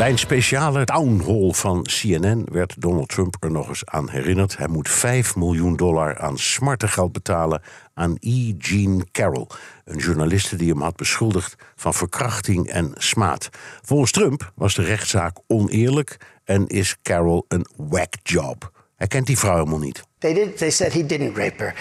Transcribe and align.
Bij 0.00 0.10
een 0.10 0.18
speciale 0.18 0.84
town 0.84 1.22
hall 1.26 1.52
van 1.52 1.82
CNN 1.82 2.46
werd 2.52 2.74
Donald 2.78 3.08
Trump 3.08 3.36
er 3.40 3.50
nog 3.50 3.68
eens 3.68 3.86
aan 3.86 4.10
herinnerd. 4.10 4.56
Hij 4.56 4.68
moet 4.68 4.88
5 4.88 5.36
miljoen 5.36 5.76
dollar 5.76 6.18
aan 6.18 6.38
smartengeld 6.38 7.12
betalen 7.12 7.62
aan 7.94 8.16
E. 8.20 8.54
Jean 8.58 9.08
Carroll. 9.12 9.46
Een 9.84 9.98
journaliste 9.98 10.56
die 10.56 10.70
hem 10.70 10.80
had 10.80 10.96
beschuldigd 10.96 11.54
van 11.76 11.94
verkrachting 11.94 12.68
en 12.68 12.92
smaad. 12.94 13.48
Volgens 13.82 14.10
Trump 14.10 14.52
was 14.54 14.74
de 14.74 14.82
rechtszaak 14.82 15.38
oneerlijk 15.46 16.16
en 16.44 16.66
is 16.66 16.96
Carroll 17.02 17.42
een 17.48 17.66
whack 17.76 18.14
job. 18.22 18.72
Hij 18.96 19.06
kent 19.06 19.26
die 19.26 19.38
vrouw 19.38 19.56
helemaal 19.56 19.78
niet. 19.78 20.08
They 20.20 20.34
did. 20.34 20.58
They 20.58 20.70
said 20.70 20.92
he 20.92 21.02
didn't 21.02 21.34
rape 21.34 21.58
her. 21.58 21.74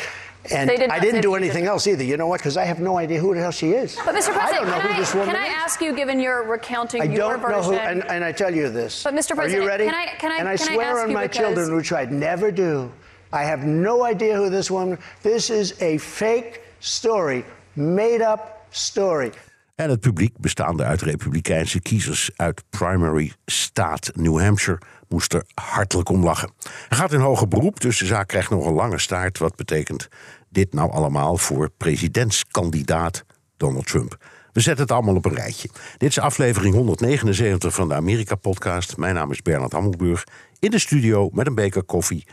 And 0.52 0.70
They 0.70 0.78
did 0.78 0.90
I 0.90 1.00
didn't 1.00 1.22
do 1.22 1.36
anything 1.36 1.64
did. 1.66 1.70
else 1.70 1.86
either. 1.86 2.04
You 2.04 2.16
know 2.16 2.28
what? 2.28 2.40
Because 2.40 2.56
I 2.56 2.64
have 2.64 2.80
no 2.80 2.98
idea 2.98 3.20
who 3.20 3.36
the 3.36 3.42
hell 3.42 3.52
she 3.52 3.72
is. 3.72 3.96
But 3.98 4.16
Mr. 4.16 4.32
President, 4.34 4.40
I 4.40 4.52
don't 4.52 4.68
know 4.68 4.74
can, 4.80 4.82
who 4.90 4.94
I, 4.96 5.00
this 5.00 5.14
woman 5.14 5.28
can 5.28 5.36
I 5.36 5.48
is. 5.48 5.54
ask 5.58 5.82
you, 5.82 5.94
given 5.94 6.20
your 6.20 6.44
recounting 6.44 7.02
I 7.02 7.06
your 7.06 7.18
don't 7.38 7.42
know 7.42 7.48
version? 7.62 7.74
who, 7.74 7.80
and, 7.80 8.06
and 8.10 8.24
I 8.24 8.32
tell 8.32 8.56
you 8.56 8.70
this. 8.70 9.04
But, 9.04 9.14
Mr. 9.14 9.36
President, 9.36 9.60
Are 9.60 9.64
you 9.64 9.68
ready? 9.68 9.86
can 9.86 9.94
I- 9.94 10.06
can 10.18 10.32
I- 10.32 10.38
and 10.38 10.48
I 10.48 10.56
can 10.58 10.70
I 10.70 10.74
swear 10.76 10.92
ask 10.98 11.08
on 11.08 11.14
my 11.14 11.24
because- 11.28 11.38
children, 11.38 11.76
which 11.76 11.92
I'd 11.92 12.12
never 12.14 12.52
do. 12.52 12.90
I 13.34 13.44
have 13.44 13.66
no 13.66 14.04
idea 14.06 14.36
who 14.38 14.50
this 14.50 14.72
woman. 14.72 14.98
This 15.22 15.50
is 15.50 15.80
a 15.82 15.98
fake 16.00 16.62
story, 16.80 17.44
made 17.76 18.22
up 18.22 18.66
story. 18.72 19.34
En 19.80 19.90
het 19.90 20.00
publiek, 20.00 20.38
bestaande 20.38 20.84
uit 20.84 21.02
republikeinse 21.02 21.80
kiezers 21.82 22.30
uit 22.36 22.64
primary 22.70 23.34
staat 23.46 24.12
New 24.16 24.40
Hampshire, 24.40 24.82
moest 25.08 25.34
er 25.34 25.46
hartelijk 25.54 26.10
om 26.10 26.24
lachen. 26.24 26.52
Hij 26.88 26.98
gaat 26.98 27.14
in 27.14 27.20
hoger 27.20 27.48
beroep, 27.48 27.80
dus 27.80 27.98
de 27.98 28.06
zaak 28.06 28.28
krijgt 28.28 28.50
nog 28.50 28.66
een 28.66 28.74
lange 28.74 29.00
staart. 29.00 29.38
Wat 29.38 29.56
betekent 29.56 30.08
dit 30.50 30.74
nou 30.74 30.92
allemaal 30.92 31.38
voor 31.38 31.70
presidentskandidaat 31.70 33.26
Donald 33.58 33.88
Trump? 33.88 34.18
We 34.52 34.60
zetten 34.60 34.84
het 34.84 34.94
allemaal 34.94 35.16
op 35.16 35.26
een 35.26 35.36
rijtje. 35.36 35.70
Dit 35.98 36.10
is 36.10 36.20
aflevering 36.20 36.76
179 36.76 37.74
van 37.74 37.88
de 37.88 37.96
Amerika-podcast. 37.96 38.98
Mijn 38.98 39.16
naam 39.16 39.32
is 39.32 39.42
Bernard 39.42 39.72
Hammelburg. 39.72 40.24
In 40.60 40.72
de 40.72 40.80
studio 40.80 41.30
met 41.34 41.48
een 41.48 41.56
beker 41.56 41.84
koffie. 41.84 42.28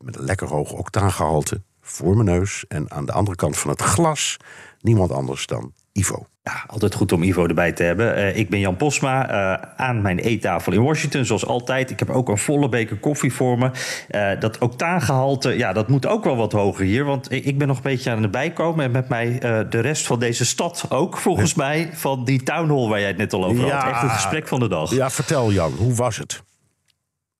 Met 0.00 0.16
een 0.16 0.24
lekker 0.24 0.48
hoog 0.48 0.72
octaangehalte 0.72 1.62
voor 1.80 2.14
mijn 2.14 2.38
neus. 2.38 2.64
En 2.68 2.90
aan 2.90 3.06
de 3.06 3.12
andere 3.12 3.36
kant 3.36 3.56
van 3.56 3.70
het 3.70 3.82
glas 3.82 4.36
niemand 4.80 5.10
anders 5.12 5.46
dan 5.46 5.72
Ivo. 5.92 6.26
Ja, 6.46 6.64
altijd 6.66 6.94
goed 6.94 7.12
om 7.12 7.22
Ivo 7.22 7.46
erbij 7.46 7.72
te 7.72 7.82
hebben. 7.82 8.14
Eh, 8.16 8.36
ik 8.36 8.50
ben 8.50 8.60
Jan 8.60 8.76
Posma 8.76 9.28
eh, 9.28 9.68
aan 9.76 10.02
mijn 10.02 10.18
eettafel 10.18 10.72
in 10.72 10.82
Washington, 10.82 11.24
zoals 11.24 11.46
altijd. 11.46 11.90
Ik 11.90 11.98
heb 11.98 12.10
ook 12.10 12.28
een 12.28 12.38
volle 12.38 12.68
beker 12.68 12.96
koffie 12.96 13.32
voor 13.32 13.58
me. 13.58 13.70
Eh, 14.08 14.40
dat 14.40 14.58
octaangehalte, 14.58 15.56
ja, 15.56 15.72
dat 15.72 15.88
moet 15.88 16.06
ook 16.06 16.24
wel 16.24 16.36
wat 16.36 16.52
hoger 16.52 16.84
hier. 16.84 17.04
Want 17.04 17.32
ik 17.32 17.58
ben 17.58 17.68
nog 17.68 17.76
een 17.76 17.82
beetje 17.82 18.10
aan 18.10 18.22
het 18.22 18.30
bijkomen. 18.30 18.84
En 18.84 18.90
met 18.90 19.08
mij 19.08 19.38
de 19.70 19.80
rest 19.80 20.06
van 20.06 20.18
deze 20.18 20.44
stad 20.44 20.86
ook, 20.88 21.16
volgens 21.16 21.54
mij. 21.54 21.90
Van 21.92 22.24
die 22.24 22.42
town 22.42 22.68
hall 22.68 22.88
waar 22.88 22.98
jij 23.00 23.08
het 23.08 23.16
net 23.16 23.32
al 23.32 23.44
over 23.44 23.66
Ja. 23.66 23.78
had. 23.78 23.90
Echt 23.92 24.02
het 24.02 24.10
gesprek 24.10 24.48
van 24.48 24.60
de 24.60 24.68
dag. 24.68 24.90
Ja, 24.94 25.10
vertel 25.10 25.52
Jan, 25.52 25.72
hoe 25.78 25.94
was 25.94 26.16
het? 26.16 26.42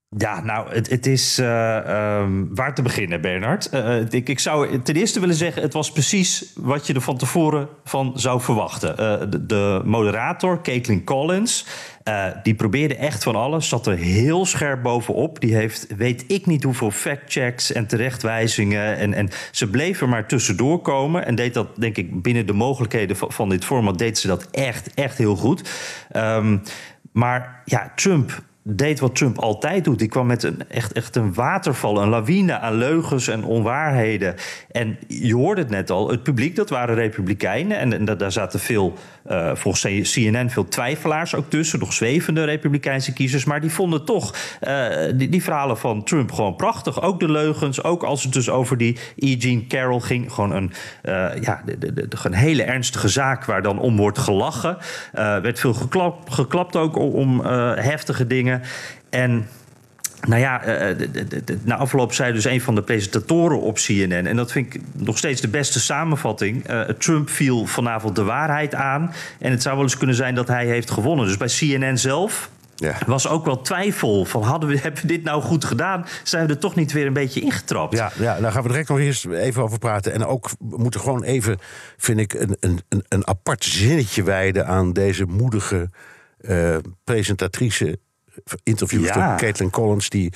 Ja, 0.08 0.40
nou, 0.40 0.74
het, 0.74 0.90
het 0.90 1.06
is 1.06 1.38
eh, 1.38 1.76
ehm, 1.76 2.44
waar 2.54 2.74
te 2.74 2.82
beginnen, 2.82 3.20
Bernard. 3.20 3.68
Eh, 3.68 4.00
ik, 4.10 4.28
ik 4.28 4.38
zou 4.38 4.82
ten 4.82 4.94
eerste 4.94 5.20
willen 5.20 5.34
zeggen, 5.34 5.62
het 5.62 5.72
was 5.72 5.92
precies 5.92 6.52
wat 6.54 6.86
je 6.86 6.94
er 6.94 7.00
van 7.00 7.16
tevoren 7.16 7.68
van 7.84 8.12
zou 8.14 8.40
verwachten. 8.40 8.98
Eh, 8.98 9.30
de, 9.30 9.46
de 9.46 9.82
moderator, 9.84 10.62
Caitlin 10.62 11.04
Collins, 11.04 11.66
eh, 12.02 12.26
die 12.42 12.54
probeerde 12.54 12.96
echt 12.96 13.22
van 13.22 13.36
alles, 13.36 13.68
zat 13.68 13.86
er 13.86 13.96
heel 13.96 14.46
scherp 14.46 14.82
bovenop. 14.82 15.40
Die 15.40 15.54
heeft, 15.54 15.86
weet 15.96 16.24
ik 16.26 16.46
niet 16.46 16.62
hoeveel 16.62 16.90
factchecks 16.90 17.72
en 17.72 17.86
terechtwijzingen. 17.86 18.96
En, 18.96 19.14
en 19.14 19.28
ze 19.50 19.70
bleef 19.70 20.00
er 20.00 20.08
maar 20.08 20.28
tussendoor 20.28 20.80
komen. 20.80 21.26
En 21.26 21.34
deed 21.34 21.54
dat, 21.54 21.76
denk 21.76 21.96
ik, 21.96 22.22
binnen 22.22 22.46
de 22.46 22.52
mogelijkheden 22.52 23.16
van, 23.16 23.32
van 23.32 23.48
dit 23.48 23.64
format, 23.64 23.98
deed 23.98 24.18
ze 24.18 24.26
dat 24.26 24.48
echt, 24.50 24.94
echt 24.94 25.18
heel 25.18 25.36
goed. 25.36 25.70
Ehm, 26.10 26.58
maar 27.12 27.62
ja, 27.64 27.92
Trump 27.94 28.42
deed 28.68 29.00
wat 29.00 29.14
Trump 29.14 29.38
altijd 29.38 29.84
doet. 29.84 29.98
Die 29.98 30.08
kwam 30.08 30.26
met 30.26 30.42
een, 30.42 30.58
echt, 30.68 30.92
echt 30.92 31.16
een 31.16 31.34
waterval, 31.34 32.02
een 32.02 32.08
lawine 32.08 32.58
aan 32.58 32.74
leugens 32.74 33.28
en 33.28 33.44
onwaarheden. 33.44 34.34
En 34.70 34.98
je 35.06 35.34
hoorde 35.34 35.60
het 35.60 35.70
net 35.70 35.90
al, 35.90 36.10
het 36.10 36.22
publiek, 36.22 36.56
dat 36.56 36.70
waren 36.70 36.94
republikeinen. 36.94 37.78
En, 37.78 37.92
en 37.92 38.04
da- 38.04 38.14
daar 38.14 38.32
zaten 38.32 38.60
veel, 38.60 38.94
eh, 39.24 39.54
volgens 39.54 40.12
CNN, 40.12 40.50
veel 40.50 40.68
twijfelaars 40.68 41.34
ook 41.34 41.50
tussen. 41.50 41.78
Nog 41.78 41.92
zwevende 41.92 42.44
republikeinse 42.44 43.12
kiezers. 43.12 43.44
Maar 43.44 43.60
die 43.60 43.70
vonden 43.70 44.04
toch 44.04 44.34
eh, 44.60 44.86
die, 45.14 45.28
die 45.28 45.42
verhalen 45.42 45.78
van 45.78 46.04
Trump 46.04 46.32
gewoon 46.32 46.56
prachtig. 46.56 47.02
Ook 47.02 47.20
de 47.20 47.30
leugens, 47.30 47.82
ook 47.82 48.02
als 48.02 48.22
het 48.22 48.32
dus 48.32 48.50
over 48.50 48.76
die 48.76 48.98
E. 49.16 49.34
Jean 49.34 49.64
Carroll 49.68 50.00
ging. 50.00 50.32
Gewoon 50.32 50.52
een, 50.52 50.72
eh, 51.02 51.28
ja, 51.40 51.62
de, 51.64 51.78
de, 51.78 51.92
de- 51.92 52.08
een 52.22 52.34
hele 52.34 52.62
ernstige 52.62 53.08
zaak 53.08 53.44
waar 53.44 53.62
dan 53.62 53.78
om 53.78 53.96
wordt 53.96 54.18
gelachen. 54.18 54.76
Werd 55.12 55.60
veel 55.60 55.74
geklap, 55.74 56.30
geklapt 56.30 56.76
ook 56.76 56.96
om, 56.96 57.40
heftige 57.76 58.26
dingen. 58.26 58.55
En 59.10 59.46
nou 60.28 60.40
ja, 60.40 60.62
eh, 60.62 60.98
de- 61.44 61.58
na 61.62 61.76
afloop 61.76 62.12
zei 62.12 62.32
dus 62.32 62.44
een 62.44 62.60
van 62.60 62.74
de 62.74 62.82
presentatoren 62.82 63.60
op 63.60 63.74
CNN... 63.74 64.26
en 64.26 64.36
dat 64.36 64.52
vind 64.52 64.74
ik 64.74 64.80
nog 64.92 65.18
steeds 65.18 65.40
de 65.40 65.48
beste 65.48 65.80
samenvatting... 65.80 66.66
eh, 66.66 66.80
Trump 66.80 67.30
viel 67.30 67.66
vanavond 67.66 68.16
de 68.16 68.22
waarheid 68.24 68.74
aan... 68.74 69.12
en 69.38 69.50
het 69.50 69.62
zou 69.62 69.74
wel 69.74 69.84
eens 69.84 69.96
kunnen 69.96 70.16
zijn 70.16 70.34
dat 70.34 70.48
hij 70.48 70.66
heeft 70.66 70.90
gewonnen. 70.90 71.26
Dus 71.26 71.36
bij 71.36 71.48
CNN 71.78 71.98
zelf 71.98 72.50
Ja. 72.76 72.94
was 73.06 73.28
ook 73.28 73.44
wel 73.44 73.62
twijfel 73.62 74.24
van... 74.24 74.42
Hadden 74.42 74.68
we, 74.68 74.78
hebben 74.82 75.00
we 75.00 75.06
dit 75.08 75.22
nou 75.24 75.42
goed 75.42 75.64
gedaan? 75.64 76.06
Zijn 76.22 76.46
we 76.46 76.52
er 76.52 76.58
toch 76.58 76.74
niet 76.74 76.92
weer 76.92 77.06
een 77.06 77.12
beetje 77.12 77.40
ingetrapt? 77.40 77.96
Ja, 77.96 78.12
ja, 78.18 78.40
daar 78.40 78.52
gaan 78.52 78.62
we 78.62 78.68
direct 78.68 78.88
nog 78.88 78.98
eerst 78.98 79.26
even 79.26 79.62
over 79.62 79.78
praten. 79.78 80.12
En 80.12 80.24
ook, 80.26 80.50
we 80.58 80.76
moeten 80.78 81.00
gewoon 81.00 81.22
even, 81.22 81.58
vind 81.96 82.18
ik, 82.18 82.32
een, 82.34 82.56
een, 82.60 82.80
een- 83.08 83.26
apart 83.28 83.64
zinnetje 83.64 84.22
wijden 84.22 84.66
aan 84.66 84.92
deze 84.92 85.24
moedige 85.24 85.90
eh, 86.40 86.76
presentatrice, 87.04 87.98
interviewster 88.62 89.20
Ja. 89.20 89.36
Caitlin 89.36 89.70
Collins, 89.70 90.08
die 90.08 90.32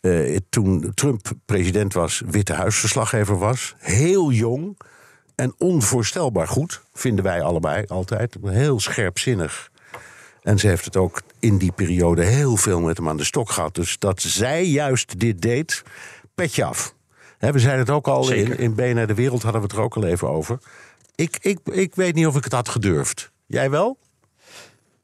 eh, 0.00 0.36
toen 0.48 0.92
Trump 0.94 1.32
president 1.44 1.92
was, 1.92 2.22
Witte 2.26 2.52
Huisverslaggever 2.52 3.38
was. 3.38 3.74
Heel 3.78 4.30
jong 4.30 4.76
en 5.34 5.54
onvoorstelbaar 5.58 6.48
goed, 6.48 6.82
vinden 6.92 7.24
wij 7.24 7.42
allebei 7.42 7.84
altijd. 7.86 8.36
Heel 8.42 8.80
scherpzinnig. 8.80 9.70
En 10.42 10.58
ze 10.58 10.68
heeft 10.68 10.84
het 10.84 10.96
ook 10.96 11.22
in 11.38 11.58
die 11.58 11.72
periode 11.72 12.24
heel 12.24 12.56
veel 12.56 12.80
met 12.80 12.96
hem 12.96 13.08
aan 13.08 13.16
de 13.16 13.24
stok 13.24 13.50
gehad. 13.50 13.74
Dus 13.74 13.98
dat 13.98 14.20
zij 14.20 14.64
juist 14.64 15.20
dit 15.20 15.42
deed, 15.42 15.82
petje 16.34 16.64
af. 16.64 16.94
We 17.38 17.58
zeiden 17.58 17.80
het 17.80 17.90
ook 17.90 18.08
al, 18.08 18.32
in, 18.32 18.58
in 18.58 18.74
BNR 18.74 19.06
De 19.06 19.14
Wereld 19.14 19.42
hadden 19.42 19.60
we 19.60 19.66
het 19.66 19.76
er 19.76 19.82
ook 19.82 19.96
al 19.96 20.04
even 20.04 20.28
over. 20.28 20.58
Ik, 21.14 21.38
ik, 21.40 21.58
ik 21.64 21.94
weet 21.94 22.14
niet 22.14 22.26
of 22.26 22.36
ik 22.36 22.44
het 22.44 22.52
had 22.52 22.68
gedurfd. 22.68 23.30
Jij 23.46 23.70
wel? 23.70 23.98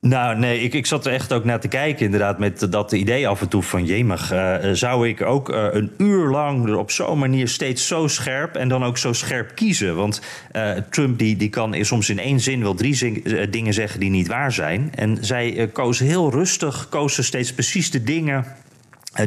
Nou, 0.06 0.38
nee, 0.38 0.60
ik, 0.60 0.74
ik 0.74 0.86
zat 0.86 1.06
er 1.06 1.12
echt 1.12 1.32
ook 1.32 1.44
naar 1.44 1.60
te 1.60 1.68
kijken, 1.68 2.04
inderdaad, 2.04 2.38
met 2.38 2.66
dat 2.70 2.92
idee 2.92 3.28
af 3.28 3.40
en 3.40 3.48
toe 3.48 3.62
van 3.62 3.84
jemig. 3.84 4.30
eh, 4.30 4.70
zou 4.72 5.08
ik 5.08 5.22
ook 5.22 5.50
eh, 5.50 5.66
een 5.70 5.90
uur 5.98 6.30
lang 6.30 6.68
er 6.68 6.78
op 6.78 6.90
zo'n 6.90 7.18
manier 7.18 7.48
steeds 7.48 7.86
zo 7.86 8.06
scherp 8.06 8.56
en 8.56 8.68
dan 8.68 8.84
ook 8.84 8.98
zo 8.98 9.12
scherp 9.12 9.54
kiezen? 9.54 9.96
Want 9.96 10.20
eh, 10.52 10.70
Trump 10.90 11.18
die, 11.18 11.36
die 11.36 11.48
kan 11.48 11.84
soms 11.84 12.10
in 12.10 12.18
één 12.18 12.40
zin 12.40 12.62
wel 12.62 12.74
drie 12.74 13.48
dingen 13.50 13.74
zeggen 13.74 14.00
die 14.00 14.10
niet 14.10 14.26
waar 14.26 14.52
zijn. 14.52 14.92
En 14.94 15.18
zij 15.20 15.70
koos 15.72 15.98
heel 15.98 16.30
rustig, 16.30 16.88
koos 16.88 17.14
ze 17.14 17.22
steeds 17.22 17.52
precies 17.52 17.90
de 17.90 18.02
dingen 18.02 18.44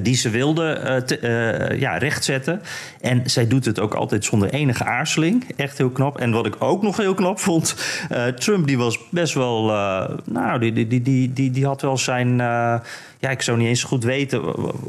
die 0.01 0.15
ze 0.15 0.29
wilde 0.29 0.71
eh, 0.71 1.69
eh, 1.71 1.79
ja, 1.79 1.97
rechtzetten. 1.97 2.61
En 3.01 3.21
zij 3.25 3.47
doet 3.47 3.65
het 3.65 3.79
ook 3.79 3.93
altijd 3.93 4.25
zonder 4.25 4.49
enige 4.49 4.83
aarzeling. 4.83 5.45
Echt 5.55 5.77
heel 5.77 5.89
knap. 5.89 6.17
En 6.17 6.31
wat 6.31 6.45
ik 6.45 6.55
ook 6.59 6.81
nog 6.81 6.97
heel 6.97 7.13
knap 7.13 7.39
vond... 7.39 7.75
eh, 8.09 8.25
Trump 8.27 8.67
die 8.67 8.77
was 8.77 8.99
best 9.09 9.33
wel... 9.33 9.69
eh, 9.69 10.09
nou, 10.25 10.59
die, 10.59 10.73
die, 10.73 10.87
die, 10.87 11.01
die, 11.01 11.33
die, 11.33 11.51
die 11.51 11.65
had 11.65 11.81
wel 11.81 11.97
zijn... 11.97 12.41
ja, 13.23 13.29
ik 13.29 13.41
zou 13.41 13.57
niet 13.57 13.67
eens 13.67 13.83
goed 13.83 14.03
weten 14.03 14.41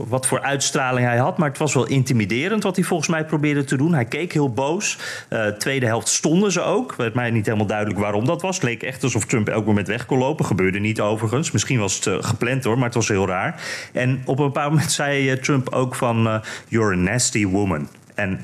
wat 0.09 0.27
voor 0.27 0.41
uitstraling 0.41 1.07
hij 1.07 1.17
had... 1.17 1.39
maar 1.39 1.49
het 1.49 1.59
was 1.59 1.75
wel 1.75 1.87
intimiderend 1.87 2.63
wat 2.63 2.77
hij 2.77 2.85
volgens 2.85 3.09
mij 3.09 3.25
probeerde 3.25 3.65
te 3.65 3.77
doen. 3.77 3.95
Hij 3.95 4.05
keek 4.05 4.33
heel 4.33 4.53
boos. 4.53 4.99
Eh, 5.29 5.47
tweede 5.47 5.87
helft 5.87 6.09
stonden 6.09 6.53
ze 6.53 6.61
ook. 6.61 6.95
Werd 6.97 7.15
mij 7.15 7.31
niet 7.31 7.47
helemaal 7.47 7.67
duidelijk 7.67 7.99
waarom 7.99 8.25
dat 8.25 8.43
was. 8.43 8.55
Het 8.55 8.65
leek 8.65 8.83
echt 8.83 9.03
alsof 9.03 9.25
Trump 9.25 9.49
elk 9.49 9.67
moment 9.67 9.87
weg 9.87 10.07
kon 10.07 10.19
lopen. 10.19 10.45
Gebeurde 10.45 10.79
niet 10.79 11.01
overigens. 11.01 11.51
Misschien 11.51 11.79
was 11.79 11.95
het 11.95 12.07
eh, 12.07 12.17
gepland 12.21 12.65
hoor, 12.65 12.77
maar 12.77 12.85
het 12.85 12.95
was 12.95 13.09
heel 13.09 13.27
raar. 13.27 13.63
En 13.93 14.23
op 14.25 14.39
een 14.39 14.45
bepaald 14.45 14.71
moment 14.71 14.93
zei 14.93 15.31
eh, 15.31 15.37
Trump 15.37 15.69
ook 15.69 15.95
van... 15.95 16.43
You're 16.69 16.93
a 16.93 16.97
nasty 16.97 17.47
woman. 17.47 17.89
En 18.15 18.41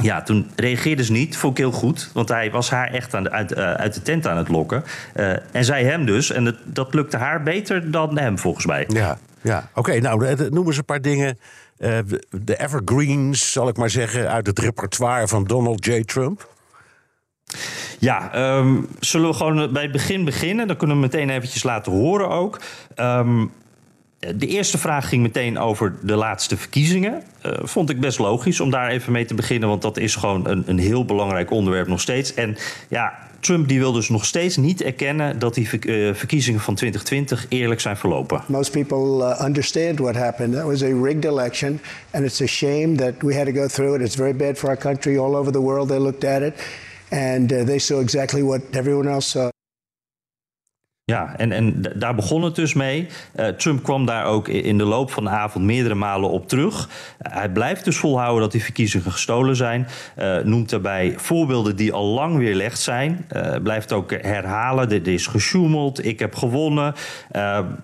ja, 0.00 0.22
toen 0.22 0.50
reageerde 0.56 1.04
ze 1.04 1.12
niet. 1.12 1.36
Vond 1.36 1.58
ik 1.58 1.64
heel 1.64 1.72
goed. 1.72 2.10
Want 2.12 2.28
hij 2.28 2.50
was 2.50 2.70
haar 2.70 2.92
echt 2.92 3.14
aan 3.14 3.22
de, 3.22 3.30
uit, 3.30 3.52
uh, 3.52 3.72
uit 3.72 3.94
de 3.94 4.02
tent 4.02 4.26
aan 4.26 4.36
het 4.36 4.48
lokken. 4.48 4.84
Uh, 5.16 5.54
en 5.54 5.64
zij 5.64 5.84
hem 5.84 6.06
dus. 6.06 6.30
En 6.30 6.44
dat, 6.44 6.56
dat 6.64 6.94
lukte 6.94 7.16
haar 7.16 7.42
beter 7.42 7.90
dan 7.90 8.18
hem, 8.18 8.38
volgens 8.38 8.66
mij. 8.66 8.84
Ja, 8.88 9.18
ja. 9.40 9.68
oké. 9.74 10.00
nou, 10.00 10.50
noem 10.50 10.66
eens 10.66 10.76
een 10.76 10.84
paar 10.84 11.00
dingen. 11.00 11.38
Uh, 11.78 11.98
de 12.30 12.60
evergreens, 12.60 13.52
zal 13.52 13.68
ik 13.68 13.76
maar 13.76 13.90
zeggen, 13.90 14.30
uit 14.30 14.46
het 14.46 14.58
repertoire 14.58 15.28
van 15.28 15.44
Donald 15.44 15.84
J. 15.84 16.02
Trump. 16.04 16.50
Ja, 17.98 18.30
um, 18.58 18.88
zullen 19.00 19.28
we 19.28 19.34
gewoon 19.34 19.72
bij 19.72 19.82
het 19.82 19.92
begin 19.92 20.24
beginnen? 20.24 20.66
Dan 20.66 20.76
kunnen 20.76 20.96
we 20.96 21.02
meteen 21.02 21.30
eventjes 21.30 21.62
laten 21.62 21.92
horen 21.92 22.28
ook. 22.28 22.60
Um, 22.96 23.52
de 24.36 24.46
eerste 24.46 24.78
vraag 24.78 25.08
ging 25.08 25.22
meteen 25.22 25.58
over 25.58 25.94
de 26.02 26.14
laatste 26.14 26.56
verkiezingen. 26.56 27.22
Uh, 27.46 27.52
vond 27.62 27.90
ik 27.90 28.00
best 28.00 28.18
logisch 28.18 28.60
om 28.60 28.70
daar 28.70 28.90
even 28.90 29.12
mee 29.12 29.24
te 29.24 29.34
beginnen, 29.34 29.68
want 29.68 29.82
dat 29.82 29.96
is 29.96 30.14
gewoon 30.14 30.48
een, 30.48 30.62
een 30.66 30.78
heel 30.78 31.04
belangrijk 31.04 31.50
onderwerp 31.50 31.86
nog 31.86 32.00
steeds. 32.00 32.34
En 32.34 32.56
ja, 32.88 33.18
Trump 33.40 33.68
die 33.68 33.78
wil 33.78 33.92
dus 33.92 34.08
nog 34.08 34.24
steeds 34.24 34.56
niet 34.56 34.82
erkennen 34.82 35.38
dat 35.38 35.54
die 35.54 35.68
uh, 35.80 36.14
verkiezingen 36.14 36.60
van 36.60 36.74
2020 36.74 37.46
eerlijk 37.48 37.80
zijn 37.80 37.96
verlopen. 37.96 38.42
Most 38.46 38.70
people 38.70 39.36
uh, 39.38 39.44
understand 39.46 39.98
what 39.98 40.14
happened. 40.14 40.54
That 40.54 40.64
was 40.64 40.82
a 40.82 41.02
rigged 41.02 41.24
election, 41.24 41.80
and 42.10 42.24
it's 42.24 42.40
a 42.40 42.46
shame 42.46 42.94
that 42.94 43.12
we 43.18 43.36
had 43.36 43.46
to 43.46 43.52
go 43.52 43.66
through 43.66 43.94
it. 43.94 44.00
It's 44.00 44.16
very 44.16 44.36
bad 44.36 44.58
for 44.58 44.68
our 44.68 44.78
country. 44.78 45.18
All 45.18 45.36
over 45.36 45.52
the 45.52 45.60
world, 45.60 45.88
they 45.88 45.98
looked 45.98 46.24
at 46.24 46.42
it, 46.42 46.54
and 47.10 47.48
they 47.48 47.78
saw 47.78 48.00
exactly 48.00 48.42
what 48.42 48.60
everyone 48.72 49.10
else 49.10 49.26
saw. 49.30 49.51
Ja, 51.04 51.34
en, 51.36 51.52
en 51.52 51.82
daar 51.94 52.14
begon 52.14 52.42
het 52.42 52.54
dus 52.54 52.74
mee. 52.74 53.06
Uh, 53.36 53.46
Trump 53.46 53.82
kwam 53.82 54.06
daar 54.06 54.24
ook 54.24 54.48
in 54.48 54.78
de 54.78 54.84
loop 54.84 55.10
van 55.10 55.24
de 55.24 55.30
avond 55.30 55.64
meerdere 55.64 55.94
malen 55.94 56.30
op 56.30 56.48
terug. 56.48 56.88
Uh, 56.88 57.32
hij 57.32 57.50
blijft 57.50 57.84
dus 57.84 57.96
volhouden 57.96 58.42
dat 58.42 58.52
die 58.52 58.62
verkiezingen 58.62 59.12
gestolen 59.12 59.56
zijn. 59.56 59.88
Uh, 60.18 60.38
noemt 60.38 60.70
daarbij 60.70 61.14
voorbeelden 61.16 61.76
die 61.76 61.92
al 61.92 62.04
lang 62.04 62.36
weerlegd 62.36 62.80
zijn. 62.80 63.26
blijft 63.62 63.92
ook 63.92 64.10
herhalen, 64.10 64.88
dit 64.88 65.06
is 65.06 65.26
gesjoemeld, 65.26 66.04
ik 66.04 66.18
heb 66.18 66.34
gewonnen. 66.34 66.94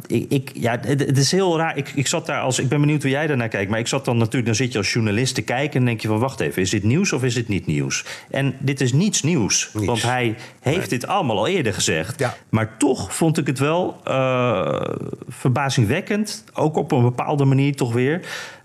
ik, 0.07 0.31
ik, 0.31 0.51
ja, 0.55 0.79
het, 0.81 1.01
het, 1.01 1.19
is 1.19 1.33
heel 1.33 1.59
raar. 1.59 1.77
Ik, 1.77 1.93
ik 1.95 2.07
zat 2.07 2.27
daar 2.27 2.41
als, 2.41 2.59
ik 2.59 2.69
ben 2.69 2.81
benieuwd 2.81 3.03
hoe 3.03 3.11
jij 3.11 3.27
daarnaar 3.27 3.49
kijkt. 3.49 3.71
Maar 3.71 3.79
ik 3.79 3.87
zat 3.87 4.05
dan 4.05 4.17
natuurlijk, 4.17 4.47
dan 4.47 4.55
zit 4.55 4.73
je 4.73 4.79
als 4.79 4.93
journalist 4.93 5.35
te 5.35 5.43
kijken... 5.43 5.81
en 5.81 5.87
denk 5.87 6.01
je 6.01 6.09
van, 6.09 6.19
wacht 6.19 6.41
even, 6.41 6.63
is 6.63 6.71
dit 6.71 6.83
nieuws 6.83 7.13
of 7.13 7.25
is 7.25 7.35
dit 7.35 7.49
niet 7.49 7.67
nieuws? 7.67 8.05
En 8.31 8.55
dit 8.59 8.81
is 8.81 8.93
niets 8.93 9.23
nieuws. 9.23 9.71
Niets. 9.73 9.87
Want 9.87 10.03
hij 10.03 10.37
heeft 10.61 10.79
nee. 10.79 10.89
dit 10.89 11.07
allemaal 11.07 11.39
al 11.39 11.49
eerder 11.49 11.75
gezegd. 11.75 12.19
Ja. 12.19 12.35
Maar 12.49 12.77
toch 12.77 13.08
vond 13.09 13.39
ik 13.39 13.47
het 13.47 13.59
wel 13.59 14.01
uh, 14.09 14.81
verbazingwekkend, 15.29 16.45
ook 16.55 16.77
op 16.77 16.93
een 16.93 17.03
bepaalde 17.03 17.45
manier 17.45 17.77
toch 17.77 17.93
weer, 17.93 18.21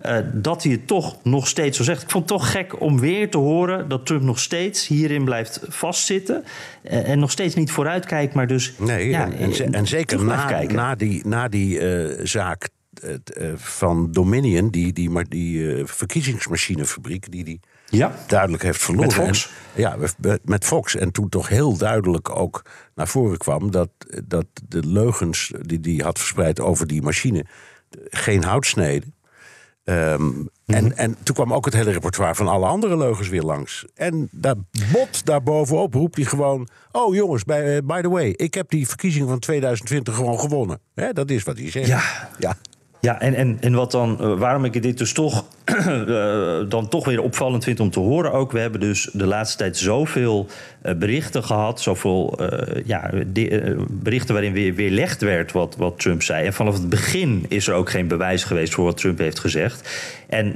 uh, 0.06 0.18
dat 0.34 0.64
hij 0.64 0.72
het 0.72 0.88
toch 0.88 1.24
nog 1.24 1.48
steeds 1.48 1.78
zo 1.78 1.84
zegt. 1.84 2.02
Ik 2.02 2.10
vond 2.10 2.30
het 2.30 2.40
toch 2.40 2.52
gek 2.52 2.82
om 2.82 3.00
weer 3.00 3.30
te 3.30 3.38
horen 3.38 3.90
dat 3.90 4.06
Trump 4.06 4.22
nog 4.22 4.40
steeds 4.40 4.88
hierin 4.88 5.24
blijft 5.24 5.62
vastzitten 5.68 6.44
uh, 6.84 7.10
en 7.10 7.20
nog 7.20 7.32
steeds 7.32 7.56
niet 7.56 7.72
vooruit 7.72 8.06
kijkt, 8.06 8.34
maar 8.34 8.48
dus. 8.48 8.74
Nee, 8.78 9.10
ja, 9.10 9.32
en, 9.32 9.74
en, 9.74 9.88
zeker 9.88 10.24
na, 10.24 10.62
na, 10.62 10.96
die, 10.96 11.28
na 11.28 11.48
die 11.48 11.80
zaak 12.24 12.70
van 13.56 14.12
Dominion, 14.12 14.70
die, 14.70 14.94
die, 14.94 15.10
maar 15.10 15.26
die 15.30 15.86
verkiezingsmachinefabriek, 15.86 17.32
die 17.32 17.44
die 17.44 17.60
ja. 17.86 18.16
duidelijk 18.28 18.64
heeft 18.64 18.82
verloren. 18.82 19.08
Met 19.08 19.26
Fox? 19.26 19.52
En, 19.76 19.82
ja, 19.82 19.98
met 20.44 20.66
Fox. 20.66 20.96
En 20.96 21.12
toen 21.12 21.30
toch 21.30 21.48
heel 21.48 21.78
duidelijk 21.78 22.36
ook 22.38 22.66
naar 22.96 23.08
voren 23.08 23.38
kwam 23.38 23.72
dat, 23.72 23.90
dat 24.24 24.46
de 24.68 24.88
leugens 24.88 25.52
die 25.62 25.80
hij 25.82 26.06
had 26.06 26.20
verspreid 26.20 26.60
over 26.60 26.88
die 26.88 27.02
machine 27.02 27.46
geen 28.10 28.44
hout 28.44 28.66
sneden. 28.66 29.14
Um, 29.86 30.22
mm-hmm. 30.22 30.50
en, 30.66 30.98
en 30.98 31.18
toen 31.24 31.36
kwam 31.36 31.54
ook 31.54 31.66
het 31.66 31.74
hele 31.74 31.92
repertoire 31.92 32.36
van 32.36 32.48
alle 32.48 32.66
andere 32.66 32.98
leugens 32.98 33.30
weer 33.30 33.42
langs. 33.42 33.86
En 33.96 34.28
daar 34.32 34.56
bot 34.92 35.26
daarbovenop 35.26 35.94
roept 35.94 36.16
hij 36.16 36.26
gewoon... 36.26 36.68
oh 36.92 37.16
jongens, 37.16 37.44
by, 37.44 37.82
by 37.84 38.02
the 38.02 38.10
way, 38.10 38.30
ik 38.30 38.54
heb 38.54 38.70
die 38.70 38.88
verkiezing 38.88 39.30
van 39.30 39.40
2020 39.40 40.16
gewoon 40.16 40.40
gewonnen. 40.40 40.80
He, 40.96 41.14
dat 41.14 41.30
is 41.30 41.44
wat 41.44 41.58
hij 41.58 41.72
zegt. 41.72 41.88
Ja, 41.88 42.30
ja. 42.40 42.56
Ja, 43.00 43.20
en, 43.20 43.34
en, 43.34 43.58
en 43.62 43.74
wat 43.74 43.92
dan, 43.92 44.18
uh, 44.22 44.40
waarom 44.40 44.66
ik 44.66 44.82
dit 44.82 44.98
dus 44.98 45.14
toch 45.14 45.46
dan 46.68 46.88
toch 46.90 47.06
weer 47.06 47.22
opvallend 47.22 47.64
vind 47.64 47.80
om 47.80 47.90
te 47.90 48.00
horen 48.00 48.32
ook. 48.32 48.52
We 48.52 48.60
hebben 48.60 48.80
dus 48.80 49.10
de 49.14 49.26
laatste 49.26 49.58
tijd 49.58 49.78
zoveel 49.78 50.48
uh, 50.84 50.94
berichten 50.94 51.44
gehad, 51.44 51.82
zoveel 51.82 52.40
ja, 52.86 53.10
de, 53.28 53.76
berichten 53.90 54.34
waarin 54.34 54.54
weer 54.54 54.76
weerlegd 54.76 55.22
werd 55.22 55.52
wat, 55.52 55.76
wat 55.78 56.00
Trump 56.00 56.24
zei. 56.24 56.46
En 56.46 56.54
vanaf 56.54 56.74
het 56.74 56.90
begin 56.90 57.46
is 57.50 57.68
er 57.68 57.74
ook 57.74 57.90
geen 57.90 58.08
bewijs 58.08 58.44
geweest 58.44 58.74
voor 58.74 58.86
wat 58.86 58.98
Trump 58.98 59.18
heeft 59.18 59.40
gezegd. 59.40 59.90
En 60.30 60.56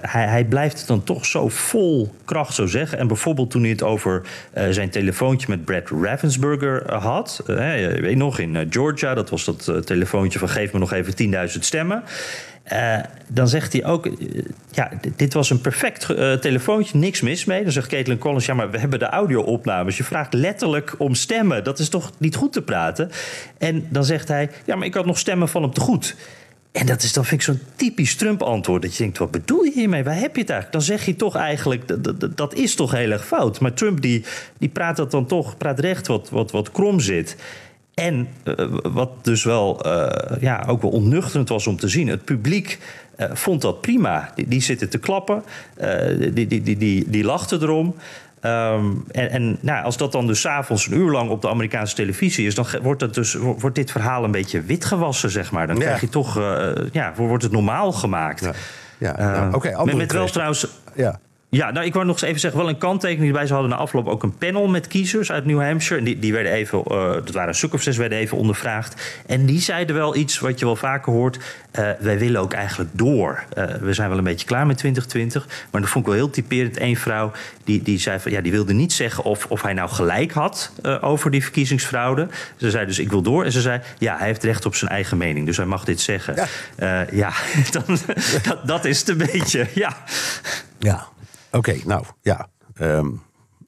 hij, 0.00 0.26
hij 0.26 0.44
blijft 0.44 0.78
het 0.78 0.86
dan 0.86 1.04
toch 1.04 1.26
zo 1.26 1.48
vol 1.48 2.14
kracht 2.24 2.54
zo 2.54 2.66
zeggen. 2.66 2.98
En 2.98 3.06
bijvoorbeeld 3.06 3.50
toen 3.50 3.62
hij 3.62 3.70
het 3.70 3.82
over 3.82 4.22
zijn 4.70 4.90
telefoontje 4.90 5.46
met 5.48 5.64
Brad 5.64 5.90
Ravensburger 6.02 6.94
had. 6.94 7.42
je 7.46 7.98
weet 8.00 8.16
nog, 8.16 8.38
in 8.38 8.66
Georgia, 8.70 9.14
dat 9.14 9.30
was 9.30 9.44
dat 9.44 9.86
telefoontje 9.86 10.38
van 10.38 10.48
geef 10.48 10.72
me 10.72 10.78
nog 10.78 10.92
even 10.92 11.48
10.000 11.48 11.58
stemmen. 11.58 12.02
Uh, 12.72 12.98
dan 13.26 13.48
zegt 13.48 13.72
hij 13.72 13.84
ook, 13.84 14.06
uh, 14.06 14.44
ja, 14.70 14.90
dit 15.16 15.34
was 15.34 15.50
een 15.50 15.60
perfect 15.60 16.10
uh, 16.10 16.32
telefoontje, 16.32 16.98
niks 16.98 17.20
mis 17.20 17.44
mee. 17.44 17.62
Dan 17.62 17.72
zegt 17.72 17.88
Caitlin 17.88 18.18
Collins, 18.18 18.46
ja, 18.46 18.54
maar 18.54 18.70
we 18.70 18.78
hebben 18.78 18.98
de 18.98 19.04
audio-opnames. 19.04 19.96
Je 19.96 20.04
vraagt 20.04 20.32
letterlijk 20.32 20.94
om 20.98 21.14
stemmen. 21.14 21.64
Dat 21.64 21.78
is 21.78 21.88
toch 21.88 22.10
niet 22.18 22.36
goed 22.36 22.52
te 22.52 22.62
praten? 22.62 23.10
En 23.58 23.86
dan 23.88 24.04
zegt 24.04 24.28
hij, 24.28 24.50
ja, 24.64 24.76
maar 24.76 24.86
ik 24.86 24.94
had 24.94 25.06
nog 25.06 25.18
stemmen 25.18 25.48
van 25.48 25.62
hem 25.62 25.72
te 25.72 25.80
goed. 25.80 26.16
En 26.72 26.86
dat 26.86 27.02
is 27.02 27.12
dan, 27.12 27.24
vind 27.24 27.40
ik, 27.40 27.46
zo'n 27.46 27.60
typisch 27.76 28.14
Trump-antwoord. 28.14 28.82
Dat 28.82 28.96
je 28.96 29.02
denkt, 29.02 29.18
wat 29.18 29.30
bedoel 29.30 29.62
je 29.62 29.72
hiermee? 29.72 30.04
Waar 30.04 30.18
heb 30.18 30.34
je 30.34 30.40
het 30.40 30.50
eigenlijk? 30.50 30.72
Dan 30.72 30.96
zeg 30.96 31.06
je 31.06 31.16
toch 31.16 31.36
eigenlijk, 31.36 31.88
dat, 31.88 32.20
dat, 32.20 32.36
dat 32.36 32.54
is 32.54 32.74
toch 32.74 32.92
heel 32.92 33.10
erg 33.10 33.26
fout. 33.26 33.60
Maar 33.60 33.74
Trump, 33.74 34.00
die, 34.00 34.24
die 34.58 34.68
praat 34.68 34.96
dat 34.96 35.10
dan 35.10 35.26
toch, 35.26 35.56
praat 35.56 35.80
recht 35.80 36.06
wat, 36.06 36.30
wat, 36.30 36.50
wat 36.50 36.70
krom 36.70 37.00
zit. 37.00 37.36
En 38.00 38.28
uh, 38.44 38.54
wat 38.82 39.10
dus 39.22 39.44
wel 39.44 39.86
uh, 39.86 40.08
ja, 40.40 40.64
ook 40.66 40.82
wel 40.82 40.90
onnuchterend 40.90 41.48
was 41.48 41.66
om 41.66 41.76
te 41.76 41.88
zien, 41.88 42.08
het 42.08 42.24
publiek 42.24 42.78
uh, 43.16 43.26
vond 43.32 43.62
dat 43.62 43.80
prima. 43.80 44.32
Die, 44.34 44.48
die 44.48 44.60
zitten 44.60 44.88
te 44.90 44.98
klappen, 44.98 45.42
die, 46.18 46.46
die, 46.46 46.62
die, 46.62 46.76
die, 46.76 47.10
die 47.10 47.24
lachten 47.24 47.62
erom. 47.62 47.94
Um, 48.42 49.04
en 49.10 49.30
en 49.30 49.58
nou, 49.60 49.84
als 49.84 49.96
dat 49.96 50.12
dan 50.12 50.26
dus 50.26 50.46
avonds 50.46 50.86
een 50.86 50.96
uur 50.96 51.10
lang 51.10 51.30
op 51.30 51.42
de 51.42 51.48
Amerikaanse 51.48 51.94
televisie 51.94 52.46
is, 52.46 52.54
dan 52.54 52.66
wordt, 52.82 53.00
het 53.00 53.14
dus, 53.14 53.34
wordt 53.34 53.76
dit 53.76 53.90
verhaal 53.90 54.24
een 54.24 54.30
beetje 54.30 54.62
witgewassen, 54.62 55.30
zeg 55.30 55.50
maar. 55.50 55.66
Dan 55.66 55.76
ja. 55.76 55.82
krijg 55.82 56.00
je 56.00 56.08
toch, 56.08 56.34
ja, 56.92 57.12
wordt 57.16 57.42
het 57.42 57.52
normaal 57.52 57.92
gemaakt. 57.92 58.40
Ja. 58.40 58.52
Ja, 58.98 59.16
nou, 59.16 59.54
oké. 59.54 59.68
Okay, 59.68 59.84
met, 59.84 59.96
met 59.96 60.12
wel 60.12 60.26
trouwens. 60.26 60.66
Ja. 60.94 61.20
Ja, 61.52 61.70
nou, 61.70 61.86
ik 61.86 61.92
wou 61.92 62.06
nog 62.06 62.14
eens 62.14 62.24
even 62.24 62.40
zeggen, 62.40 62.60
wel 62.60 62.68
een 62.68 62.78
kanttekening 62.78 63.26
erbij. 63.26 63.46
Ze 63.46 63.52
hadden 63.52 63.70
na 63.70 63.76
afloop 63.76 64.08
ook 64.08 64.22
een 64.22 64.36
panel 64.38 64.68
met 64.68 64.86
kiezers 64.86 65.32
uit 65.32 65.44
New 65.44 65.62
Hampshire. 65.62 65.98
En 65.98 66.04
die, 66.04 66.18
die 66.18 66.32
werden 66.32 66.52
even, 66.52 66.78
uh, 66.78 67.12
dat 67.12 67.30
waren 67.30 67.48
een 67.48 67.54
stuk 67.54 67.74
of 67.74 67.82
zes, 67.82 67.96
werden 67.96 68.18
even 68.18 68.36
ondervraagd. 68.36 69.22
En 69.26 69.46
die 69.46 69.60
zeiden 69.60 69.96
wel 69.96 70.16
iets 70.16 70.38
wat 70.38 70.58
je 70.58 70.64
wel 70.64 70.76
vaker 70.76 71.12
hoort. 71.12 71.36
Uh, 71.36 71.90
wij 72.00 72.18
willen 72.18 72.40
ook 72.40 72.52
eigenlijk 72.52 72.90
door. 72.92 73.44
Uh, 73.58 73.64
we 73.64 73.92
zijn 73.92 74.08
wel 74.08 74.18
een 74.18 74.24
beetje 74.24 74.46
klaar 74.46 74.66
met 74.66 74.78
2020. 74.78 75.46
Maar 75.70 75.80
dat 75.80 75.90
vond 75.90 76.04
ik 76.04 76.10
wel 76.10 76.20
heel 76.20 76.30
typerend. 76.30 76.80
Eén 76.80 76.96
vrouw 76.96 77.32
die, 77.64 77.82
die 77.82 77.98
zei 77.98 78.18
van, 78.18 78.32
ja, 78.32 78.40
die 78.40 78.52
wilde 78.52 78.72
niet 78.72 78.92
zeggen 78.92 79.24
of, 79.24 79.46
of 79.46 79.62
hij 79.62 79.72
nou 79.72 79.88
gelijk 79.88 80.32
had 80.32 80.72
over 81.00 81.30
die 81.30 81.42
verkiezingsfraude. 81.42 82.28
Ze 82.56 82.70
zei 82.70 82.86
dus, 82.86 82.98
ik 82.98 83.10
wil 83.10 83.22
door. 83.22 83.44
En 83.44 83.52
ze 83.52 83.60
zei, 83.60 83.80
ja, 83.98 84.16
hij 84.16 84.26
heeft 84.26 84.44
recht 84.44 84.66
op 84.66 84.74
zijn 84.74 84.90
eigen 84.90 85.16
mening. 85.16 85.46
Dus 85.46 85.56
hij 85.56 85.66
mag 85.66 85.84
dit 85.84 86.00
zeggen. 86.00 86.34
Ja, 86.78 87.06
ja 87.12 87.32
dan, 87.84 87.98
dat, 88.42 88.66
dat 88.66 88.84
is 88.84 88.98
het 88.98 89.08
een 89.08 89.30
beetje, 89.32 89.66
ja. 89.74 89.96
Ja, 90.78 91.08
Oké, 91.52 91.70
okay, 91.70 91.82
nou 91.84 92.04
ja. 92.22 92.48
Um, 92.80 93.22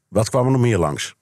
wat 0.08 0.30
kwam 0.30 0.44
er 0.44 0.50
nog 0.50 0.60
meer 0.60 0.78
langs? 0.78 1.14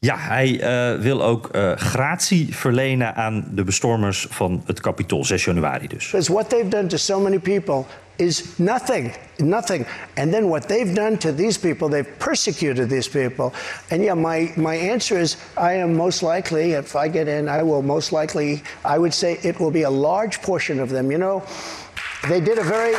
Ja, 0.00 0.16
hij 0.18 0.48
uh, 0.48 1.00
wil 1.00 1.22
ook 1.22 1.48
uh, 1.52 1.72
gratie 1.76 2.56
verlenen 2.56 3.14
aan 3.14 3.48
de 3.50 3.64
bestormers 3.64 4.26
van 4.30 4.62
het 4.66 4.80
Capitool, 4.80 5.24
6 5.24 5.44
januari 5.44 5.86
dus. 5.86 6.10
Because 6.10 6.32
what 6.32 6.48
they've 6.48 6.68
done 6.68 6.86
to 6.86 6.96
so 6.96 7.20
many 7.20 7.38
people 7.38 7.84
is 8.16 8.44
nothing, 8.56 9.14
nothing. 9.36 9.86
And 10.14 10.32
then 10.32 10.48
what 10.48 10.68
they've 10.68 10.94
done 10.94 11.16
to 11.16 11.34
these 11.34 11.58
people, 11.60 11.88
they've 11.88 12.16
persecuted 12.16 12.88
these 12.88 13.10
people. 13.10 13.52
And 13.90 14.02
yeah, 14.02 14.14
my, 14.14 14.52
my 14.56 14.90
answer 14.90 15.20
is 15.20 15.36
I 15.56 15.72
am 15.72 15.96
most 15.96 16.22
likely, 16.22 16.72
if 16.72 16.94
I 16.94 17.08
get 17.08 17.26
in, 17.26 17.48
I 17.48 17.62
will 17.62 17.82
most 17.82 18.12
likely, 18.12 18.62
I 18.84 18.98
would 18.98 19.14
say 19.14 19.38
it 19.42 19.58
will 19.58 19.70
be 19.70 19.82
a 19.84 19.90
large 19.90 20.40
portion 20.42 20.80
of 20.80 20.88
them. 20.88 21.10
You 21.10 21.18
know, 21.18 21.42
they 22.28 22.40
did 22.40 22.58
a 22.58 22.64
very... 22.64 22.94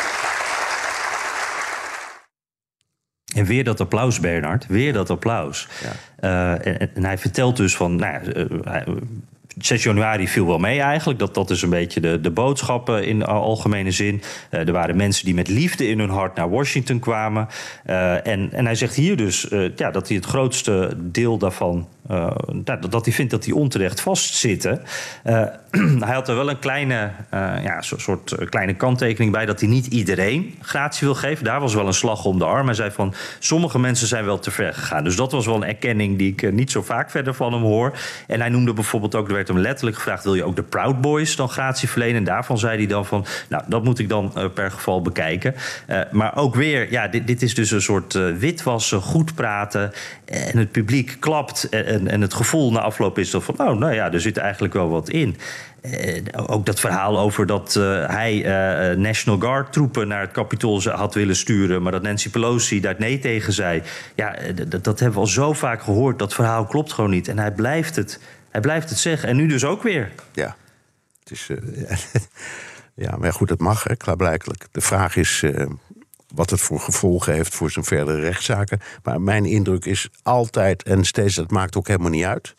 En 3.35 3.45
weer 3.45 3.63
dat 3.63 3.79
applaus, 3.79 4.19
Bernard. 4.19 4.67
Weer 4.67 4.93
dat 4.93 5.09
applaus. 5.09 5.67
Ja. 5.81 6.59
Uh, 6.61 6.65
en, 6.67 6.95
en, 6.95 7.03
hij 7.03 7.17
vertelt 7.17 7.57
dus 7.57 7.75
van. 7.75 7.95
Nou, 7.95 8.49
uh, 8.65 8.81
6 9.59 9.83
januari 9.83 10.27
viel 10.27 10.47
wel 10.47 10.57
mee 10.57 10.79
eigenlijk. 10.79 11.19
Dat, 11.19 11.33
dat 11.33 11.49
is 11.49 11.61
een 11.61 11.69
beetje 11.69 11.99
de, 11.99 12.21
de 12.21 12.31
boodschap 12.31 12.89
in 12.89 13.25
algemene 13.25 13.91
zin. 13.91 14.21
Uh, 14.51 14.67
er 14.67 14.71
waren 14.71 14.95
mensen 14.95 15.25
die 15.25 15.33
met 15.33 15.47
liefde 15.47 15.87
in 15.87 15.99
hun 15.99 16.09
hart 16.09 16.35
naar 16.35 16.49
Washington 16.49 16.99
kwamen. 16.99 17.47
Uh, 17.85 18.27
en, 18.27 18.49
en 18.51 18.65
hij 18.65 18.75
zegt 18.75 18.95
hier 18.95 19.17
dus 19.17 19.47
ja, 19.75 19.91
dat 19.91 20.07
hij 20.07 20.17
het 20.17 20.25
grootste 20.25 20.93
deel 20.97 21.37
daarvan 21.37 21.87
uh, 22.11 22.31
dat 22.89 23.05
hij 23.05 23.13
vindt 23.13 23.31
dat 23.31 23.45
hij 23.45 23.53
onterecht 23.53 24.01
vastzitten. 24.01 24.81
Hij 25.99 26.13
had 26.13 26.29
er 26.29 26.35
wel 26.35 26.49
een 26.49 26.59
kleine, 26.59 27.11
ja, 27.31 27.81
soort 27.81 28.35
kleine 28.49 28.73
kanttekening 28.73 29.31
bij 29.31 29.45
dat 29.45 29.59
hij 29.59 29.69
niet 29.69 29.85
iedereen 29.85 30.55
gratie 30.61 31.07
wil 31.07 31.15
geven. 31.15 31.43
Daar 31.43 31.59
was 31.59 31.73
wel 31.73 31.87
een 31.87 31.93
slag 31.93 32.25
om 32.25 32.39
de 32.39 32.45
arm. 32.45 32.65
Hij 32.65 32.75
zei 32.75 32.91
van 32.91 33.13
sommige 33.39 33.79
mensen 33.79 34.07
zijn 34.07 34.25
wel 34.25 34.39
te 34.39 34.51
ver 34.51 34.73
gegaan. 34.73 35.03
Dus 35.03 35.15
dat 35.15 35.31
was 35.31 35.45
wel 35.45 35.55
een 35.55 35.63
erkenning 35.63 36.17
die 36.17 36.31
ik 36.31 36.51
niet 36.51 36.71
zo 36.71 36.81
vaak 36.81 37.11
verder 37.11 37.33
van 37.33 37.53
hem 37.53 37.61
hoor. 37.61 37.97
En 38.27 38.39
hij 38.39 38.49
noemde 38.49 38.73
bijvoorbeeld 38.73 39.15
ook, 39.15 39.27
er 39.27 39.33
werd 39.33 39.48
hem 39.53 39.59
letterlijk 39.59 39.97
gevraagd: 39.97 40.23
wil 40.23 40.35
je 40.35 40.43
ook 40.43 40.55
de 40.55 40.63
Proud 40.63 41.01
Boys 41.01 41.35
dan 41.35 41.49
gratie 41.49 41.89
verlenen? 41.89 42.15
En 42.15 42.23
daarvan 42.23 42.57
zei 42.57 42.77
hij 42.77 42.87
dan 42.87 43.05
van, 43.05 43.25
nou, 43.49 43.63
dat 43.67 43.83
moet 43.83 43.99
ik 43.99 44.09
dan 44.09 44.33
per 44.53 44.71
geval 44.71 45.01
bekijken. 45.01 45.55
maar 46.11 46.37
ook 46.37 46.55
weer, 46.55 46.91
ja, 46.91 47.07
dit, 47.07 47.27
dit 47.27 47.41
is 47.41 47.53
dus 47.53 47.71
een 47.71 47.81
soort 47.81 48.13
witwassen, 48.39 49.01
goed 49.01 49.35
praten. 49.35 49.91
En 50.25 50.57
het 50.57 50.71
publiek 50.71 51.17
klapt. 51.19 51.69
En, 51.69 52.07
en 52.07 52.21
het 52.21 52.33
gevoel 52.33 52.71
na 52.71 52.79
afloop 52.79 53.17
is 53.17 53.31
dan 53.31 53.41
van, 53.41 53.55
oh, 53.57 53.77
nou 53.77 53.93
ja, 53.93 54.11
er 54.11 54.21
zit 54.21 54.37
eigenlijk 54.37 54.73
wel 54.73 54.89
wat 54.89 55.09
in. 55.09 55.37
Ook 56.47 56.65
dat 56.65 56.79
verhaal 56.79 57.19
over 57.19 57.45
dat 57.45 57.73
hij 58.07 58.41
National 58.97 59.39
Guard 59.39 59.73
troepen 59.73 60.07
naar 60.07 60.21
het 60.21 60.31
Capitool 60.31 60.81
had 60.81 61.13
willen 61.13 61.35
sturen, 61.35 61.81
maar 61.81 61.91
dat 61.91 62.01
Nancy 62.01 62.29
Pelosi 62.29 62.79
daar 62.79 62.95
nee 62.97 63.19
tegen 63.19 63.53
zei. 63.53 63.81
Ja, 64.15 64.35
dat 64.81 64.99
hebben 64.99 65.11
we 65.11 65.19
al 65.19 65.27
zo 65.27 65.53
vaak 65.53 65.81
gehoord. 65.81 66.19
Dat 66.19 66.33
verhaal 66.33 66.65
klopt 66.65 66.93
gewoon 66.93 67.09
niet. 67.09 67.27
En 67.27 67.39
hij 67.39 67.51
blijft 67.51 67.95
het, 67.95 68.19
hij 68.49 68.61
blijft 68.61 68.89
het 68.89 68.99
zeggen. 68.99 69.29
En 69.29 69.35
nu 69.35 69.47
dus 69.47 69.65
ook 69.65 69.83
weer. 69.83 70.11
Ja, 70.31 70.55
het 71.19 71.31
is. 71.31 71.49
ja, 73.05 73.17
maar 73.17 73.33
goed, 73.33 73.49
het 73.49 73.59
mag, 73.59 73.83
hè, 73.83 73.95
klaarblijkelijk. 73.95 74.67
De 74.71 74.81
vraag 74.81 75.15
is 75.15 75.43
wat 76.33 76.49
het 76.49 76.61
voor 76.61 76.79
gevolgen 76.79 77.33
heeft 77.33 77.55
voor 77.55 77.71
zijn 77.71 77.85
verdere 77.85 78.19
rechtszaken. 78.19 78.79
Maar 79.03 79.21
mijn 79.21 79.45
indruk 79.45 79.85
is 79.85 80.09
altijd 80.23 80.83
en 80.83 81.03
steeds, 81.03 81.35
dat 81.35 81.51
maakt 81.51 81.75
ook 81.75 81.87
helemaal 81.87 82.09
niet 82.09 82.25
uit. 82.25 82.55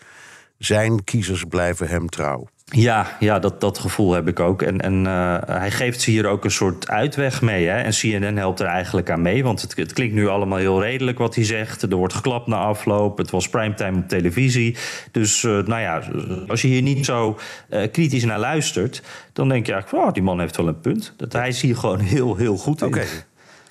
Zijn 0.59 1.05
kiezers 1.05 1.45
blijven 1.45 1.89
hem 1.89 2.09
trouw. 2.09 2.49
Ja, 2.71 3.17
ja 3.21 3.39
dat, 3.39 3.61
dat 3.61 3.79
gevoel 3.79 4.13
heb 4.13 4.29
ik 4.29 4.41
ook. 4.41 4.63
En, 4.63 4.81
en 4.81 5.05
uh, 5.05 5.37
hij 5.47 5.71
geeft 5.71 6.01
ze 6.01 6.11
hier 6.11 6.27
ook 6.27 6.45
een 6.45 6.51
soort 6.51 6.89
uitweg 6.89 7.43
mee. 7.43 7.67
Hè? 7.67 7.81
En 7.81 7.93
CNN 7.93 8.37
helpt 8.37 8.61
er 8.61 8.67
eigenlijk 8.67 9.11
aan 9.11 9.23
mee. 9.23 9.43
Want 9.43 9.61
het, 9.61 9.77
het, 9.77 9.93
klinkt 9.93 10.15
nu 10.15 10.29
allemaal 10.29 10.59
heel 10.59 10.83
redelijk 10.83 11.19
wat 11.19 11.35
hij 11.35 11.45
zegt. 11.45 11.83
Er 11.83 11.97
wordt 11.97 12.15
geklapt 12.15 12.47
na 12.47 12.57
afloop. 12.57 13.19
Het 13.19 13.31
was 13.31 13.49
primetime 13.49 13.99
op 13.99 14.09
televisie. 14.09 14.77
Dus 15.11 15.43
uh, 15.43 15.51
nou 15.53 15.81
ja, 15.81 16.03
als 16.49 16.63
je 16.63 16.69
hier 16.69 16.83
niet 16.83 17.05
zo 17.05 17.39
uh, 17.71 17.83
kritisch 17.93 18.25
naar 18.25 18.39
luistert... 18.39 19.03
dan 19.33 19.49
denk 19.49 19.67
je 19.67 19.73
eigenlijk, 19.73 20.05
oh, 20.05 20.13
die 20.13 20.23
man 20.23 20.41
heeft 20.41 20.57
wel 20.57 20.69
een 20.69 20.81
punt. 20.81 21.15
Dat 21.17 21.33
hij 21.33 21.49
is 21.49 21.61
hier 21.61 21.77
gewoon 21.77 22.01
heel, 22.01 22.37
heel 22.37 22.57
goed 22.57 22.81
in. 22.81 22.87
Oké 22.87 23.07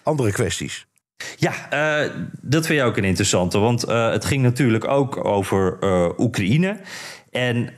andere 0.09 0.31
kwesties. 0.31 0.87
Ja, 1.35 1.51
uh, 2.03 2.11
dat 2.41 2.65
vind 2.65 2.79
je 2.79 2.85
ook 2.85 2.97
een 2.97 3.03
interessante. 3.03 3.57
Want 3.57 3.89
uh, 3.89 4.11
het 4.11 4.25
ging 4.25 4.43
natuurlijk 4.43 4.87
ook 4.87 5.25
over 5.25 5.77
uh, 5.81 6.09
Oekraïne. 6.17 6.77
En 7.31 7.71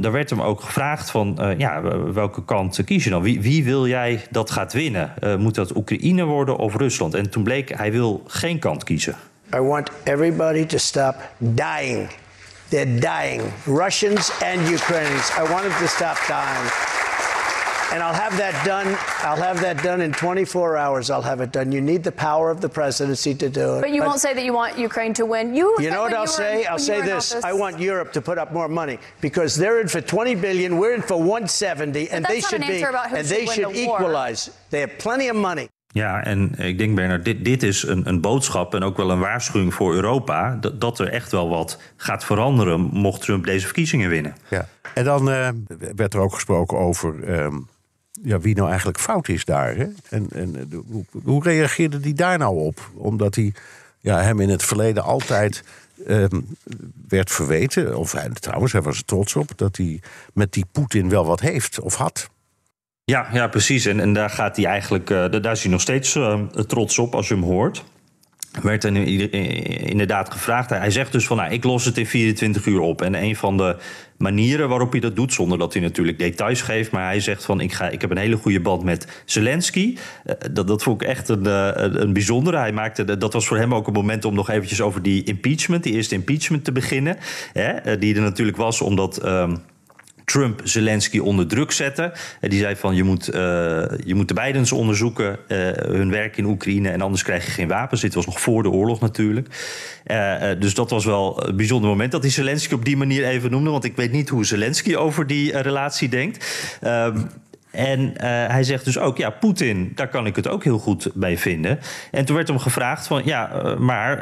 daar 0.00 0.12
werd 0.12 0.30
hem 0.30 0.42
ook 0.42 0.60
gevraagd 0.60 1.10
van, 1.10 1.54
ja, 1.58 1.82
welke 2.12 2.44
kant 2.44 2.84
kies 2.84 3.04
je 3.04 3.10
dan? 3.10 3.22
Wie, 3.22 3.40
wie 3.40 3.64
wil 3.64 3.86
jij 3.86 4.22
dat 4.30 4.50
gaat 4.50 4.72
winnen? 4.72 5.14
moet 5.38 5.54
dat 5.54 5.76
Oekraïne 5.76 6.24
worden 6.24 6.56
of 6.56 6.76
Rusland? 6.76 7.14
En 7.14 7.30
toen 7.30 7.42
bleek, 7.42 7.76
hij 7.76 7.92
wil 7.92 8.22
geen 8.26 8.58
kant 8.58 8.84
kiezen. 8.84 9.16
I 9.54 9.60
want 9.60 9.90
everybody 10.04 10.66
to 10.66 10.78
stop 10.78 11.14
dying. 11.38 12.08
They're 12.68 13.00
dying. 13.00 13.42
Russians 13.64 14.30
and 14.42 14.70
Ukrainians. 14.70 15.30
I 15.30 15.42
want 15.42 15.62
them 15.62 15.78
to 15.78 15.86
stop 15.86 16.16
dying. 16.28 16.99
And 17.92 18.04
I'll 18.04 18.14
have 18.14 18.36
that 18.38 18.64
done. 18.64 18.86
I'll 19.28 19.42
have 19.42 19.60
that 19.62 19.82
done 19.82 20.00
in 20.00 20.12
24 20.12 20.76
hours. 20.76 21.10
I'll 21.10 21.22
have 21.22 21.40
it 21.40 21.50
done. 21.50 21.72
You 21.72 21.80
need 21.80 22.04
the 22.04 22.12
power 22.12 22.48
of 22.48 22.60
the 22.60 22.68
presidency 22.68 23.34
to 23.34 23.48
do 23.48 23.76
it. 23.76 23.80
But 23.80 23.90
you 23.90 24.00
but, 24.02 24.08
won't 24.08 24.20
say 24.20 24.32
that 24.32 24.44
you 24.44 24.52
want 24.52 24.78
Ukraine 24.78 25.12
to 25.14 25.26
win. 25.26 25.54
You. 25.56 25.74
You 25.80 25.90
know 25.90 26.02
what 26.02 26.14
I'll 26.14 26.26
say? 26.26 26.60
In, 26.60 26.68
I'll 26.68 26.78
say 26.78 27.00
this. 27.00 27.34
I 27.42 27.52
want 27.52 27.80
Europe 27.80 28.12
to 28.12 28.20
put 28.20 28.38
up 28.38 28.52
more 28.52 28.68
money 28.68 28.98
because 29.20 29.56
they're 29.56 29.80
in 29.80 29.88
for 29.88 30.00
20 30.00 30.36
billion. 30.36 30.78
We're 30.78 30.94
in 30.94 31.02
for 31.02 31.16
170, 31.16 32.10
and 32.10 32.24
they 32.24 32.40
should 32.40 32.60
be. 32.60 32.84
And 32.84 33.26
they 33.26 33.46
should 33.46 33.74
the 33.74 33.82
equalize. 33.82 34.50
They 34.70 34.80
have 34.80 34.96
plenty 34.98 35.28
of 35.28 35.36
money. 35.36 35.68
Ja, 35.92 36.24
en 36.24 36.54
ik 36.58 36.78
denk, 36.78 36.94
Bernard, 36.94 37.24
dit, 37.24 37.44
dit 37.44 37.62
is 37.62 37.82
een, 37.82 38.08
een 38.08 38.20
boodschap 38.20 38.74
en 38.74 38.82
ook 38.82 38.96
wel 38.96 39.10
een 39.10 39.18
waarschuwing 39.18 39.74
voor 39.74 39.94
Europa. 39.94 40.56
Dat, 40.60 40.80
dat 40.80 40.98
er 40.98 41.08
echt 41.08 41.32
wel 41.32 41.48
wat 41.48 41.78
gaat 41.96 42.24
veranderen 42.24 42.80
mocht 42.80 43.22
Trump 43.22 43.44
deze 43.44 43.64
verkiezingen 43.64 44.10
winnen. 44.10 44.34
Ja, 44.48 44.68
en 44.94 45.04
dan 45.04 45.28
uh, 45.28 45.48
werd 45.96 46.14
er 46.14 46.20
ook 46.20 46.34
gesproken 46.34 46.78
over. 46.78 47.40
Um, 47.42 47.68
ja, 48.22 48.40
wie 48.40 48.54
nou 48.54 48.68
eigenlijk 48.68 48.98
fout 48.98 49.28
is 49.28 49.44
daar. 49.44 49.76
Hè? 49.76 49.86
En, 50.08 50.26
en 50.32 50.56
eh, 50.56 50.78
hoe, 50.86 51.04
hoe 51.22 51.42
reageerde 51.42 51.98
hij 52.00 52.12
daar 52.12 52.38
nou 52.38 52.58
op? 52.58 52.90
Omdat 52.94 53.34
hij 53.34 53.52
ja, 54.00 54.22
hem 54.22 54.40
in 54.40 54.48
het 54.48 54.62
verleden 54.62 55.02
altijd 55.02 55.64
um, 56.08 56.56
werd 57.08 57.30
verweten, 57.30 57.98
of 57.98 58.16
trouwens, 58.40 58.72
hij 58.72 58.82
was 58.82 58.98
er 58.98 59.04
trots 59.04 59.36
op, 59.36 59.50
dat 59.56 59.76
hij 59.76 60.00
met 60.32 60.52
die 60.52 60.64
Poetin 60.72 61.08
wel 61.08 61.26
wat 61.26 61.40
heeft 61.40 61.80
of 61.80 61.94
had. 61.94 62.30
Ja, 63.04 63.28
ja 63.32 63.48
precies. 63.48 63.86
En, 63.86 64.00
en 64.00 64.12
daar 64.12 64.30
gaat 64.30 64.56
hij 64.56 64.64
eigenlijk, 64.64 65.10
uh, 65.10 65.30
daar 65.30 65.52
is 65.52 65.62
hij 65.62 65.70
nog 65.70 65.80
steeds 65.80 66.14
uh, 66.14 66.42
trots 66.44 66.98
op 66.98 67.14
als 67.14 67.28
je 67.28 67.34
hem 67.34 67.42
hoort 67.42 67.84
werd 68.62 68.84
er 68.84 68.96
inderdaad 69.86 70.32
gevraagd. 70.32 70.70
Hij 70.70 70.90
zegt 70.90 71.12
dus 71.12 71.26
van, 71.26 71.36
nou, 71.36 71.52
ik 71.52 71.64
los 71.64 71.84
het 71.84 71.98
in 71.98 72.06
24 72.06 72.66
uur 72.66 72.80
op. 72.80 73.02
En 73.02 73.22
een 73.22 73.36
van 73.36 73.56
de 73.56 73.76
manieren 74.16 74.68
waarop 74.68 74.90
hij 74.90 75.00
dat 75.00 75.16
doet, 75.16 75.32
zonder 75.32 75.58
dat 75.58 75.72
hij 75.72 75.82
natuurlijk 75.82 76.18
details 76.18 76.62
geeft, 76.62 76.90
maar 76.90 77.04
hij 77.04 77.20
zegt 77.20 77.44
van, 77.44 77.60
ik, 77.60 77.72
ga, 77.72 77.88
ik 77.88 78.00
heb 78.00 78.10
een 78.10 78.16
hele 78.16 78.36
goede 78.36 78.60
band 78.60 78.82
met 78.82 79.22
Zelensky. 79.24 79.96
Uh, 80.26 80.34
dat, 80.52 80.66
dat 80.66 80.82
vond 80.82 81.02
ik 81.02 81.08
echt 81.08 81.28
een, 81.28 81.46
uh, 81.46 81.70
een 81.74 82.12
bijzondere. 82.12 82.56
Hij 82.56 82.72
maakte, 82.72 83.16
dat 83.18 83.32
was 83.32 83.46
voor 83.46 83.56
hem 83.56 83.74
ook 83.74 83.86
een 83.86 83.92
moment 83.92 84.24
om 84.24 84.34
nog 84.34 84.50
eventjes 84.50 84.80
over 84.80 85.02
die 85.02 85.24
impeachment, 85.24 85.82
die 85.82 85.92
eerste 85.92 86.14
impeachment 86.14 86.64
te 86.64 86.72
beginnen. 86.72 87.16
Hè, 87.52 87.98
die 87.98 88.14
er 88.14 88.22
natuurlijk 88.22 88.56
was 88.56 88.80
omdat... 88.80 89.24
Um, 89.26 89.62
Trump 90.30 90.60
Zelensky 90.64 91.18
onder 91.18 91.46
druk 91.46 91.72
zetten. 91.72 92.12
Die 92.40 92.58
zei 92.58 92.76
van 92.76 92.94
je 92.94 93.02
moet, 93.02 93.28
uh, 93.28 93.34
je 94.04 94.14
moet 94.14 94.28
de 94.28 94.34
Bidens 94.34 94.72
onderzoeken, 94.72 95.38
uh, 95.48 95.58
hun 95.72 96.10
werk 96.10 96.36
in 96.36 96.44
Oekraïne 96.44 96.90
en 96.90 97.00
anders 97.00 97.22
krijg 97.22 97.44
je 97.44 97.50
geen 97.50 97.68
wapens. 97.68 98.00
Dit 98.00 98.14
was 98.14 98.26
nog 98.26 98.40
voor 98.40 98.62
de 98.62 98.70
oorlog 98.70 99.00
natuurlijk. 99.00 99.48
Uh, 100.06 100.42
dus 100.58 100.74
dat 100.74 100.90
was 100.90 101.04
wel 101.04 101.46
een 101.48 101.56
bijzonder 101.56 101.90
moment 101.90 102.12
dat 102.12 102.22
hij 102.22 102.30
Zelensky 102.30 102.74
op 102.74 102.84
die 102.84 102.96
manier 102.96 103.24
even 103.24 103.50
noemde. 103.50 103.70
Want 103.70 103.84
ik 103.84 103.96
weet 103.96 104.12
niet 104.12 104.28
hoe 104.28 104.44
Zelensky 104.44 104.94
over 104.94 105.26
die 105.26 105.58
relatie 105.58 106.08
denkt. 106.08 106.68
Um, 106.84 107.28
en 107.70 108.12
hij 108.50 108.62
zegt 108.62 108.84
dus 108.84 108.98
ook, 108.98 109.16
ja, 109.16 109.30
Poetin, 109.30 109.92
daar 109.94 110.08
kan 110.08 110.26
ik 110.26 110.36
het 110.36 110.48
ook 110.48 110.64
heel 110.64 110.78
goed 110.78 111.10
bij 111.14 111.38
vinden. 111.38 111.78
En 112.10 112.24
toen 112.24 112.36
werd 112.36 112.48
hem 112.48 112.58
gevraagd 112.58 113.06
van, 113.06 113.22
ja, 113.24 113.74
maar 113.78 114.18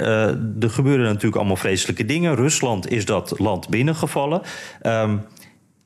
er 0.60 0.70
gebeuren 0.70 1.04
natuurlijk 1.04 1.36
allemaal 1.36 1.56
vreselijke 1.56 2.04
dingen. 2.04 2.34
Rusland 2.34 2.90
is 2.90 3.04
dat 3.04 3.38
land 3.38 3.68
binnengevallen. 3.68 4.42
Um, 4.82 5.22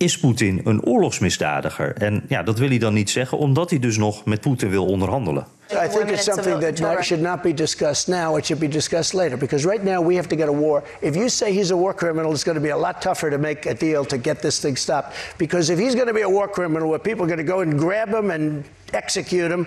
is 0.02 0.18
Poetin 0.18 0.61
een 0.64 0.85
oorlogsmisdadiger? 0.85 1.94
En 1.97 2.25
ja, 2.28 2.42
dat 2.42 2.59
wil 2.59 2.68
hij 2.68 2.78
dan 2.78 2.94
niet 2.94 3.11
zeggen, 3.11 3.38
omdat 3.38 3.71
hij 3.71 3.78
dus 3.78 3.97
nog 3.97 4.25
met 4.25 4.40
Poetin 4.40 4.71
wil 4.71 4.87
onderhandelen. 4.87 5.47
I 5.71 5.88
think 5.88 6.11
it's 6.11 6.25
something 6.25 6.61
that 6.61 7.04
should 7.04 7.23
not 7.23 7.42
be 7.42 7.54
discussed 7.54 8.09
now. 8.09 8.37
It 8.37 8.44
should 8.44 8.61
be 8.61 8.68
discussed 8.68 9.14
later. 9.14 9.38
Because 9.38 9.68
right 9.68 9.85
now 9.85 10.06
we 10.06 10.14
have 10.14 10.28
to 10.28 10.37
get 10.37 10.49
a 10.49 10.52
war. 10.52 10.82
If 11.00 11.14
you 11.14 11.28
say 11.28 11.52
he's 11.52 11.71
a 11.71 11.76
war 11.76 11.94
criminal, 11.94 12.32
it's 12.32 12.44
going 12.44 12.59
to 12.59 12.62
be 12.62 12.73
a 12.73 12.76
lot 12.76 13.00
tougher 13.00 13.30
to 13.30 13.38
make 13.38 13.71
a 13.71 13.75
deal 13.75 14.04
to 14.04 14.18
get 14.18 14.40
this 14.40 14.61
thing 14.61 14.76
stopped. 14.76 15.14
Because 15.38 15.73
if 15.73 15.78
he's 15.78 15.94
going 15.94 16.09
to 16.09 16.14
be 16.14 16.23
a 16.23 16.28
war 16.28 16.49
criminal, 16.49 16.88
where 16.88 16.99
people 16.99 17.25
are 17.25 17.37
going 17.37 17.47
to 17.47 17.52
go 17.52 17.61
and 17.61 17.78
grab 17.78 18.09
him 18.09 18.30
and 18.30 18.64
execute 18.92 19.50
him, 19.50 19.66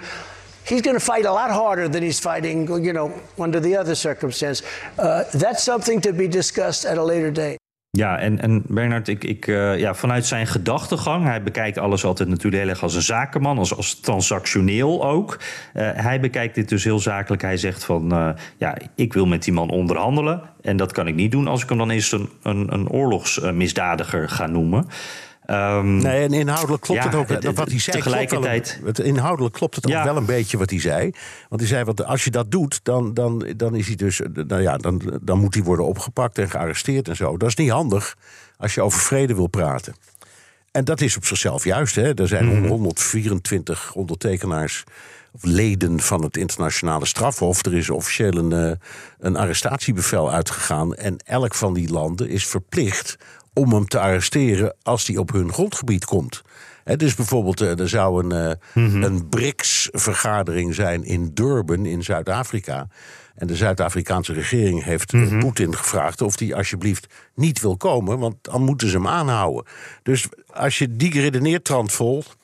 he's 0.68 0.82
going 0.82 1.00
to 1.00 1.06
fight 1.06 1.26
a 1.26 1.32
lot 1.32 1.50
harder 1.50 1.90
than 1.90 2.04
he's 2.04 2.20
fighting, 2.20 2.68
you 2.84 2.94
know, 2.94 3.12
under 3.40 3.60
the 3.60 3.76
other 3.76 3.96
circumstance. 3.96 4.62
Uh, 5.00 5.24
that's 5.34 5.64
something 5.64 6.02
to 6.02 6.14
be 6.14 6.28
discussed 6.28 6.86
at 6.86 6.98
a 6.98 7.04
later 7.04 7.32
date. 7.32 7.58
Ja, 7.96 8.20
en, 8.20 8.42
en 8.42 8.64
Bernard, 8.68 9.08
ik, 9.08 9.24
ik, 9.24 9.48
uh, 9.48 9.80
ja, 9.80 9.94
vanuit 9.94 10.26
zijn 10.26 10.48
gedachtegang, 10.48 11.24
hij 11.24 11.44
bekijkt 11.44 11.78
alles 11.78 12.06
altijd 12.06 12.30
natuurlijk 12.30 12.64
heel 12.64 12.72
erg 12.72 12.84
als 12.84 12.96
een 12.96 13.02
zakenman, 13.02 13.58
als, 13.58 13.76
als 13.76 14.00
transactioneel 14.00 15.06
ook. 15.06 15.40
Uh, 15.74 15.90
hij 15.94 16.20
bekijkt 16.20 16.56
dit 16.56 16.70
dus 16.70 16.84
heel 16.84 17.00
zakelijk. 17.00 17.42
Hij 17.42 17.58
zegt 17.58 17.84
van, 17.84 18.14
uh, 18.14 18.30
ja, 18.58 18.78
ik 18.96 19.14
wil 19.14 19.26
met 19.26 19.44
die 19.44 19.54
man 19.54 19.70
onderhandelen. 19.70 20.42
En 20.62 20.78
dat 20.78 20.92
kan 20.92 21.08
ik 21.08 21.16
niet 21.16 21.32
doen 21.32 21.48
als 21.48 21.64
ik 21.64 21.70
hem 21.70 21.78
dan 21.78 21.90
eens 21.90 22.12
een, 22.12 22.30
een, 22.44 22.74
een 22.74 22.90
oorlogsmisdadiger 22.90 24.30
ga 24.30 24.48
noemen. 24.48 24.88
Um, 25.48 25.98
nee, 25.98 26.24
en 26.24 26.34
inhoudelijk 26.34 26.82
klopt 26.82 27.04
het 27.04 27.16
ook. 27.16 27.30
Het, 27.30 27.44
wat 27.54 27.70
hij 27.70 27.80
zei, 27.80 27.98
tegelijkertijd. 27.98 28.78
Wel, 28.78 28.88
het, 28.88 29.00
inhoudelijk 29.00 29.56
klopt 29.56 29.76
het 29.76 29.86
ook 29.86 30.04
wel 30.04 30.18
een 30.18 30.26
beetje 30.26 30.58
wat 30.58 30.70
hij 30.70 30.80
zei. 30.80 31.12
Want 31.50 31.62
hij 31.62 31.70
zei: 31.70 31.84
want 31.84 32.06
als 32.06 32.24
je 32.24 32.32
dat 32.32 32.52
doet, 32.52 32.80
dan, 32.84 33.14
dan, 33.14 33.54
dan 33.58 33.76
is 33.76 33.88
hij 33.88 33.96
dus. 33.96 34.22
Nou 34.34 34.62
ja, 34.62 34.78
dan, 34.78 35.20
dan 35.22 35.40
moet 35.40 35.54
hij 35.54 35.64
worden 35.64 35.86
opgepakt 35.86 36.38
en 36.38 36.50
gearresteerd 36.50 37.08
en 37.08 37.16
zo. 37.16 37.38
Dat 37.38 37.50
is 37.50 37.56
niet 37.56 37.70
handig 37.70 38.18
als 38.58 38.74
je 38.74 38.82
over 38.82 39.00
vrede 39.00 39.36
wil 39.36 39.48
praten. 39.48 39.96
En 40.72 40.86
dat 40.86 41.02
is 41.02 41.18
op 41.18 41.26
zichzelf 41.26 41.64
juist. 41.64 41.96
Hè. 41.96 42.14
Er 42.14 42.28
zijn 42.28 42.46
mm. 42.46 42.68
124 42.68 43.94
ondertekenaars 43.94 44.84
of 45.32 45.44
leden 45.44 46.00
van 46.00 46.24
het 46.24 46.38
internationale 46.38 47.06
strafhof. 47.06 47.66
Er 47.66 47.76
is 47.76 47.90
officieel 47.90 48.34
een, 48.34 48.52
eh, 48.52 48.78
een 49.20 49.36
arrestatiebevel 49.36 50.32
uitgegaan. 50.32 50.96
En 50.96 51.18
elk 51.26 51.56
van 51.56 51.74
die 51.74 51.92
landen 51.92 52.30
is 52.30 52.48
verplicht 52.48 53.18
om 53.56 53.74
hem 53.74 53.88
te 53.88 54.00
arresteren 54.00 54.76
als 54.82 55.08
hij 55.08 55.18
op 55.18 55.32
hun 55.32 55.54
grondgebied 55.54 56.06
komt. 56.06 56.42
Hè, 56.84 56.96
dus 56.96 57.16
bijvoorbeeld, 57.16 57.62
eh, 57.62 57.80
er 57.80 57.90
zou 57.90 58.24
een, 58.24 58.60
uh, 58.74 59.04
een 59.04 59.30
BRICS-vergadering 59.30 60.76
zijn 60.76 61.04
in 61.04 61.32
Durban 61.34 61.86
in 61.86 62.04
Zuid-Afrika. 62.04 62.88
En 63.36 63.48
de 63.48 63.56
Zuid-Afrikaanse 63.56 64.34
regering 64.34 64.84
heeft 64.84 65.14
mm 65.14 65.40
Poetin 65.40 65.76
gevraagd 65.76 66.22
of 66.22 66.40
hij 66.40 66.56
alsjeblieft 66.56 67.14
niet 67.36 67.62
wil 67.62 67.78
komen, 67.78 68.20
want 68.20 68.36
dan 68.42 68.62
moeten 68.62 68.90
ze 68.90 68.96
hem 68.96 69.08
aanhouden. 69.08 69.66
Dus 70.04 70.28
als 70.54 70.78
je 70.78 70.96
die 70.96 71.12
geredeneertrand 71.12 71.92
volgt, 71.92 72.38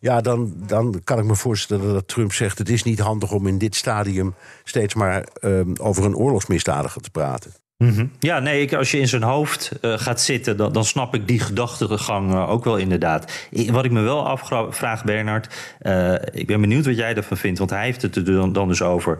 ja, 0.00 0.20
dan, 0.20 0.52
dan 0.56 1.00
kan 1.04 1.18
ik 1.18 1.24
me 1.24 1.34
voorstellen 1.34 1.92
dat 1.92 2.08
Trump 2.08 2.32
zegt: 2.32 2.58
het 2.58 2.68
is 2.68 2.82
niet 2.82 2.98
handig 2.98 3.32
om 3.32 3.46
in 3.46 3.58
dit 3.58 3.76
stadium 3.76 4.34
steeds 4.64 4.94
maar 4.94 5.28
um, 5.40 5.76
over 5.76 6.04
een 6.04 6.16
oorlogsmisdadiger 6.16 7.00
te 7.00 7.10
praten. 7.10 7.52
Mhm. 7.84 8.06
Ja, 8.18 8.38
nee, 8.38 8.62
ik, 8.62 8.72
als 8.72 8.90
je 8.90 8.98
in 8.98 9.08
zijn 9.08 9.22
hoofd 9.22 9.72
uh, 9.82 9.98
gaat 9.98 10.20
zitten, 10.20 10.56
dan, 10.56 10.72
dan, 10.72 10.84
snap 10.84 11.14
ik 11.14 11.28
die 11.28 11.40
gedachtegang 11.40 12.32
uh, 12.32 12.50
ook 12.50 12.64
wel 12.64 12.76
inderdaad. 12.76 13.48
Wat 13.70 13.84
ik 13.84 13.90
me 13.90 14.00
wel 14.00 14.28
afvraag, 14.28 15.04
Bernard, 15.04 15.54
uh, 15.82 16.14
ik 16.32 16.46
ben 16.46 16.60
benieuwd 16.60 16.86
wat 16.86 16.96
jij 16.96 17.14
ervan 17.14 17.36
vindt, 17.36 17.58
want 17.58 17.70
hij 17.70 17.84
heeft 17.84 18.02
het 18.02 18.16
er 18.16 18.52
dan, 18.52 18.68
dus 18.68 18.82
over. 18.82 19.18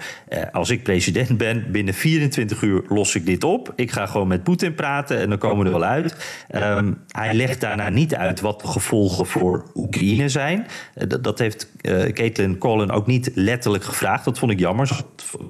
als 0.52 0.70
ik 0.70 0.82
president 0.82 1.36
ben, 1.36 1.72
binnen 1.72 1.94
24 1.94 2.62
uur 2.62 2.82
los 2.88 3.14
ik 3.14 3.26
dit 3.26 3.44
op. 3.44 3.72
Ik 3.76 3.90
ga 3.90 4.06
gewoon 4.06 4.28
met 4.28 4.42
Poetin 4.42 4.74
praten 4.74 5.18
en 5.18 5.28
dan 5.28 5.38
komen 5.38 5.58
we 5.58 5.64
er 5.64 5.78
wel 5.78 5.88
uit. 5.88 6.16
Um, 6.54 6.98
hij 7.08 7.34
legt 7.34 7.60
daarna 7.60 7.88
niet 7.88 8.14
uit 8.14 8.40
wat 8.40 8.60
de 8.60 8.66
gevolgen 8.66 9.26
voor 9.26 9.64
Oekraïne 9.74 10.28
zijn. 10.28 10.66
Dat, 10.94 11.24
dat, 11.24 11.38
heeft 11.38 11.72
Caitlin 12.12 12.58
Collin 12.58 12.90
ook 12.90 13.06
niet 13.06 13.30
letterlijk 13.34 13.84
gevraagd. 13.84 14.24
Dat 14.24 14.38
vond 14.38 14.52
ik 14.52 14.58
jammer. 14.58 14.90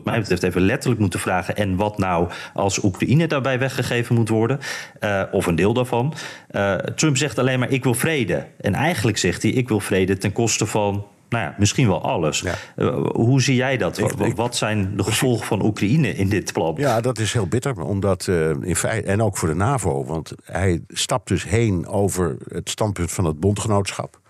Mij 0.04 0.18
betreft 0.18 0.42
even 0.42 0.60
letterlijk 0.60 1.00
moeten 1.00 1.20
vragen. 1.20 1.56
En 1.56 1.76
wat 1.76 1.98
nou 1.98 2.28
als 2.54 2.76
Oekraïne 2.78 2.96
Oekraïne 3.00 3.26
daarbij 3.26 3.58
weggegeven 3.58 4.14
moet 4.14 4.28
worden, 4.28 4.58
uh, 5.00 5.22
of 5.30 5.46
een 5.46 5.54
deel 5.54 5.72
daarvan. 5.72 6.14
Uh, 6.50 6.74
Trump 6.74 7.16
zegt 7.16 7.38
alleen 7.38 7.58
maar: 7.58 7.70
ik 7.70 7.84
wil 7.84 7.94
vrede. 7.94 8.46
En 8.60 8.74
eigenlijk 8.74 9.18
zegt 9.18 9.42
hij: 9.42 9.50
ik 9.50 9.68
wil 9.68 9.80
vrede 9.80 10.16
ten 10.16 10.32
koste 10.32 10.66
van 10.66 11.06
nou 11.28 11.44
ja, 11.44 11.54
misschien 11.58 11.88
wel 11.88 12.02
alles. 12.02 12.40
Ja. 12.40 12.54
Uh, 12.76 13.06
hoe 13.12 13.42
zie 13.42 13.54
jij 13.54 13.76
dat? 13.76 13.98
Ik, 13.98 14.12
ik, 14.12 14.36
Wat 14.36 14.56
zijn 14.56 14.96
de 14.96 15.02
gevolgen 15.02 15.46
van 15.46 15.64
Oekraïne 15.64 16.14
in 16.14 16.28
dit 16.28 16.52
plan? 16.52 16.74
Ja, 16.76 17.00
dat 17.00 17.18
is 17.18 17.32
heel 17.32 17.46
bitter. 17.46 17.80
Omdat 17.80 18.26
uh, 18.26 18.50
in 18.62 18.76
feite, 18.76 19.08
en 19.08 19.22
ook 19.22 19.36
voor 19.36 19.48
de 19.48 19.54
NAVO, 19.54 20.04
want 20.04 20.32
hij 20.44 20.80
stapt 20.88 21.28
dus 21.28 21.44
heen 21.44 21.86
over 21.86 22.36
het 22.48 22.70
standpunt 22.70 23.12
van 23.12 23.24
het 23.24 23.40
bondgenootschap. 23.40 24.20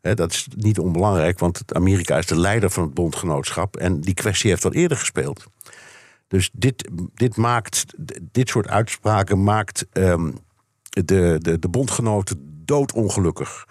He, 0.00 0.14
dat 0.14 0.32
is 0.32 0.46
niet 0.56 0.78
onbelangrijk, 0.78 1.38
want 1.38 1.62
Amerika 1.74 2.18
is 2.18 2.26
de 2.26 2.38
leider 2.38 2.70
van 2.70 2.82
het 2.82 2.94
bondgenootschap. 2.94 3.76
En 3.76 4.00
die 4.00 4.14
kwestie 4.14 4.50
heeft 4.50 4.64
al 4.64 4.72
eerder 4.72 4.96
gespeeld. 4.96 5.46
Dus 6.28 6.50
dit, 6.52 6.88
dit 7.14 7.36
maakt, 7.36 7.84
dit 8.32 8.48
soort 8.48 8.68
uitspraken 8.68 9.42
maakt 9.42 9.86
um, 9.92 10.38
de, 10.82 11.36
de, 11.38 11.58
de 11.58 11.68
bondgenoten 11.68 12.62
doodongelukkig 12.64 13.66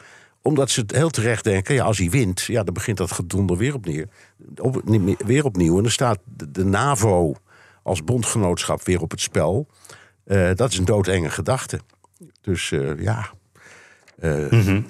omdat 0.47 0.69
ze 0.69 0.79
het 0.79 0.91
heel 0.91 1.09
terecht 1.09 1.43
denken, 1.43 1.75
ja, 1.75 1.83
als 1.83 1.97
hij 1.97 2.09
wint, 2.09 2.41
ja, 2.41 2.63
dan 2.63 2.73
begint 2.73 2.97
dat 2.97 3.11
gedonder 3.11 3.57
weer 3.57 3.73
opnieuw. 3.73 4.05
Op, 4.55 4.81
weer 5.17 5.45
opnieuw. 5.45 5.75
En 5.77 5.83
dan 5.83 5.91
staat 5.91 6.19
de, 6.23 6.51
de, 6.51 6.65
NAVO 6.65 7.35
als 7.83 8.03
bondgenootschap 8.03 8.83
weer 8.83 9.01
op 9.01 9.11
het 9.11 9.21
spel. 9.21 9.67
Uh, 10.25 10.49
dat 10.53 10.71
is 10.71 10.77
een 10.77 10.85
doodenge 10.85 11.29
gedachte. 11.29 11.79
Dus 12.41 12.71
uh, 12.71 12.99
ja, 12.99 13.29
uh, 14.19 14.51
mm 14.51 14.61
-hmm. 14.61 14.85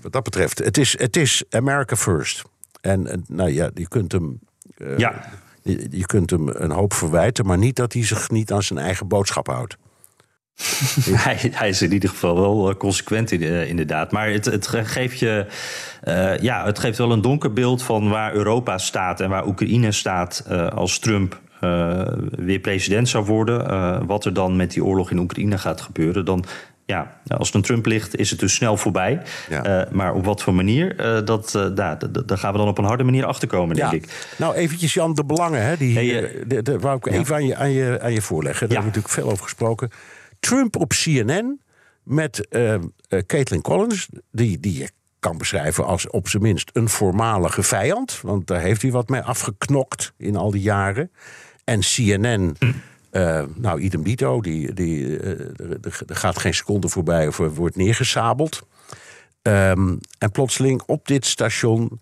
wat 0.00 0.12
dat 0.12 0.22
betreft, 0.22 0.58
het 0.58 0.78
is, 0.78 0.98
het 0.98 1.16
is 1.16 1.44
America 1.50 1.96
first. 1.96 2.42
En 2.80 3.24
nou 3.28 3.50
ja, 3.50 3.70
je 3.74 3.88
kunt 3.88 4.12
hem. 4.12 4.40
ja 4.96 5.30
je, 5.90 6.06
kunt 6.06 6.30
hem 6.30 6.48
een 6.48 6.70
hoop 6.70 6.92
verwijten, 6.92 7.46
maar 7.46 7.58
niet 7.58 7.76
dat 7.76 7.92
hij 7.92 8.04
zich 8.04 8.30
niet 8.30 8.52
aan 8.52 8.62
zijn 8.62 8.78
eigen 8.78 9.08
boodschap 9.08 9.46
houdt. 9.46 9.76
hij, 11.10 11.50
hij, 11.52 11.68
is 11.68 11.82
in 11.82 11.92
ieder 11.92 12.08
geval 12.08 12.40
wel 12.40 12.70
eh, 12.70 12.76
consequent 12.76 13.32
eh, 13.32 13.68
inderdaad. 13.68 14.12
Maar 14.12 14.30
het, 14.30 14.44
het, 14.44 14.66
geeft 14.66 15.18
je, 15.18 15.46
uh, 16.04 16.38
ja, 16.38 16.64
het 16.64 16.78
geeft 16.78 16.98
wel 16.98 17.12
een 17.12 17.20
donker 17.20 17.52
beeld 17.52 17.82
van 17.82 18.08
waar 18.08 18.34
Europa 18.34 18.78
staat 18.78 19.20
en 19.20 19.28
waar 19.28 19.46
Oekraïne 19.46 19.92
staat 19.92 20.44
uh, 20.50 20.68
als 20.68 20.98
Trump 20.98 21.40
uh, 21.60 22.02
weer 22.30 22.58
president 22.58 23.08
zou 23.08 23.24
worden. 23.24 24.06
wat 24.06 24.24
er 24.24 24.32
dan 24.32 24.56
met 24.56 24.70
die 24.70 24.84
oorlog 24.84 25.10
in 25.10 25.18
Oekraïne 25.18 25.58
gaat 25.58 25.80
gebeuren. 25.80 26.24
Dan 26.24 26.44
ja, 26.88 27.20
als 27.26 27.46
het 27.46 27.56
een 27.56 27.62
Trump 27.62 27.86
ligt, 27.86 28.16
is 28.16 28.30
het 28.30 28.38
dus 28.38 28.54
snel 28.54 28.76
voorbij. 28.76 29.22
Ja. 29.48 29.84
Uh, 29.86 29.92
maar 29.92 30.14
op 30.14 30.24
wat 30.24 30.42
voor 30.42 30.54
manier, 30.54 31.00
uh, 31.00 31.24
dat, 31.24 31.54
uh, 31.56 31.66
daar, 31.74 31.98
daar 32.26 32.38
gaan 32.38 32.52
we 32.52 32.58
dan 32.58 32.68
op 32.68 32.78
een 32.78 32.84
harde 32.84 33.04
manier 33.04 33.24
achterkomen, 33.24 33.76
denk 33.76 33.90
ja. 33.90 33.96
ik. 33.96 34.34
Nou, 34.36 34.54
eventjes 34.54 34.94
Jan, 34.94 35.14
de 35.14 35.24
belangen, 35.24 35.62
hè, 35.62 35.76
die, 35.76 35.94
hey, 35.94 36.32
de, 36.46 36.62
de, 36.62 36.78
wou 36.78 36.96
ik 36.96 37.06
even 37.06 37.34
aan 37.34 37.46
je, 37.46 37.56
aan, 37.56 37.70
je, 37.70 38.00
aan 38.00 38.12
je 38.12 38.22
voorleggen. 38.22 38.68
Daar 38.68 38.76
hebben 38.76 38.92
we 38.92 38.98
natuurlijk 38.98 39.14
veel 39.14 39.32
over 39.32 39.44
gesproken. 39.44 39.90
Trump 40.40 40.76
op 40.76 40.88
CNN 40.92 41.60
met 42.02 42.48
Caitlin 43.26 43.62
Collins, 43.62 44.08
die, 44.30 44.60
die 44.60 44.78
je 44.78 44.90
kan 45.18 45.38
beschrijven 45.38 45.86
als 45.86 46.10
op 46.10 46.28
zijn 46.28 46.42
minst 46.42 46.70
een 46.72 46.88
voormalige 46.88 47.62
vijand. 47.62 48.20
Want 48.22 48.46
daar 48.46 48.60
heeft 48.60 48.82
hij 48.82 48.90
wat 48.90 49.08
mee 49.08 49.22
afgeknokt 49.22 50.12
in 50.16 50.36
al 50.36 50.50
die 50.50 50.62
jaren. 50.62 51.10
En 51.64 51.80
CNN... 51.80 52.56
Hm 52.58 52.70
uh, 53.10 53.42
nou, 53.54 53.80
idem 53.80 54.02
dito, 54.02 54.40
die, 54.40 54.72
die, 54.72 55.04
uh, 55.04 55.30
er, 56.06 56.06
gaat 56.06 56.38
geen 56.38 56.54
seconde 56.54 56.88
voorbij 56.88 57.26
of 57.26 57.38
er 57.38 57.54
wordt 57.54 57.76
neergesabeld. 57.76 58.66
Um, 59.42 60.00
en 60.18 60.30
plotseling 60.30 60.82
op 60.86 61.06
dit 61.06 61.26
station 61.26 61.98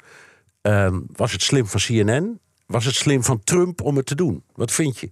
um, 0.63 1.07
was 1.13 1.33
het 1.33 1.43
slim 1.43 1.67
van 1.67 1.81
CNN, 1.81 2.41
was 2.67 2.85
het 2.85 2.95
slim 2.95 3.23
van 3.23 3.41
Trump 3.45 3.81
om 3.81 3.97
het 3.97 4.07
te 4.07 4.15
doen. 4.15 4.43
Wat 4.55 4.73
vind 4.73 4.99
je? 4.99 5.09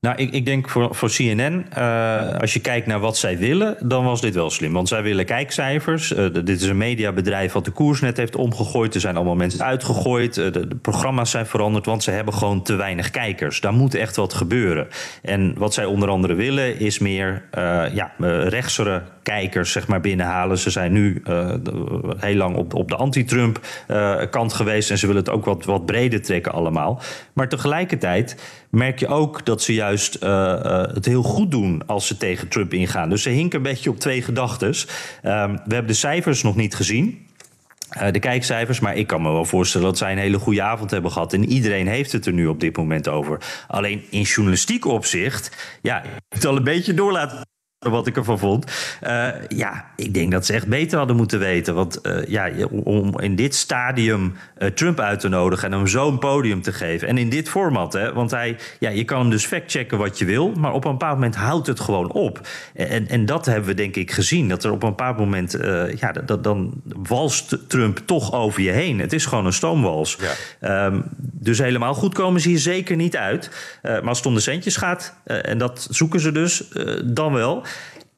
Nou, 0.00 0.16
ik, 0.16 0.32
ik 0.32 0.44
denk 0.44 0.68
voor, 0.68 0.94
voor 0.94 1.08
CNN, 1.08 1.66
uh, 1.78 2.38
als 2.40 2.52
je 2.52 2.60
kijkt 2.60 2.86
naar 2.86 3.00
wat 3.00 3.16
zij 3.16 3.38
willen, 3.38 3.76
dan 3.80 4.04
was 4.04 4.20
dit 4.20 4.34
wel 4.34 4.50
slim. 4.50 4.72
Want 4.72 4.88
zij 4.88 5.02
willen 5.02 5.24
kijkcijfers. 5.24 6.12
Uh, 6.12 6.32
dit 6.32 6.48
is 6.48 6.62
een 6.62 6.76
mediabedrijf 6.76 7.52
wat 7.52 7.64
de 7.64 7.70
koers 7.70 8.00
net 8.00 8.16
heeft 8.16 8.36
omgegooid. 8.36 8.94
Er 8.94 9.00
zijn 9.00 9.16
allemaal 9.16 9.34
mensen 9.34 9.64
uitgegooid. 9.64 10.34
De, 10.34 10.50
de, 10.50 10.76
programma's 10.82 11.30
zijn 11.30 11.46
veranderd, 11.46 11.86
want 11.86 12.02
ze 12.02 12.10
hebben 12.10 12.34
gewoon 12.34 12.62
te 12.62 12.74
weinig 12.74 13.10
kijkers. 13.10 13.60
Daar 13.60 13.72
moet 13.72 13.94
echt 13.94 14.16
wat 14.16 14.34
gebeuren. 14.34 14.88
En 15.22 15.54
wat 15.56 15.74
zij 15.74 15.84
onder 15.84 16.08
andere 16.08 16.34
willen, 16.34 16.80
is 16.80 16.98
meer 16.98 17.42
ja, 17.92 18.12
rechtsere 18.48 19.02
kijkers 19.22 19.72
zeg 19.72 19.88
maar, 19.88 20.00
binnenhalen. 20.00 20.58
Ze 20.58 20.70
zijn 20.70 20.92
nu 20.92 21.22
heel 22.18 22.34
lang 22.36 22.56
op, 22.56 22.74
op 22.74 22.88
de 22.88 22.96
anti-Trump 22.96 23.60
kant 24.30 24.52
geweest. 24.52 24.90
En 24.90 24.98
ze 24.98 25.06
willen 25.06 25.22
het 25.22 25.30
ook 25.30 25.44
wat, 25.44 25.64
wat 25.64 25.86
breder 25.86 26.22
trekken 26.22 26.52
allemaal. 26.52 27.00
Maar 27.32 27.48
tegelijkertijd 27.48 28.36
merk 28.70 28.98
je 28.98 29.06
ook 29.06 29.46
dat 29.46 29.62
ze 29.62 29.74
juist 29.74 30.22
uh, 30.22 30.28
uh, 30.28 30.82
het 30.94 31.04
heel 31.04 31.22
goed 31.22 31.50
doen 31.50 31.82
als 31.86 32.06
ze 32.06 32.16
tegen 32.16 32.48
Trump 32.48 32.72
ingaan. 32.72 33.08
Dus 33.08 33.22
ze 33.22 33.30
hinken 33.30 33.56
een 33.56 33.64
beetje 33.64 33.90
op 33.90 33.98
twee 33.98 34.22
gedachten. 34.22 34.68
Um, 34.68 34.74
we 35.64 35.74
hebben 35.74 35.86
de 35.86 35.92
cijfers 35.92 36.42
nog 36.42 36.56
niet 36.56 36.74
gezien. 36.74 37.26
Uh, 37.96 38.12
de 38.12 38.18
kijkcijfers, 38.18 38.80
maar 38.80 38.96
ik 38.96 39.06
kan 39.06 39.22
me 39.22 39.32
wel 39.32 39.44
voorstellen 39.44 39.86
dat 39.86 39.98
zij 39.98 40.12
een 40.12 40.18
hele 40.18 40.38
goede 40.38 40.62
avond 40.62 40.90
hebben 40.90 41.12
gehad. 41.12 41.32
En 41.32 41.44
iedereen 41.44 41.86
heeft 41.86 42.12
het 42.12 42.26
er 42.26 42.32
nu 42.32 42.46
op 42.46 42.60
dit 42.60 42.76
moment 42.76 43.08
over. 43.08 43.40
Alleen 43.68 44.04
in 44.10 44.22
journalistiek 44.22 44.84
opzicht, 44.84 45.78
ja, 45.82 46.02
het 46.28 46.44
al 46.44 46.56
een 46.56 46.64
beetje 46.64 46.94
door 46.94 47.12
laten 47.12 47.46
wat 47.78 48.06
ik 48.06 48.16
ervan 48.16 48.38
vond. 48.38 48.72
Uh, 49.02 49.28
ja, 49.48 49.84
ik 49.96 50.14
denk 50.14 50.32
dat 50.32 50.46
ze 50.46 50.52
echt 50.52 50.66
beter 50.66 50.98
hadden 50.98 51.16
moeten 51.16 51.38
weten. 51.38 51.74
Want 51.74 51.98
uh, 52.02 52.24
ja, 52.26 52.50
om 52.70 53.20
in 53.20 53.36
dit 53.36 53.54
stadium 53.54 54.34
uh, 54.58 54.68
Trump 54.68 55.00
uit 55.00 55.20
te 55.20 55.28
nodigen 55.28 55.72
en 55.72 55.78
hem 55.78 55.86
zo'n 55.86 56.18
podium 56.18 56.62
te 56.62 56.72
geven. 56.72 57.08
En 57.08 57.18
in 57.18 57.28
dit 57.28 57.48
format, 57.48 57.92
hè, 57.92 58.12
want 58.12 58.30
hij, 58.30 58.56
ja, 58.78 58.90
je 58.90 59.04
kan 59.04 59.20
hem 59.20 59.30
dus 59.30 59.46
factchecken 59.46 59.98
wat 59.98 60.18
je 60.18 60.24
wil. 60.24 60.52
Maar 60.52 60.72
op 60.72 60.84
een 60.84 60.90
bepaald 60.90 61.14
moment 61.14 61.36
houdt 61.36 61.66
het 61.66 61.80
gewoon 61.80 62.12
op. 62.12 62.40
En, 62.74 63.08
en 63.08 63.26
dat 63.26 63.46
hebben 63.46 63.68
we 63.68 63.74
denk 63.74 63.96
ik 63.96 64.10
gezien. 64.10 64.48
Dat 64.48 64.64
er 64.64 64.70
op 64.70 64.82
een 64.82 64.88
bepaald 64.88 65.18
moment, 65.18 65.58
ja, 65.98 66.12
dat, 66.12 66.44
dan 66.44 66.72
walst 67.02 67.68
Trump 67.68 67.98
toch 68.04 68.32
over 68.32 68.62
je 68.62 68.70
heen. 68.70 68.98
Het 68.98 69.12
is 69.12 69.26
gewoon 69.26 69.46
een 69.46 69.52
stoomwals. 69.52 70.18
Ja. 70.60 70.86
Um, 70.86 71.04
dus 71.20 71.58
helemaal 71.58 71.94
goed 71.94 72.14
komen 72.14 72.40
ze 72.40 72.48
hier 72.48 72.58
zeker 72.58 72.96
niet 72.96 73.16
uit. 73.16 73.50
maar 73.82 74.02
als 74.02 74.18
het 74.18 74.26
om 74.26 74.34
de 74.34 74.40
centjes 74.40 74.76
gaat, 74.76 75.14
en 75.24 75.58
dat 75.58 75.86
zoeken 75.90 76.20
ze 76.20 76.32
dus, 76.32 76.68
dan 77.04 77.32
wel. 77.32 77.66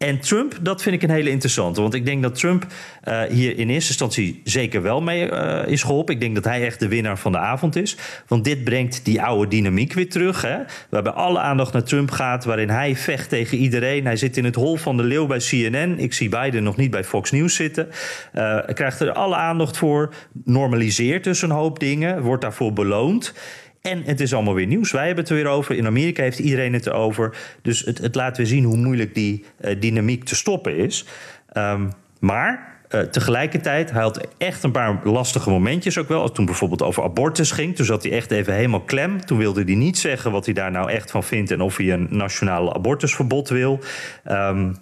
En 0.01 0.21
Trump, 0.21 0.59
dat 0.61 0.83
vind 0.83 0.95
ik 0.95 1.03
een 1.03 1.15
hele 1.15 1.31
interessante. 1.31 1.81
Want 1.81 1.95
ik 1.95 2.05
denk 2.05 2.23
dat 2.23 2.35
Trump 2.35 2.67
uh, 3.05 3.23
hier 3.23 3.59
in 3.59 3.69
eerste 3.69 3.89
instantie 3.89 4.41
zeker 4.45 4.83
wel 4.83 5.01
mee 5.01 5.31
uh, 5.31 5.67
is 5.67 5.83
geholpen. 5.83 6.15
Ik 6.15 6.21
denk 6.21 6.35
dat 6.35 6.45
hij 6.45 6.65
echt 6.65 6.81
de 6.81 6.89
winnaar 6.89 7.19
van 7.19 7.33
de 7.33 7.39
avond 7.39 7.77
is. 7.77 7.97
Want 8.27 8.45
dit 8.45 8.65
brengt 8.65 9.05
die 9.05 9.23
oude 9.23 9.51
dynamiek 9.51 9.93
weer 9.93 10.09
terug. 10.11 10.43
Hè? 10.43 10.59
Waarbij 10.91 11.13
alle 11.13 11.39
aandacht 11.39 11.73
naar 11.73 11.83
Trump 11.83 12.11
gaat. 12.11 12.45
Waarin 12.45 12.71
hij 12.71 12.97
vecht 12.97 13.29
tegen 13.29 13.59
iedereen. 13.59 14.05
Hij 14.05 14.17
zit 14.17 14.37
in 14.37 14.45
het 14.45 14.55
hol 14.55 14.77
van 14.77 14.97
de 14.97 15.03
leeuw 15.03 15.27
bij 15.27 15.39
CNN. 15.39 15.99
Ik 15.99 16.13
zie 16.13 16.29
Biden 16.29 16.63
nog 16.63 16.77
niet 16.77 16.91
bij 16.91 17.05
Fox 17.05 17.31
News 17.31 17.55
zitten. 17.55 17.89
Uh, 18.35 18.59
krijgt 18.75 19.01
er 19.01 19.13
alle 19.13 19.37
aandacht 19.37 19.77
voor. 19.77 20.15
Normaliseert 20.45 21.25
dus 21.25 21.43
een 21.43 21.51
hoop 21.51 21.79
dingen. 21.79 22.23
Wordt 22.23 22.43
daarvoor 22.43 22.73
beloond. 22.73 23.35
En 23.83 24.03
het 24.03 24.21
is 24.21 24.35
allemaal 24.35 24.55
weer 24.55 24.67
nieuws. 24.67 24.93
Wij 24.93 25.07
hebben 25.07 25.25
het 25.25 25.33
er 25.33 25.39
weer 25.39 25.53
over. 25.53 25.77
In 25.77 25.87
Amerika 25.87 26.23
heeft 26.23 26.39
iedereen 26.39 26.73
het 26.73 26.87
erover. 26.87 27.37
Dus 27.63 27.81
het, 27.81 28.15
laat 28.15 28.37
weer 28.37 28.47
zien 28.47 28.65
hoe 28.65 28.77
moeilijk 28.77 29.15
die 29.15 29.45
uh, 29.61 29.81
dynamiek 29.81 30.25
te 30.25 30.35
stoppen 30.35 30.77
is. 30.77 31.05
Um, 31.57 31.93
maar 32.21 32.79
uh, 32.91 33.01
tegelijkertijd, 33.01 33.91
hij 33.91 34.03
had 34.03 34.29
echt 34.39 34.63
een 34.63 34.71
paar 34.71 35.01
lastige 35.05 35.51
momentjes 35.51 35.99
ook 35.99 36.09
wel. 36.09 36.31
Toen 36.33 36.45
bijvoorbeeld 36.45 36.83
over 36.83 37.03
abortus 37.03 37.51
ging, 37.51 37.77
toen 37.77 37.87
zat 37.87 38.03
hij 38.03 38.13
echt 38.13 38.31
even 38.31 38.55
helemaal 38.55 38.81
klem. 38.81 39.25
Toen 39.27 39.39
wilde 39.39 39.63
hij 39.65 39.75
niet 39.75 39.99
zeggen 39.99 40.33
wat 40.33 40.45
hij 40.45 40.55
daar 40.55 40.71
nou 40.71 40.91
echt 40.91 41.11
van 41.11 41.25
vindt 41.25 41.51
en 41.51 41.61
of 41.61 41.77
hij 41.77 41.93
een 41.93 42.07
nationaal 42.11 42.75
abortusverbod 42.75 43.49
wil. 43.49 43.79
Um, 44.29 44.77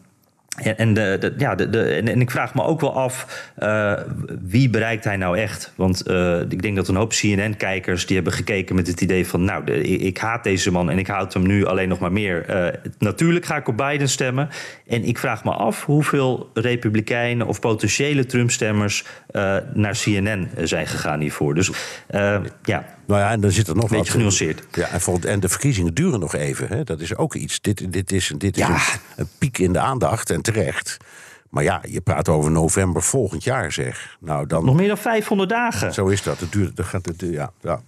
En, 0.57 0.95
ja, 1.39 1.55
de, 1.55 1.83
en, 1.83 2.21
ik 2.21 2.31
vraag 2.31 2.55
me 2.55 2.63
ook 2.63 2.81
wel 2.81 2.95
af, 2.95 3.45
uh, 3.59 3.93
wie 4.41 4.71
bereikt 4.71 5.05
hij 5.05 5.17
nou 5.17 5.39
echt? 5.39 5.73
Want 5.75 6.11
uh, 6.11 6.41
ik 6.41 6.63
denk 6.63 6.77
dat 6.77 6.89
een 6.89 6.97
hoop 6.97 7.11
CNN-kijkers 7.11 8.07
die 8.07 8.17
hebben 8.17 8.33
gekeken 8.33 8.75
met 8.75 8.87
het 8.87 9.01
idee 9.01 9.27
van... 9.27 9.45
nou, 9.45 9.71
ik 9.83 10.19
haat 10.19 10.45
deze 10.45 10.71
man 10.71 10.91
en 10.91 10.99
ik 10.99 11.07
houd 11.07 11.35
hem 11.35 11.47
nu 11.47 11.67
alleen 11.67 11.89
nog 11.89 11.99
maar 11.99 12.13
meer. 12.13 12.51
Uh, 12.51 12.69
natuurlijk 12.99 13.45
ga 13.45 13.57
ik 13.57 13.69
op 13.69 13.77
Biden 13.77 14.09
stemmen. 14.09 14.49
En 14.87 15.05
ik 15.05 15.19
vraag 15.19 15.45
me 15.45 15.51
af 15.51 15.85
hoeveel 15.85 16.51
republikeinen 16.55 17.47
of 17.47 17.61
potentiële 17.61 18.27
Trump-stemmers... 18.27 19.05
naar 19.75 19.99
CNN 20.03 20.49
zijn 20.57 20.87
gegaan 20.87 21.21
hiervoor. 21.21 21.55
Dus 21.55 21.71
ja... 22.63 22.97
Nou 23.09 23.21
ja, 23.21 23.31
en 23.31 23.41
dan 23.41 23.51
zit 23.51 23.69
er 23.69 23.75
nog 23.75 23.83
Beetje 23.85 23.97
wat. 23.99 24.09
genuanceerd. 24.09 24.63
Ja, 24.73 24.89
en, 24.89 25.01
volgend, 25.01 25.25
en 25.25 25.41
de 25.41 25.49
verkiezingen 25.49 25.95
duren 25.95 26.21
nog 26.21 26.35
even. 26.35 26.69
Hè? 26.69 26.85
Dat 26.85 27.01
is 27.01 27.17
ook 27.17 27.35
iets. 27.35 27.61
Dit, 27.61 27.93
dit 27.93 28.13
is, 28.13 28.33
dit 28.39 28.57
is 28.57 28.63
Ja. 28.67 28.75
een, 28.75 29.01
een 29.17 29.29
piek 29.39 29.59
in 29.59 29.73
de 29.73 29.79
aandacht 29.79 30.31
en 30.31 30.43
terecht. 30.43 30.97
Maar 31.51 31.63
ja, 31.63 31.83
je 31.89 32.01
praat 32.01 32.29
over 32.29 32.51
november 32.51 33.03
volgend 33.03 33.45
jaar, 33.45 33.73
zeg. 33.73 34.17
Nou, 34.21 34.47
dan, 34.47 34.65
Nog 34.65 34.75
meer 34.75 34.89
dan 34.89 34.99
500 34.99 35.49
dagen. 35.51 35.95
Zo 35.95 36.07
is 36.07 36.23
dat. 36.23 36.41
Het 36.41 36.53
duurt, 36.53 36.77
dat 36.77 36.87
gaat, 36.87 37.07
het, 37.07 37.21
ja, 37.21 37.53
ja. 37.61 37.81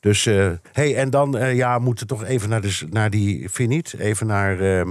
Dus, 0.00 0.26
eh 0.26 0.50
hey, 0.72 0.96
en 0.96 1.10
dan, 1.10 1.36
eh, 1.38 1.54
ja, 1.56 1.78
moeten 1.78 2.06
we 2.06 2.14
toch 2.14 2.24
even 2.24 2.48
naar, 2.48 2.60
de, 2.60 2.78
naar 2.90 3.10
die, 3.10 3.38
vind 3.50 3.70
je 3.70 3.76
niet? 3.76 3.94
Even 3.98 4.26
naar 4.26 4.60
eh, 4.60 4.80
eh, 4.80 4.86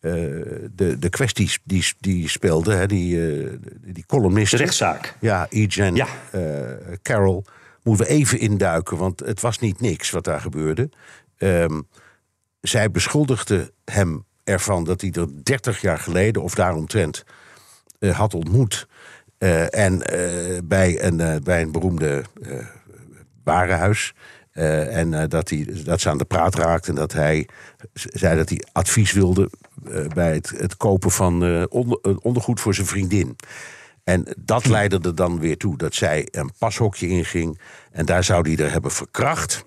de, 0.00 0.96
de 0.98 1.08
kwesties 1.10 1.58
die, 1.64 1.84
die 2.00 2.28
speelden, 2.28 2.78
hè? 2.78 2.86
Die, 2.86 3.30
eh 3.40 3.48
die 3.84 4.04
columnist. 4.06 4.50
De 4.50 4.56
rechtszaak. 4.56 5.16
Ja, 5.20 5.46
E-Jen 5.50 5.94
Ja. 5.94 6.06
eh, 6.30 6.40
Carroll. 7.02 7.42
Moeten 7.82 8.06
we 8.06 8.12
even 8.12 8.38
induiken, 8.38 8.96
want 8.96 9.20
het 9.20 9.40
was 9.40 9.58
niet 9.58 9.80
niks 9.80 10.10
wat 10.10 10.24
daar 10.24 10.40
gebeurde. 10.40 10.90
Ehm, 11.36 11.80
zij 12.60 12.90
beschuldigde 12.90 13.72
hem 13.84 14.24
ervan 14.44 14.84
dat 14.84 15.00
hij 15.00 15.10
er 15.10 15.44
30 15.44 15.80
jaar 15.80 15.98
geleden 15.98 16.42
of 16.42 16.54
daaromtrent 16.54 17.24
eh, 17.98 18.18
had 18.18 18.34
ontmoet. 18.34 18.88
Eh, 19.38 19.74
en 19.74 20.02
eh, 20.02 20.58
bij, 20.64 21.04
een, 21.04 21.42
bij 21.42 21.62
een 21.62 21.72
beroemde 21.72 22.24
warenhuis. 23.44 24.14
En 24.52 25.28
dat, 25.28 25.50
hij, 25.50 25.68
dat 25.84 26.00
ze 26.00 26.08
aan 26.08 26.18
de 26.18 26.24
praat 26.24 26.54
raakte 26.54 26.88
en 26.88 26.94
dat 26.94 27.12
hij 27.12 27.48
zei 27.92 28.36
dat 28.36 28.48
hij 28.48 28.62
advies 28.72 29.12
wilde 29.12 29.50
bij 30.14 30.34
het, 30.34 30.52
het 30.56 30.76
kopen 30.76 31.10
van 31.10 31.66
onder, 31.68 32.18
ondergoed 32.18 32.60
voor 32.60 32.74
zijn 32.74 32.86
vriendin. 32.86 33.36
En 34.12 34.26
dat 34.38 34.66
leidde 34.66 35.00
er 35.02 35.14
dan 35.14 35.40
weer 35.40 35.56
toe 35.56 35.76
dat 35.76 35.94
zij 35.94 36.28
een 36.30 36.52
pashokje 36.58 37.08
inging. 37.08 37.60
En 37.90 38.06
daar 38.06 38.24
zou 38.24 38.54
hij 38.54 38.64
er 38.64 38.72
hebben 38.72 38.90
verkracht. 38.90 39.64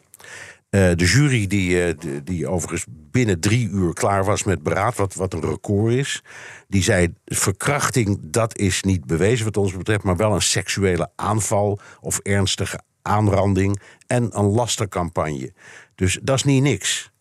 Eh, 0.69 0.91
de 0.95 1.05
jury, 1.05 1.47
die, 1.47 1.83
eh, 1.83 1.93
die, 1.99 2.23
die 2.23 2.47
overigens 2.47 2.85
binnen 2.89 3.39
drie 3.39 3.69
uur 3.69 3.93
klaar 3.93 4.25
was 4.25 4.43
met 4.43 4.63
beraad, 4.63 4.95
wat, 4.95 5.13
wat 5.13 5.33
een 5.33 5.41
record 5.41 5.93
is, 5.93 6.23
die 6.67 6.83
zei: 6.83 7.13
verkrachting, 7.25 8.19
dat 8.21 8.57
is 8.57 8.83
niet 8.83 9.05
bewezen 9.05 9.45
wat 9.45 9.57
ons 9.57 9.77
betreft, 9.77 10.03
maar 10.03 10.17
wel 10.17 10.33
een 10.33 10.41
seksuele 10.41 11.09
aanval 11.15 11.79
of 12.01 12.19
ernstige 12.19 12.79
aanranding 13.01 13.81
en 14.07 14.37
een 14.37 14.45
lastercampagne. 14.45 15.53
Dus 15.95 16.19
dat 16.21 16.35
is 16.35 16.43
niet 16.43 16.63
niks. 16.63 17.11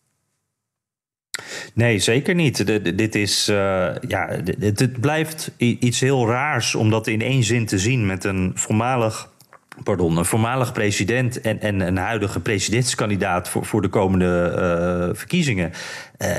Nee, 1.73 1.99
zeker 1.99 2.35
niet. 2.35 2.65
Dit 2.97 3.15
is, 3.15 3.47
eh, 3.47 3.55
ja, 4.07 4.29
het, 4.59 4.79
het 4.79 4.99
blijft 5.01 5.51
iets 5.57 5.99
heel 5.99 6.27
raars 6.27 6.75
om 6.75 6.89
dat 6.89 7.07
in 7.07 7.21
één 7.21 7.43
zin 7.43 7.65
te 7.65 7.79
zien 7.79 8.05
met 8.05 8.23
een 8.23 8.51
voormalig. 8.55 9.33
Pardon, 9.83 10.17
een 10.17 10.25
voormalig 10.25 10.71
president 10.71 11.41
en, 11.41 11.61
en 11.61 11.79
een 11.79 11.97
huidige 11.97 12.39
presidentskandidaat 12.39 13.49
voor, 13.49 13.65
voor 13.65 13.81
de 13.81 13.87
komende 13.87 14.53
eh, 14.55 15.17
verkiezingen. 15.17 15.71
Eh, 16.17 16.29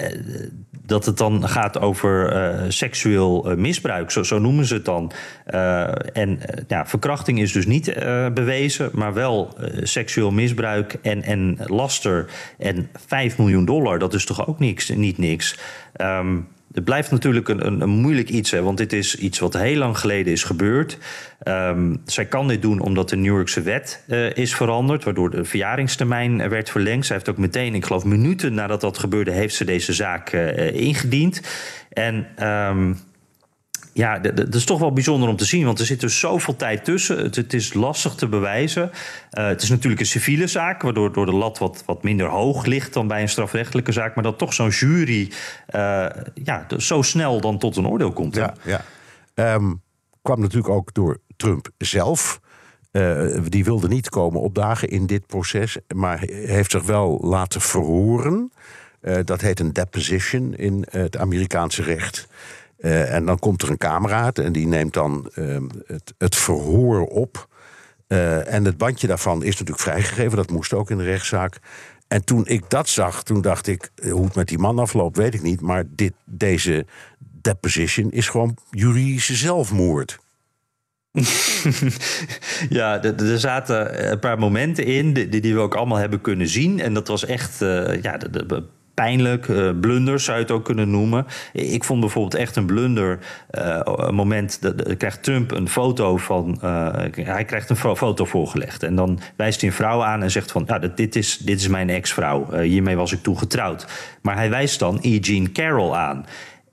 dat 0.86 1.04
het 1.06 1.16
dan 1.16 1.48
gaat 1.48 1.78
over 1.80 2.32
eh, 2.32 2.64
seksueel 2.68 3.50
eh, 3.50 3.56
misbruik, 3.56 4.10
zo, 4.10 4.22
zo 4.22 4.38
noemen 4.38 4.64
ze 4.64 4.74
het 4.74 4.84
dan. 4.84 5.12
Eh, 5.44 6.16
en 6.16 6.40
ja, 6.68 6.86
verkrachting 6.86 7.40
is 7.40 7.52
dus 7.52 7.66
niet 7.66 7.94
bewezen, 8.34 8.90
maar 8.92 9.14
wel 9.14 9.56
seksueel 9.82 10.30
misbruik 10.30 10.96
en, 11.02 11.22
en 11.22 11.58
laster. 11.66 12.30
En 12.58 12.90
5 13.06 13.38
miljoen 13.38 13.64
dollar, 13.64 13.98
dat 13.98 14.14
is 14.14 14.24
toch 14.24 14.48
ook 14.48 14.58
niks, 14.58 14.88
niet 14.88 15.18
niks. 15.18 15.58
Ehm, 15.92 16.38
het 16.76 16.84
blijft 16.84 17.10
natuurlijk 17.10 17.48
een, 17.48 17.80
een, 17.80 17.88
moeilijk 17.88 18.28
iets, 18.28 18.50
hè, 18.50 18.62
want 18.62 18.78
dit 18.78 18.92
is 18.92 19.16
iets 19.16 19.38
wat 19.38 19.54
heel 19.54 19.78
lang 19.78 19.98
geleden 19.98 20.32
is 20.32 20.44
gebeurd. 20.44 20.98
Ehm, 21.38 21.96
zij 22.04 22.26
kan 22.26 22.48
dit 22.48 22.62
doen 22.62 22.80
omdat 22.80 23.08
de 23.08 23.16
New 23.16 23.34
Yorkse 23.34 23.62
wet 23.62 24.04
eh, 24.08 24.36
is 24.36 24.54
veranderd, 24.54 25.04
waardoor 25.04 25.30
de 25.30 25.44
verjaringstermijn 25.44 26.40
eh, 26.40 26.48
werd 26.48 26.70
verlengd. 26.70 27.06
Zij 27.06 27.16
heeft 27.16 27.28
ook 27.28 27.36
meteen, 27.36 27.74
ik 27.74 27.84
geloof 27.84 28.04
minuten 28.04 28.54
nadat 28.54 28.80
dat 28.80 28.98
gebeurde, 28.98 29.30
heeft 29.30 29.54
ze 29.54 29.64
deze 29.64 29.92
zaak 29.92 30.28
eh, 30.28 30.74
ingediend. 30.74 31.40
En 31.92 32.26
ehm, 32.36 32.92
ja, 33.96 34.18
dat 34.18 34.54
is 34.54 34.64
toch 34.64 34.78
wel 34.78 34.92
bijzonder 34.92 35.28
om 35.28 35.36
te 35.36 35.44
zien, 35.44 35.64
want 35.64 35.78
er 35.78 35.86
zit 35.86 36.00
dus 36.00 36.18
zoveel 36.18 36.56
tijd 36.56 36.84
tussen. 36.84 37.18
Het, 37.18 37.52
is 37.52 37.74
lastig 37.74 38.14
te 38.14 38.28
bewijzen. 38.28 38.90
Eh, 39.30 39.46
het 39.46 39.62
is 39.62 39.68
natuurlijk 39.68 40.00
een 40.00 40.06
civiele 40.06 40.46
zaak, 40.46 40.82
waardoor 40.82 41.12
door 41.12 41.26
de 41.26 41.32
lat 41.32 41.58
wat, 41.58 41.82
wat 41.86 42.02
minder 42.02 42.28
hoog 42.28 42.66
ligt 42.66 42.92
dan 42.92 43.06
bij 43.06 43.22
een 43.22 43.28
strafrechtelijke 43.28 43.92
zaak. 43.92 44.14
Maar 44.14 44.24
dat 44.24 44.38
toch 44.38 44.54
zo'n 44.54 44.68
jury 44.68 45.32
eh, 45.66 46.06
ja, 46.34 46.66
zo 46.76 47.02
snel 47.02 47.40
dan 47.40 47.58
tot 47.58 47.76
een 47.76 47.86
oordeel 47.86 48.12
komt. 48.12 48.34
Ja, 48.34 48.54
ja. 48.64 48.84
Ehm, 49.34 49.74
kwam 50.22 50.40
natuurlijk 50.40 50.72
ook 50.72 50.94
door 50.94 51.20
Trump 51.36 51.68
zelf. 51.78 52.40
Eh, 52.90 53.38
die 53.48 53.64
wilde 53.64 53.88
niet 53.88 54.08
komen 54.08 54.40
opdagen 54.40 54.88
in 54.88 55.06
dit 55.06 55.26
proces, 55.26 55.78
maar 55.94 56.20
heeft 56.28 56.70
zich 56.70 56.82
wel 56.82 57.18
laten 57.22 57.60
verhoren. 57.60 58.52
Dat 59.24 59.40
heet 59.40 59.60
een 59.60 59.72
deposition 59.72 60.54
in 60.54 60.86
het 60.90 61.16
Amerikaanse 61.16 61.82
recht. 61.82 62.28
Eh, 62.76 63.14
en 63.14 63.26
dan 63.26 63.38
komt 63.38 63.62
er 63.62 63.70
een 63.70 63.76
camera 63.76 64.32
en 64.32 64.52
die 64.52 64.66
neemt 64.66 64.92
dan 64.92 65.30
ehm, 65.34 65.64
het, 65.86 66.14
het 66.18 66.36
verhoor 66.36 67.00
op. 67.06 67.48
Eh, 68.06 68.52
en 68.54 68.64
het 68.64 68.76
bandje 68.76 69.06
daarvan 69.06 69.42
is 69.42 69.50
natuurlijk 69.52 69.80
vrijgegeven. 69.80 70.36
Dat 70.36 70.50
moest 70.50 70.72
ook 70.72 70.90
in 70.90 70.98
de 70.98 71.04
rechtszaak. 71.04 71.58
En 72.08 72.24
toen 72.24 72.46
ik 72.46 72.70
dat 72.70 72.88
zag, 72.88 73.22
toen 73.22 73.40
dacht 73.40 73.66
ik... 73.66 73.90
eh, 73.94 74.12
hoe 74.12 74.24
het 74.24 74.34
met 74.34 74.48
die 74.48 74.58
man 74.58 74.78
afloopt, 74.78 75.16
weet 75.16 75.34
ik 75.34 75.42
niet. 75.42 75.60
Maar 75.60 75.84
dit, 75.88 76.12
deze 76.24 76.86
deposition 77.18 78.10
is 78.10 78.28
gewoon 78.28 78.56
juridische 78.70 79.34
zelfmoord. 79.34 80.18
Ja, 82.68 83.02
er 83.02 83.38
zaten 83.38 84.10
een 84.12 84.18
paar 84.18 84.38
momenten 84.38 84.84
in 84.84 85.12
die, 85.12 85.28
die 85.40 85.54
we 85.54 85.60
ook 85.60 85.74
allemaal 85.74 85.98
hebben 85.98 86.20
kunnen 86.20 86.48
zien. 86.48 86.80
En 86.80 86.94
dat 86.94 87.08
was 87.08 87.24
echt 87.24 87.58
ja, 88.02 88.16
de- 88.16 88.66
pijnlijk. 89.04 89.48
eh, 89.48 89.70
blunders 89.80 90.24
zou 90.24 90.36
je 90.36 90.42
het 90.42 90.52
ook 90.52 90.64
kunnen 90.64 90.90
noemen. 90.90 91.26
Ik 91.52 91.84
vond 91.84 92.00
bijvoorbeeld 92.00 92.34
echt 92.34 92.56
een 92.56 92.66
blunder. 92.66 93.18
eh, 93.50 93.80
een 93.84 94.14
moment 94.14 94.62
dat 94.62 94.96
krijgt 94.96 95.22
Trump 95.22 95.50
een 95.50 95.68
foto 95.68 96.16
van. 96.16 96.58
eh, 96.62 96.88
hij 97.12 97.44
krijgt 97.44 97.70
een 97.70 97.76
fo- 97.76 97.96
foto 97.96 98.24
voorgelegd. 98.24 98.82
En 98.82 98.94
dan 98.94 99.18
wijst 99.36 99.60
hij 99.60 99.70
een 99.70 99.76
vrouw 99.76 100.02
aan 100.02 100.22
en 100.22 100.30
zegt 100.30 100.52
van: 100.52 100.64
ja, 100.66 100.78
dit- 100.78 100.96
dit, 100.96 101.16
is, 101.16 101.36
dit 101.38 101.60
is 101.60 101.68
mijn 101.68 101.90
ex-vrouw. 101.90 102.60
Hiermee 102.60 102.96
was 102.96 103.12
ik 103.12 103.22
toen 103.22 103.38
getrouwd. 103.38 103.86
Maar 104.22 104.34
hij 104.36 104.50
wijst 104.50 104.78
dan 104.78 104.98
E. 105.02 105.18
Jean 105.18 105.52
Carroll 105.52 105.92
aan. 105.92 106.26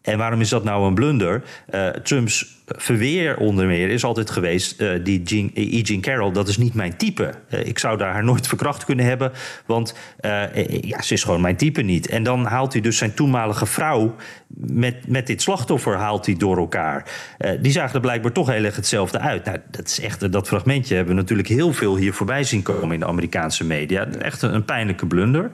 En 0.03 0.17
waarom 0.17 0.41
is 0.41 0.49
dat 0.49 0.63
nou 0.63 0.87
een 0.87 0.93
blunder? 0.93 1.43
Eh, 1.69 1.87
Trumps 1.87 2.61
verweer 2.65 3.37
onder 3.37 3.65
meer 3.65 3.89
is 3.89 4.03
altijd 4.03 4.29
geweest... 4.29 4.81
eh, 4.81 4.89
die 5.03 5.21
Jean, 5.23 5.51
E. 5.53 5.81
Jean 5.81 6.01
Carroll, 6.01 6.31
dat 6.31 6.47
is 6.47 6.57
niet 6.57 6.73
mijn 6.73 6.97
type. 6.97 7.33
Eh, 7.49 7.65
ik 7.65 7.79
zou 7.79 7.97
daar 7.97 8.13
haar 8.13 8.23
nooit 8.23 8.47
verkracht 8.47 8.85
kunnen 8.85 9.05
hebben... 9.05 9.31
want 9.65 9.95
eh, 10.19 10.43
eh, 10.43 10.81
ja, 10.81 11.01
ze 11.01 11.13
is 11.13 11.23
gewoon 11.23 11.41
mijn 11.41 11.55
type 11.55 11.81
niet. 11.81 12.07
En 12.07 12.23
dan 12.23 12.45
haalt 12.45 12.73
hij 12.73 12.81
dus 12.81 12.97
zijn 12.97 13.13
toenmalige 13.13 13.65
vrouw... 13.65 14.15
met, 14.57 15.07
met 15.07 15.27
dit 15.27 15.41
slachtoffer 15.41 15.95
haalt 15.97 16.25
hij 16.25 16.35
door 16.35 16.57
elkaar. 16.57 17.11
Eh, 17.37 17.51
die 17.61 17.71
zagen 17.71 17.95
er 17.95 18.01
blijkbaar 18.01 18.31
toch 18.31 18.47
heel 18.47 18.63
erg 18.63 18.75
hetzelfde 18.75 19.19
uit. 19.19 19.45
Nou, 19.45 19.57
dat, 19.71 19.87
is 19.87 19.99
echt, 19.99 20.31
dat 20.31 20.47
fragmentje 20.47 20.95
hebben 20.95 21.15
we 21.15 21.21
natuurlijk 21.21 21.49
heel 21.49 21.73
veel 21.73 21.97
hier 21.97 22.13
voorbij 22.13 22.43
zien 22.43 22.61
komen... 22.61 22.93
in 22.93 22.99
de 22.99 23.05
Amerikaanse 23.07 23.65
media. 23.65 24.07
Echt 24.07 24.41
een 24.41 24.65
pijnlijke 24.65 25.05
blunder. 25.05 25.51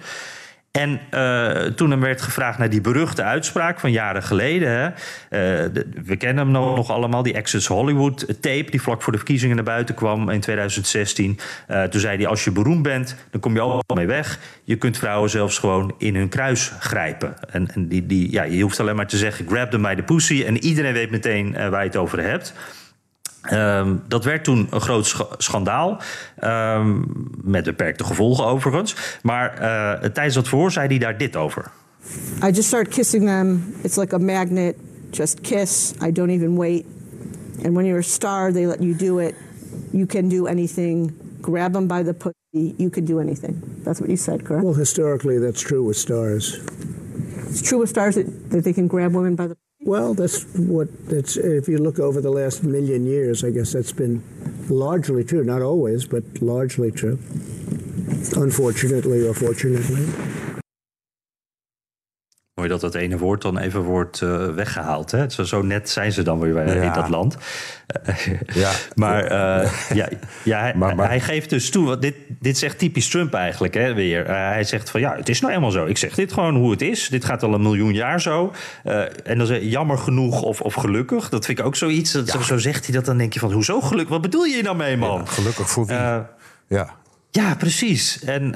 En 0.72 1.00
eh, 1.10 1.72
toen 1.72 2.00
werd 2.00 2.22
gevraagd 2.22 2.58
naar 2.58 2.70
die 2.70 2.82
beruchte 2.82 3.24
uitspraak 3.24 3.80
van 3.80 3.92
jaren 3.92 4.24
geleden. 4.24 4.94
Eh, 5.30 5.40
we 6.04 6.16
kennen 6.18 6.44
hem 6.44 6.52
nog, 6.52 6.92
allemaal, 6.92 7.24
die 7.24 7.38
Access 7.38 7.68
Hollywood 7.68 8.26
tape... 8.28 8.72
die 8.72 8.82
vlak 8.82 9.02
voor 9.02 9.12
de 9.12 9.18
verkiezingen 9.18 9.56
naar 9.56 9.66
buiten 9.66 9.96
kwam 9.96 10.30
in 10.30 10.40
2016. 10.40 11.40
Eh, 11.68 11.84
toen 11.84 12.02
zei 12.02 12.18
hij, 12.18 12.28
als 12.28 12.44
je 12.44 12.52
beroemd 12.52 12.84
bent, 12.84 13.16
dan 13.30 13.42
kom 13.42 13.54
je 13.54 13.60
al 13.60 13.84
mee 13.96 14.08
weg. 14.08 14.40
Je 14.64 14.76
kunt 14.76 14.98
vrouwen 14.98 15.30
zelfs 15.30 15.58
gewoon 15.58 15.96
in 15.98 16.16
hun 16.16 16.30
kruis 16.30 16.72
grijpen. 16.80 17.34
En, 17.52 17.72
en 17.74 17.88
die, 17.88 18.06
die, 18.06 18.32
ja, 18.32 18.44
je 18.44 18.62
hoeft 18.62 18.80
alleen 18.80 18.96
maar 18.96 19.08
te 19.08 19.18
zeggen, 19.18 19.48
grab 19.48 19.72
them 19.72 19.82
by 19.82 19.96
the 19.96 20.04
pussy... 20.04 20.44
en 20.44 20.64
iedereen 20.64 20.94
weet 20.94 21.12
meteen 21.12 21.52
waar 21.52 21.82
je 21.82 21.88
het 21.88 21.98
over 21.98 22.24
hebt... 22.24 22.54
Ehm, 23.42 23.96
dat 24.08 24.24
werd 24.24 24.44
toen 24.44 24.68
een 24.70 24.82
groot 24.82 25.06
scha- 25.06 25.28
schandaal. 25.38 26.02
ehm, 26.38 26.98
met 27.44 27.64
beperkte 27.64 28.04
gevolgen 28.04 28.46
overigens. 28.46 28.96
Maar 29.22 29.54
eh, 29.54 30.10
tijdens 30.10 30.36
dat 30.36 30.48
verhoor 30.48 30.72
zei 30.72 30.88
hij 30.88 30.98
daar 30.98 31.18
dit 31.18 31.36
over. 31.36 31.72
I 32.44 32.48
just 32.52 32.64
start 32.68 32.88
kissing 32.88 33.26
them. 33.26 33.74
It's 33.82 33.96
like 33.96 34.16
a 34.16 34.18
magnet. 34.18 34.76
Just 35.12 35.42
kiss. 35.42 35.94
I 36.08 36.12
don't 36.12 36.30
even 36.30 36.56
wait. 36.58 36.86
And 37.64 37.74
when 37.74 37.86
you're 37.86 38.00
a 38.00 38.02
star, 38.02 38.52
they 38.52 38.66
let 38.66 38.78
you 38.80 38.96
do 38.96 39.18
it. 39.20 39.34
You 39.92 40.06
can 40.06 40.28
do 40.28 40.46
anything. 40.48 41.14
Grab 41.42 41.74
them 41.74 41.88
by 41.88 42.04
the 42.04 42.14
pussy. 42.14 42.74
You 42.78 42.90
can 42.90 43.06
do 43.06 43.20
anything. 43.20 43.62
That's 43.84 44.00
what 44.00 44.10
you 44.10 44.18
said, 44.18 44.44
correct? 44.44 44.64
Well, 44.64 44.76
historically, 44.78 45.40
that's 45.40 45.62
true 45.62 45.84
with 45.88 45.98
stars. 45.98 46.62
it's 47.50 47.62
true 47.62 47.80
with 47.80 47.90
stars 47.90 48.16
that, 48.16 48.26
that 48.50 48.64
they 48.64 48.74
can 48.74 48.88
grab 48.88 49.14
women 49.14 49.36
by 49.36 49.48
the 49.48 49.56
pussy. 49.56 49.69
Well, 49.82 50.14
that's 50.14 50.44
what 50.56 50.90
that's. 51.08 51.38
If 51.38 51.70
you 51.70 51.78
look 51.78 52.00
over 52.00 52.20
the 52.20 52.32
last 52.32 52.64
million 52.64 53.06
years, 53.06 53.44
I 53.46 53.52
guess 53.52 53.72
that's 53.74 53.94
been 53.94 54.22
largely 54.70 55.24
true. 55.24 55.44
Not 55.44 55.62
always, 55.62 56.06
but 56.06 56.24
largely 56.42 56.92
true. 56.92 57.18
Unfortunately 58.36 59.26
or 59.26 59.34
fortunately. 59.34 60.49
Mooi 62.60 62.72
dat 62.72 62.82
dat 62.82 62.96
ene 62.96 63.18
woord 63.18 63.42
dan 63.42 63.58
even 63.58 63.82
wordt 63.82 64.22
uh, 64.22 64.48
weggehaald. 64.48 65.12
Hè? 65.12 65.30
Zo, 65.30 65.44
zo, 65.44 65.62
net 65.62 65.90
zijn 65.90 66.12
ze 66.12 66.22
dan 66.22 66.40
weer 66.40 66.56
ja. 66.56 66.82
in 66.82 66.94
dat 66.94 67.10
land. 67.10 67.38
ja. 68.54 68.72
maar, 68.96 69.24
uh, 69.24 69.72
ja, 70.00 70.10
ja, 70.44 70.60
hij, 70.60 70.74
maar, 70.76 70.96
maar, 70.96 71.08
hij, 71.08 71.20
geeft 71.20 71.50
dus 71.50 71.70
toe. 71.70 72.00
Dit, 72.00 72.16
dit 72.40 72.58
zegt 72.58 72.78
typisch 72.78 73.10
Trump 73.10 73.34
eigenlijk 73.34 73.74
hè, 73.74 73.94
weer. 73.94 74.30
Uh, 74.30 74.32
hij 74.32 74.64
zegt 74.64 74.90
van 74.90 75.00
ja, 75.00 75.16
het 75.16 75.30
is 75.30 75.42
nou 75.42 75.54
eenmaal 75.54 75.72
zo. 75.72 75.86
Ik 75.86 75.98
zeg 75.98 76.16
dit 76.16 76.34
gewoon 76.34 76.56
hoe 76.56 76.72
het 76.72 76.82
is. 76.82 77.08
Dit 77.10 77.26
gaat 77.26 77.44
al 77.44 77.54
een 77.54 77.62
miljoen 77.62 77.94
jaar 77.94 78.22
zo. 78.22 78.54
en 79.24 79.38
dan 79.38 79.48
zeg 79.48 79.60
je 79.60 79.70
jammer 79.70 79.98
genoeg 79.98 80.42
of, 80.42 80.62
of 80.62 80.74
gelukkig. 80.74 81.30
Dat 81.30 81.46
vind 81.46 81.60
ik 81.60 81.66
ook 81.66 81.76
zoiets. 81.76 82.12
Dat, 82.12 82.32
ja. 82.32 82.42
Zo 82.42 82.58
zegt 82.58 82.86
hij 82.86 82.96
dat. 82.96 83.06
Dan 83.06 83.18
denk 83.18 83.34
je 83.34 83.40
van 83.40 83.52
hoezo 83.52 83.82
gelukkig? 83.82 84.10
Wat 84.10 84.22
bedoel 84.22 84.44
je 84.44 84.64
nou 84.64 84.76
mee, 84.76 84.98
man? 84.98 85.28
gelukkig 85.28 85.70
voor 85.70 85.86
wie? 85.86 85.96
ja. 86.68 86.98
Ja, 87.32 87.56
precies. 87.56 88.24
En 88.24 88.44
uh, 88.44 88.54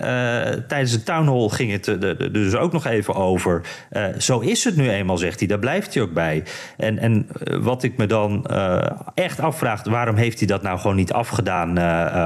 tijdens 0.68 0.92
de 0.92 1.04
town 1.04 1.28
hall 1.28 1.48
ging 1.48 1.72
het 1.72 1.88
er 1.88 2.34
dus 2.34 2.56
ook 2.56 2.72
nog 2.72 2.86
even 2.86 3.16
over. 3.16 3.62
Uh, 3.92 4.06
zo 4.18 4.40
is 4.40 4.64
het 4.64 4.76
nu 4.76 4.90
eenmaal, 4.90 5.18
zegt 5.18 5.40
hij. 5.40 5.48
Daar 5.48 5.60
blijft 5.60 5.94
hij 5.94 6.04
ook 6.04 6.14
bij. 6.14 6.44
En, 6.78 6.98
en 6.98 7.30
uh, 7.44 7.58
wat 7.58 7.84
ik 7.84 7.98
me 7.98 8.06
dan 8.06 8.46
echt 9.14 9.40
afvraag... 9.40 9.84
waarom 9.84 10.16
heeft 10.16 10.38
hij 10.38 10.48
dat 10.48 10.62
nou 10.62 10.80
gewoon 10.80 10.96
niet 10.96 11.12
afgedaan 11.14 11.78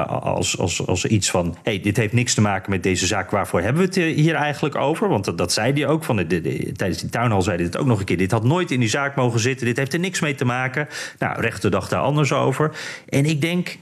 als, 0.07 0.57
als, 0.57 0.87
als 0.87 1.05
iets 1.05 1.29
van... 1.29 1.57
hey, 1.63 1.79
dit 1.79 1.97
heeft 1.97 2.13
niks 2.13 2.33
te 2.33 2.41
maken 2.41 2.71
met 2.71 2.83
deze 2.83 3.07
zaak. 3.07 3.31
Waarvoor 3.31 3.61
hebben 3.61 3.81
we 3.81 4.01
het 4.01 4.15
hier 4.15 4.35
eigenlijk 4.35 4.75
over? 4.75 5.09
Want 5.09 5.37
dat, 5.37 5.53
zei 5.53 5.73
hij 5.73 5.87
ook. 5.87 6.03
Van 6.03 6.15
de, 6.15 6.27
de, 6.27 6.41
de, 6.41 6.71
tijdens 6.71 6.99
die 6.99 7.09
town 7.09 7.31
hall 7.31 7.41
zei 7.41 7.55
hij 7.55 7.65
het 7.65 7.77
ook 7.77 7.85
nog 7.85 7.99
een 7.99 8.05
keer. 8.05 8.17
Dit 8.17 8.31
had 8.31 8.43
nooit 8.43 8.71
in 8.71 8.79
die 8.79 8.89
zaak 8.89 9.15
mogen 9.15 9.39
zitten. 9.39 9.65
Dit 9.65 9.77
heeft 9.77 9.93
er 9.93 9.99
niks 9.99 10.19
mee 10.19 10.35
te 10.35 10.45
maken. 10.45 10.87
Nou, 11.19 11.41
rechter 11.41 11.71
dacht 11.71 11.89
daar 11.89 12.01
anders 12.01 12.33
over. 12.33 12.71
En 13.09 13.25
ik 13.25 13.41
denk, 13.41 13.77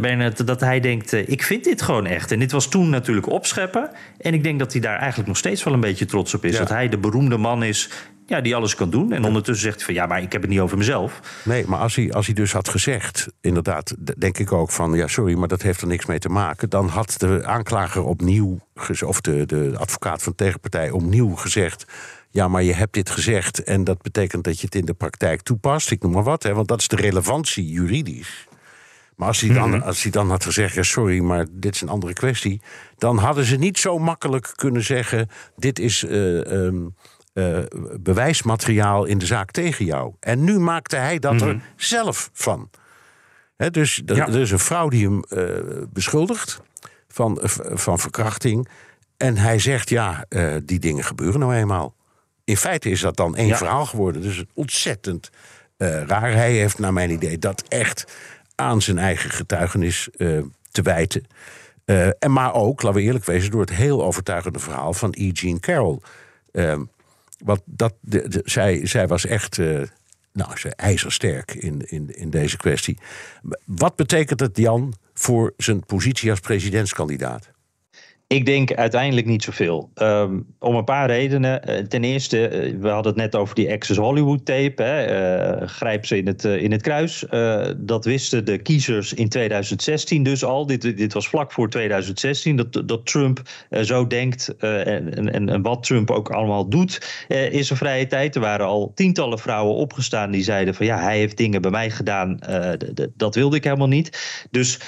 Bernard, 0.00 0.46
dat 0.46 0.60
hij 0.60 0.80
denkt... 0.80 1.12
ik 1.12 1.42
vind 1.42 1.64
dit 1.64 1.82
gewoon 1.82 2.06
echt. 2.06 2.32
En 2.32 2.38
dit 2.38 2.52
was 2.52 2.68
toen 2.68 2.90
natuurlijk 2.90 3.30
opscheppen. 3.30 3.90
En 4.20 4.34
ik 4.34 4.42
denk 4.42 4.58
dat 4.58 4.72
hij 4.72 4.80
daar 4.80 4.98
eigenlijk 4.98 5.28
nog 5.28 5.36
steeds 5.36 5.64
wel 5.64 5.74
een 5.74 5.80
beetje 5.80 6.04
trots 6.04 6.34
op 6.34 6.44
is. 6.44 6.56
Dat 6.56 6.68
hij 6.68 6.88
de 6.88 6.98
beroemde 6.98 7.36
man 7.36 7.62
is 7.62 7.90
ja, 8.28 8.40
die 8.40 8.56
alles 8.56 8.74
kan 8.74 8.90
doen. 8.90 9.12
En 9.12 9.24
ondertussen 9.24 9.64
zegt 9.64 9.76
hij 9.76 9.84
van 9.84 9.94
ja, 9.94 10.06
maar 10.06 10.22
ik 10.22 10.32
heb 10.32 10.40
het 10.40 10.50
niet 10.50 10.60
over 10.60 10.78
mezelf. 10.78 11.20
Nee, 11.44 11.66
maar 11.66 11.78
als 11.78 11.96
hij, 11.96 12.12
als 12.12 12.26
hij 12.26 12.34
dus 12.34 12.52
had 12.52 12.68
gezegd, 12.68 13.28
inderdaad, 13.40 13.94
denk 14.18 14.38
ik 14.38 14.52
ook 14.52 14.70
van 14.70 14.92
ja, 14.92 15.06
sorry, 15.06 15.34
maar 15.34 15.48
dat 15.48 15.62
heeft 15.62 15.80
er 15.80 15.86
niks 15.86 16.06
mee 16.06 16.18
te 16.18 16.28
maken. 16.28 16.68
Dan 16.68 16.88
had 16.88 17.14
de 17.18 17.44
aanklager 17.44 18.04
opnieuw, 18.04 18.58
of 19.04 19.20
de, 19.20 19.46
de 19.46 19.74
advocaat 19.78 20.22
van 20.22 20.32
de 20.36 20.44
tegenpartij 20.44 20.90
opnieuw 20.90 21.34
gezegd. 21.34 21.84
Ja, 22.30 22.48
maar 22.48 22.62
je 22.62 22.74
hebt 22.74 22.94
dit 22.94 23.10
gezegd 23.10 23.62
en 23.62 23.84
dat 23.84 24.02
betekent 24.02 24.44
dat 24.44 24.60
je 24.60 24.64
het 24.64 24.74
in 24.74 24.84
de 24.84 24.94
praktijk 24.94 25.42
toepast. 25.42 25.90
Ik 25.90 26.02
noem 26.02 26.12
maar 26.12 26.22
wat, 26.22 26.42
hè, 26.42 26.54
want 26.54 26.68
dat 26.68 26.80
is 26.80 26.88
de 26.88 26.96
relevantie 26.96 27.68
juridisch. 27.68 28.47
Maar 29.18 29.28
als 29.28 29.40
hij, 29.40 29.54
dan, 29.54 29.70
mhm. 29.70 29.82
als 29.82 30.02
hij 30.02 30.12
dan 30.12 30.30
had 30.30 30.44
gezegd: 30.44 30.74
ja, 30.74 30.82
sorry, 30.82 31.20
maar 31.20 31.46
dit 31.50 31.74
is 31.74 31.80
een 31.80 31.88
andere 31.88 32.12
kwestie. 32.12 32.60
dan 32.98 33.18
hadden 33.18 33.44
ze 33.44 33.56
niet 33.56 33.78
zo 33.78 33.98
makkelijk 33.98 34.52
kunnen 34.54 34.84
zeggen: 34.84 35.28
dit 35.56 35.78
is. 35.78 36.04
Uh, 36.04 36.36
um, 36.36 36.94
uh, 37.34 37.58
bewijsmateriaal 38.00 39.04
in 39.04 39.18
de 39.18 39.26
zaak 39.26 39.50
tegen 39.50 39.84
jou. 39.84 40.14
En 40.20 40.44
nu 40.44 40.58
maakte 40.58 40.96
hij 40.96 41.18
dat 41.18 41.40
er 41.40 41.54
mhm. 41.54 41.58
zelf 41.76 42.30
van. 42.32 42.70
He, 43.56 43.70
dus 43.70 44.02
ja. 44.06 44.26
er 44.26 44.40
is 44.40 44.50
een 44.50 44.58
vrouw 44.58 44.88
die 44.88 45.04
hem 45.04 45.24
uh, 45.28 45.82
beschuldigt 45.92 46.60
van, 47.08 47.38
van 47.72 47.98
verkrachting. 47.98 48.68
En 49.16 49.36
hij 49.36 49.58
zegt: 49.58 49.88
ja, 49.88 50.26
die 50.64 50.78
dingen 50.78 51.04
gebeuren 51.04 51.40
nou 51.40 51.54
eenmaal. 51.54 51.94
In 52.44 52.56
feite 52.56 52.90
is 52.90 53.00
dat 53.00 53.16
dan 53.16 53.36
één 53.36 53.56
verhaal 53.56 53.86
geworden. 53.86 54.22
Dus 54.22 54.44
ontzettend 54.54 55.30
raar. 56.06 56.32
Hij 56.32 56.52
heeft, 56.52 56.78
naar 56.78 56.92
mijn 56.92 57.10
idee, 57.10 57.38
dat 57.38 57.64
echt 57.68 58.06
aan 58.58 58.82
zijn 58.82 58.98
eigen 58.98 59.30
getuigenis 59.30 60.08
uh, 60.16 60.42
te 60.70 60.82
wijten. 60.82 61.26
Uh, 61.84 62.06
en 62.06 62.32
maar 62.32 62.54
ook, 62.54 62.82
laten 62.82 63.00
we 63.00 63.06
eerlijk 63.06 63.24
wezen, 63.24 63.50
door 63.50 63.60
het 63.60 63.74
heel 63.74 64.04
overtuigende 64.04 64.58
verhaal 64.58 64.92
van 64.92 65.14
E. 65.16 65.30
Jean 65.30 65.60
Carroll. 65.60 65.98
Uh, 66.52 66.80
want 67.44 67.60
dat, 67.64 67.94
de, 68.00 68.40
zij, 68.44 68.86
zij 68.86 69.06
was 69.06 69.26
echt 69.26 69.58
uh, 69.58 69.82
nou, 70.32 70.56
ze 70.56 70.68
ijzersterk 70.68 71.54
in, 71.54 71.90
in, 71.90 72.16
in 72.16 72.30
deze 72.30 72.56
kwestie. 72.56 72.98
Wat 73.64 73.96
betekent 73.96 74.40
het, 74.40 74.56
Jan, 74.56 74.94
voor 75.14 75.54
zijn 75.56 75.84
positie 75.86 76.30
als 76.30 76.40
presidentskandidaat? 76.40 77.50
Ik 78.28 78.46
denk 78.46 78.74
uiteindelijk 78.74 79.26
niet 79.26 79.42
zoveel. 79.42 79.90
Um, 79.94 80.46
om 80.58 80.74
een 80.74 80.84
paar 80.84 81.06
redenen. 81.06 81.62
Eh, 81.62 81.84
ten 81.84 82.04
eerste, 82.04 82.48
eh, 82.48 82.74
we 82.80 82.88
hadden 82.88 83.12
het 83.12 83.20
net 83.20 83.36
over 83.36 83.54
die 83.54 83.72
Access 83.72 83.98
Hollywood 83.98 84.44
tape. 84.44 84.82
Hè. 84.82 85.60
Uh, 85.60 85.68
grijp 85.68 86.06
ze 86.06 86.16
in 86.16 86.26
het, 86.26 86.44
in 86.44 86.72
het 86.72 86.82
kruis. 86.82 87.24
Dat 87.76 88.04
wisten 88.04 88.44
de 88.44 88.58
kiezers 88.58 89.14
in 89.14 89.28
2016 89.28 90.22
dus 90.22 90.44
al. 90.44 90.66
Dit, 90.66 90.82
dit 90.82 91.12
was 91.12 91.28
vlak 91.28 91.52
voor 91.52 91.68
2016. 91.68 92.56
Dat, 92.56 92.82
dat 92.88 93.06
Trump 93.06 93.42
zo 93.82 94.06
denkt. 94.06 94.56
En, 94.56 95.32
en, 95.32 95.48
en, 95.48 95.62
wat 95.62 95.82
Trump 95.82 96.10
ook 96.10 96.30
allemaal 96.30 96.68
doet 96.68 97.24
in 97.28 97.64
zijn 97.64 97.78
vrije 97.78 98.06
tijd. 98.06 98.34
Er 98.34 98.40
waren 98.40 98.66
al 98.66 98.92
tientallen 98.94 99.38
vrouwen 99.38 99.74
opgestaan 99.74 100.30
die 100.30 100.42
zeiden 100.42 100.74
van 100.74 100.86
ja, 100.86 100.98
hij 100.98 101.18
heeft 101.18 101.36
dingen 101.36 101.62
bij 101.62 101.70
mij 101.70 101.90
gedaan. 101.90 102.38
dat 103.16 103.34
wilde 103.34 103.56
ik 103.56 103.64
helemaal 103.64 103.88
niet. 103.88 104.46
Dus 104.50 104.80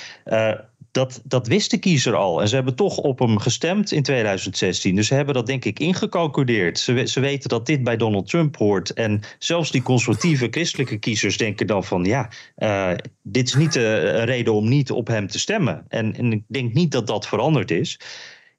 dat, 0.90 1.20
dat 1.24 1.46
wist 1.46 1.70
de 1.70 1.78
kiezer 1.78 2.14
al. 2.14 2.40
En 2.40 2.48
ze 2.48 2.54
hebben 2.54 2.74
toch 2.74 2.96
op 2.96 3.18
hem 3.18 3.38
gestemd 3.38 3.92
in 3.92 4.02
2016. 4.02 4.94
Dus 4.94 5.06
ze 5.06 5.14
hebben 5.14 5.34
dat 5.34 5.46
denk 5.46 5.64
ik 5.64 5.78
ingecalculeerd. 5.78 6.78
Ze, 6.78 7.06
ze 7.06 7.20
weten 7.20 7.48
dat 7.48 7.66
dit 7.66 7.84
bij 7.84 7.96
Donald 7.96 8.28
Trump 8.28 8.56
hoort. 8.56 8.92
En 8.92 9.20
zelfs 9.38 9.70
die 9.70 9.82
conservatieve 9.82 10.46
christelijke 10.50 10.98
kiezers 10.98 11.36
denken 11.36 11.66
dan 11.66 11.84
van... 11.84 12.04
ja, 12.04 12.30
uh, 12.58 12.92
dit 13.22 13.46
is 13.46 13.54
niet 13.54 13.74
een 13.74 14.24
reden 14.24 14.54
om 14.54 14.68
niet 14.68 14.90
op 14.90 15.06
hem 15.06 15.26
te 15.26 15.38
stemmen. 15.38 15.84
En, 15.88 16.16
en 16.16 16.32
ik 16.32 16.42
denk 16.46 16.72
niet 16.72 16.92
dat 16.92 17.06
dat 17.06 17.26
veranderd 17.26 17.70
is. 17.70 17.98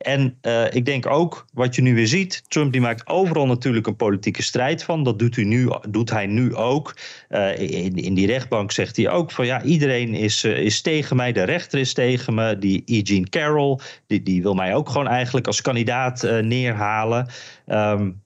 En 0.02 0.38
uh, 0.42 0.74
ik 0.74 0.86
denk 0.86 1.06
ook, 1.06 1.46
wat 1.54 1.76
je 1.76 1.82
nu 1.82 1.96
weer 1.96 2.08
ziet, 2.08 2.44
Trump 2.48 2.72
die 2.72 2.82
maakt 2.82 3.08
overal 3.08 3.46
natuurlijk 3.46 3.88
een 3.88 3.96
politieke 3.96 4.44
strijd 4.44 4.84
van. 4.84 5.04
Dat 5.04 5.20
doet, 5.20 5.36
hij 5.36 5.46
nu, 5.46 5.70
doet 5.90 6.10
hij 6.10 6.26
nu 6.26 6.56
ook. 6.56 6.96
Uh, 7.30 7.60
in, 7.60 7.96
in, 7.96 8.14
die 8.14 8.28
rechtbank 8.28 8.72
zegt 8.72 8.96
hij 8.96 9.10
ook 9.10 9.32
van 9.32 9.46
ja, 9.46 9.62
iedereen 9.62 10.14
is, 10.14 10.44
uh, 10.44 10.58
is 10.58 10.82
tegen 10.82 11.16
mij, 11.16 11.32
de 11.32 11.44
rechter 11.44 11.80
is 11.80 11.94
tegen 11.94 12.34
me. 12.34 12.58
Die 12.58 12.84
Eugene 12.86 13.30
Carroll, 13.30 13.80
die, 14.08 14.24
die 14.24 14.42
wil 14.42 14.54
mij 14.54 14.76
ook 14.76 14.90
gewoon 14.90 15.08
eigenlijk 15.08 15.48
als 15.48 15.62
kandidaat 15.62 16.22
neerhalen. 16.42 17.28
Um, 17.68 18.22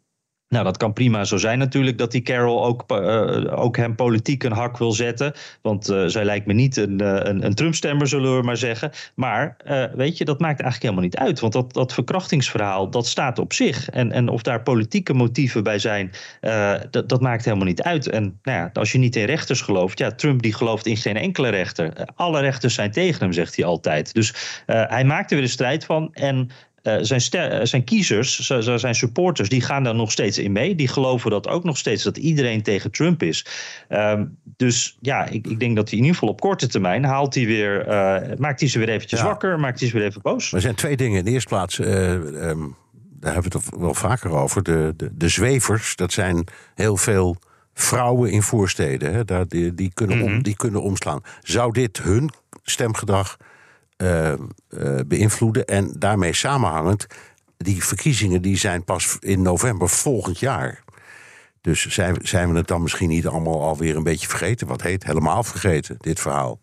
nou, 0.48 0.64
dat 0.64 0.78
kan 0.78 0.94
prima 0.94 1.24
zo 1.24 1.38
zijn 1.38 1.60
natuurlijk 1.60 1.98
dat 1.98 2.12
die 2.12 2.22
Carol 2.22 2.66
ook, 2.66 2.84
uh, 2.92 3.60
ook 3.60 3.78
hem 3.78 3.96
politiek 3.96 4.44
een 4.44 4.52
hak 4.52 4.78
wil 4.78 4.92
zetten. 4.92 5.34
Want 5.62 5.90
uh, 5.90 6.06
zij 6.06 6.26
lijkt 6.26 6.46
me 6.46 6.54
niet 6.54 6.78
een, 6.78 7.02
uh, 7.02 7.20
een, 7.22 7.46
een 7.46 7.54
Trump-stemmer, 7.54 8.08
zullen 8.08 8.38
we 8.38 8.44
maar 8.44 8.58
zeggen. 8.58 8.92
Maar 9.16 9.58
weet 9.96 10.18
je, 10.18 10.26
dat 10.26 10.40
maakt 10.40 10.62
eigenlijk 10.62 10.82
helemaal 10.82 11.04
niet 11.04 11.18
uit. 11.18 11.40
Want 11.40 11.54
dat, 11.54 11.74
dat 11.74 11.94
verkrachtingsverhaal, 11.94 12.90
dat 12.90 13.08
staat 13.08 13.40
op 13.40 13.54
zich. 13.54 13.90
En, 13.90 14.12
en 14.12 14.30
of 14.30 14.42
daar 14.42 14.64
politieke 14.64 15.14
motieven 15.14 15.64
bij 15.64 15.80
zijn, 15.80 16.12
dat, 16.90 17.10
dat 17.10 17.22
maakt 17.22 17.46
helemaal 17.46 17.68
niet 17.68 17.82
uit. 17.82 18.08
En 18.08 18.40
nou 18.44 18.58
ja, 18.58 18.70
als 18.74 18.92
je 18.92 18.98
niet 18.98 19.16
in 19.16 19.26
rechters 19.26 19.62
gelooft, 19.62 20.00
ja, 20.00 20.12
Trump 20.12 20.42
die 20.42 20.54
gelooft 20.54 20.86
in 20.86 20.98
geen 20.98 21.18
enkele 21.18 21.50
rechter. 21.50 22.08
alle 22.16 22.42
rechters 22.42 22.74
zijn 22.74 22.92
tegen 22.92 23.20
hem, 23.20 23.34
zegt 23.34 23.56
hij 23.56 23.66
altijd. 23.66 24.14
Dus 24.14 24.34
hij 24.66 25.04
maakt 25.04 25.30
er 25.30 25.36
weer 25.36 25.46
een 25.46 25.52
strijd 25.52 25.86
van. 25.86 26.14
En 26.14 26.50
uh, 26.88 26.98
zijn, 27.02 27.21
uh, 27.32 27.60
zijn 27.63 27.84
kiezers, 27.84 28.39
zijn 28.76 28.95
supporters, 28.95 29.50
die 29.50 29.62
gaan 29.62 29.84
daar 29.84 29.95
nog 29.95 30.12
steeds 30.12 30.38
in 30.38 30.52
mee. 30.52 30.76
Die 30.76 30.88
geloven 30.88 31.32
dat 31.32 31.48
ook 31.48 31.63
nog 31.63 31.78
steeds 31.78 32.04
dat 32.04 32.17
iedereen 32.17 32.63
tegen 32.63 32.91
Trump 32.91 33.24
is. 33.24 33.45
Uh, 33.89 34.21
dus 34.43 34.98
ja, 35.02 35.26
ik, 35.26 35.48
ik, 35.48 35.60
denk 35.60 35.76
dat 35.76 35.89
hij 35.89 35.98
in 35.98 36.04
ieder 36.04 36.19
geval 36.19 36.34
op 36.34 36.41
korte 36.41 36.67
termijn 36.67 37.04
haalt 37.04 37.36
hij 37.36 37.45
weer, 37.45 37.88
uh, 37.88 38.38
maakt 38.38 38.60
hij 38.60 38.69
ze 38.69 38.80
weer 38.80 38.89
eventjes 38.89 39.19
ja. 39.19 39.26
wakker, 39.26 39.60
maakt 39.60 39.80
hij 39.80 39.89
ze 39.89 39.98
weer 39.98 40.06
even 40.06 40.21
boos. 40.21 40.54
Er 40.54 40.62
zijn 40.62 40.76
twee 40.76 40.98
dingen. 40.98 41.19
In 41.19 41.26
de 41.26 41.32
eerste 41.32 41.50
plaats. 41.50 41.78
Um, 41.78 42.76
daar 43.19 43.34
hebben 43.34 43.52
we 43.52 43.58
het 43.58 43.80
wel 43.80 43.93
vaker 43.93 44.32
over. 44.32 44.63
De, 44.63 44.93
de, 44.98 45.10
de 45.13 45.30
zwevers, 45.30 45.95
dat 45.95 46.12
zijn 46.12 46.48
heel 46.76 46.98
veel 46.98 47.38
vrouwen 47.74 48.32
in 48.32 48.41
voorsteden. 48.41 49.13
Hè, 49.13 49.26
daar, 49.26 49.48
die, 49.48 49.74
die, 49.74 49.91
kunnen 49.93 50.17
om, 50.17 50.28
mm 50.28 50.34
-hmm. 50.34 50.43
die 50.43 50.56
kunnen 50.56 50.82
omslaan. 50.82 51.21
Zou 51.41 51.71
dit 51.71 51.98
hun 51.98 52.30
stemgedrag 52.63 53.38
uh, 53.98 54.34
uh, 54.70 55.00
beïnvloeden. 55.08 55.66
En 55.66 55.94
daarmee 56.00 56.34
samenhangend, 56.34 57.08
die 57.58 57.84
verkiezingen 57.84 58.42
die 58.42 58.58
zijn 58.58 58.84
pas 58.84 59.18
in 59.20 59.42
november 59.42 59.90
volgend 59.90 60.40
jaar. 60.40 60.84
Dus 61.62 61.86
zijn, 61.88 62.18
zijn 62.22 62.52
we 62.52 62.58
het 62.58 62.68
dan 62.68 62.82
misschien 62.82 63.10
niet 63.10 63.28
allemaal 63.28 63.62
alweer 63.62 63.96
een 63.96 64.04
beetje 64.04 64.28
vergeten? 64.28 64.68
Wat 64.68 64.82
heet 64.82 65.04
helemaal 65.04 65.44
vergeten, 65.44 65.96
dit 66.00 66.20
verhaal? 66.20 66.60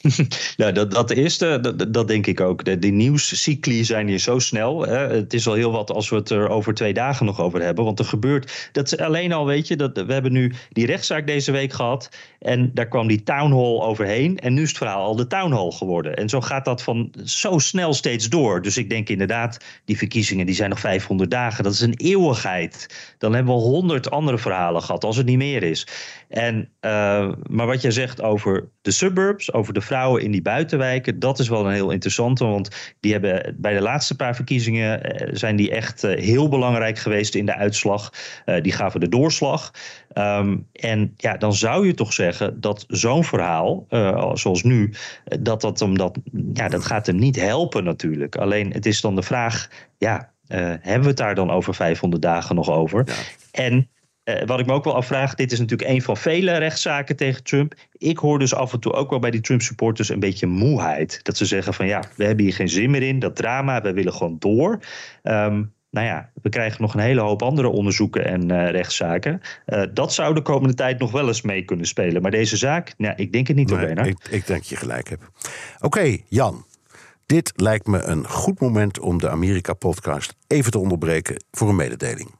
nou, 0.56 0.72
dat, 0.72 0.90
dat 0.90 1.10
eerste, 1.10 1.74
dat, 1.90 2.08
denk 2.08 2.26
ik 2.26 2.40
ook. 2.40 2.64
De, 2.64 2.78
die 2.78 2.92
nieuwscycli 2.92 3.84
zijn 3.84 4.08
hier 4.08 4.18
zo 4.18 4.38
snel. 4.38 4.86
Hè. 4.86 4.98
Het 4.98 5.34
is 5.34 5.46
al 5.46 5.54
heel 5.54 5.72
wat 5.72 5.90
als 5.90 6.08
we 6.08 6.16
het 6.16 6.30
er 6.30 6.48
over 6.48 6.74
twee 6.74 6.92
dagen 6.92 7.26
nog 7.26 7.40
over 7.40 7.62
hebben. 7.62 7.84
Want 7.84 7.98
er 7.98 8.04
gebeurt, 8.04 8.70
dat 8.72 8.98
alleen 8.98 9.32
al, 9.32 9.46
weet 9.46 9.68
je, 9.68 9.76
dat, 9.76 9.96
we 10.06 10.12
hebben 10.12 10.32
nu 10.32 10.52
die 10.70 10.86
rechtszaak 10.86 11.26
deze 11.26 11.52
week 11.52 11.72
gehad. 11.72 12.08
En 12.38 12.70
daar 12.74 12.88
kwam 12.88 13.06
die 13.06 13.22
town 13.22 13.52
hall 13.52 13.80
overheen. 13.80 14.38
En 14.38 14.54
nu 14.54 14.62
is 14.62 14.68
het 14.68 14.78
verhaal 14.78 15.04
al 15.04 15.16
de 15.16 15.26
town 15.26 15.52
hall 15.52 15.70
geworden. 15.70 16.16
En 16.16 16.28
zo 16.28 16.40
gaat 16.40 16.64
dat 16.64 16.82
van 16.82 17.12
zo 17.24 17.58
snel 17.58 17.94
steeds 17.94 18.28
door. 18.28 18.62
Dus 18.62 18.76
ik 18.76 18.88
denk 18.88 19.08
inderdaad, 19.08 19.64
die 19.84 19.98
verkiezingen 19.98 20.46
die 20.46 20.54
zijn 20.54 20.70
nog 20.70 20.80
500 20.80 21.30
dagen. 21.30 21.64
Dat 21.64 21.72
is 21.72 21.80
een 21.80 21.96
eeuwigheid. 21.96 22.86
Dan 23.18 23.34
hebben 23.34 23.54
we 23.54 23.60
honderd 23.60 24.10
andere 24.10 24.38
verhalen 24.38 24.82
gehad, 24.82 25.04
als 25.04 25.16
het 25.16 25.26
niet 25.26 25.36
meer 25.36 25.62
is. 25.62 25.86
En, 26.28 26.68
uh, 26.80 27.32
maar 27.50 27.66
wat 27.66 27.82
jij 27.82 27.90
zegt 27.90 28.22
over 28.22 28.68
de 28.82 28.90
suburbs, 28.90 29.52
over 29.52 29.74
de 29.74 29.80
vrouwen 29.90 30.22
in 30.22 30.30
die 30.30 30.42
buitenwijken, 30.42 31.18
dat 31.18 31.38
is 31.38 31.48
wel 31.48 31.66
een 31.66 31.72
heel 31.72 31.90
interessante. 31.90 32.44
Want 32.44 32.94
die 33.00 33.12
hebben 33.12 33.56
bij 33.58 33.74
de 33.74 33.80
laatste 33.80 34.16
paar 34.16 34.34
verkiezingen 34.34 35.02
eh, 35.02 35.28
zijn 35.32 35.56
die 35.56 35.70
echt 35.70 36.04
uh, 36.04 36.18
heel 36.18 36.48
belangrijk 36.48 36.98
geweest 36.98 37.34
in 37.34 37.46
de 37.46 37.54
uitslag. 37.54 38.12
Uh, 38.46 38.62
die 38.62 38.72
gaven 38.72 39.00
de 39.00 39.08
doorslag. 39.08 39.72
Um, 40.14 40.66
en 40.72 41.14
ja, 41.16 41.36
dan 41.36 41.54
zou 41.54 41.86
je 41.86 41.94
toch 41.94 42.12
zeggen 42.12 42.60
dat 42.60 42.84
zo'n 42.88 43.24
verhaal, 43.24 43.86
zoals 44.34 44.62
nu, 44.62 44.92
dat, 45.40 45.60
dat, 45.60 45.80
hem 45.80 45.98
dat, 45.98 46.18
ja, 46.52 46.68
dat 46.68 46.84
gaat 46.84 47.06
hem 47.06 47.16
niet 47.16 47.36
helpen 47.36 47.84
natuurlijk. 47.84 48.36
Alleen 48.36 48.72
het 48.72 48.86
is 48.86 49.00
dan 49.00 49.14
de 49.14 49.22
vraag, 49.22 49.68
ja, 49.98 50.32
hebben 50.46 51.00
we 51.00 51.08
het 51.08 51.16
daar 51.16 51.34
dan 51.34 51.50
over 51.50 51.74
500 51.74 52.22
dagen 52.22 52.54
nog 52.54 52.70
over? 52.70 53.04
Ja. 53.06 53.14
En 53.50 53.88
uh, 54.36 54.46
wat 54.46 54.58
ik 54.58 54.66
me 54.66 54.72
ook 54.72 54.84
wel 54.84 54.94
afvraag, 54.94 55.34
dit 55.34 55.52
is 55.52 55.58
natuurlijk 55.58 55.90
een 55.90 56.02
van 56.02 56.16
vele 56.16 56.56
rechtszaken 56.56 57.16
tegen 57.16 57.44
Trump. 57.44 57.74
Ik 57.92 58.18
hoor 58.18 58.38
dus 58.38 58.54
af 58.54 58.72
en 58.72 58.80
toe 58.80 58.92
ook 58.92 59.10
wel 59.10 59.18
bij 59.18 59.30
die 59.30 59.40
Trump-supporters 59.40 60.08
een 60.08 60.20
beetje 60.20 60.46
moeheid. 60.46 61.20
Dat 61.22 61.36
ze 61.36 61.44
zeggen 61.44 61.74
van 61.74 61.86
ja, 61.86 62.04
we 62.16 62.24
hebben 62.24 62.44
hier 62.44 62.54
geen 62.54 62.68
zin 62.68 62.90
meer 62.90 63.02
in, 63.02 63.18
dat 63.18 63.36
drama, 63.36 63.80
we 63.80 63.92
willen 63.92 64.12
gewoon 64.12 64.36
door. 64.38 64.78
Um, 65.22 65.72
nou 65.90 66.06
ja, 66.06 66.30
we 66.42 66.48
krijgen 66.48 66.82
nog 66.82 66.94
een 66.94 67.00
hele 67.00 67.20
hoop 67.20 67.42
andere 67.42 67.68
onderzoeken 67.68 68.24
en 68.24 68.52
uh, 68.52 68.70
rechtszaken. 68.70 69.40
Uh, 69.66 69.82
dat 69.94 70.12
zou 70.12 70.34
de 70.34 70.42
komende 70.42 70.74
tijd 70.74 70.98
nog 70.98 71.10
wel 71.10 71.26
eens 71.26 71.42
mee 71.42 71.64
kunnen 71.64 71.86
spelen. 71.86 72.22
Maar 72.22 72.30
deze 72.30 72.56
zaak, 72.56 72.94
nou, 72.96 73.14
ik 73.16 73.32
denk 73.32 73.46
het 73.46 73.56
niet, 73.56 73.70
nee, 73.70 73.86
hoor, 73.86 74.06
ik, 74.06 74.28
ik 74.30 74.46
denk 74.46 74.62
je 74.62 74.76
gelijk 74.76 75.08
hebt. 75.08 75.22
Oké, 75.76 75.86
okay, 75.86 76.24
Jan. 76.28 76.64
Dit 77.26 77.52
lijkt 77.56 77.86
me 77.86 78.02
een 78.02 78.28
goed 78.28 78.60
moment 78.60 79.00
om 79.00 79.18
de 79.18 79.30
Amerika-podcast 79.30 80.34
even 80.46 80.70
te 80.70 80.78
onderbreken 80.78 81.44
voor 81.50 81.68
een 81.68 81.76
mededeling. 81.76 82.39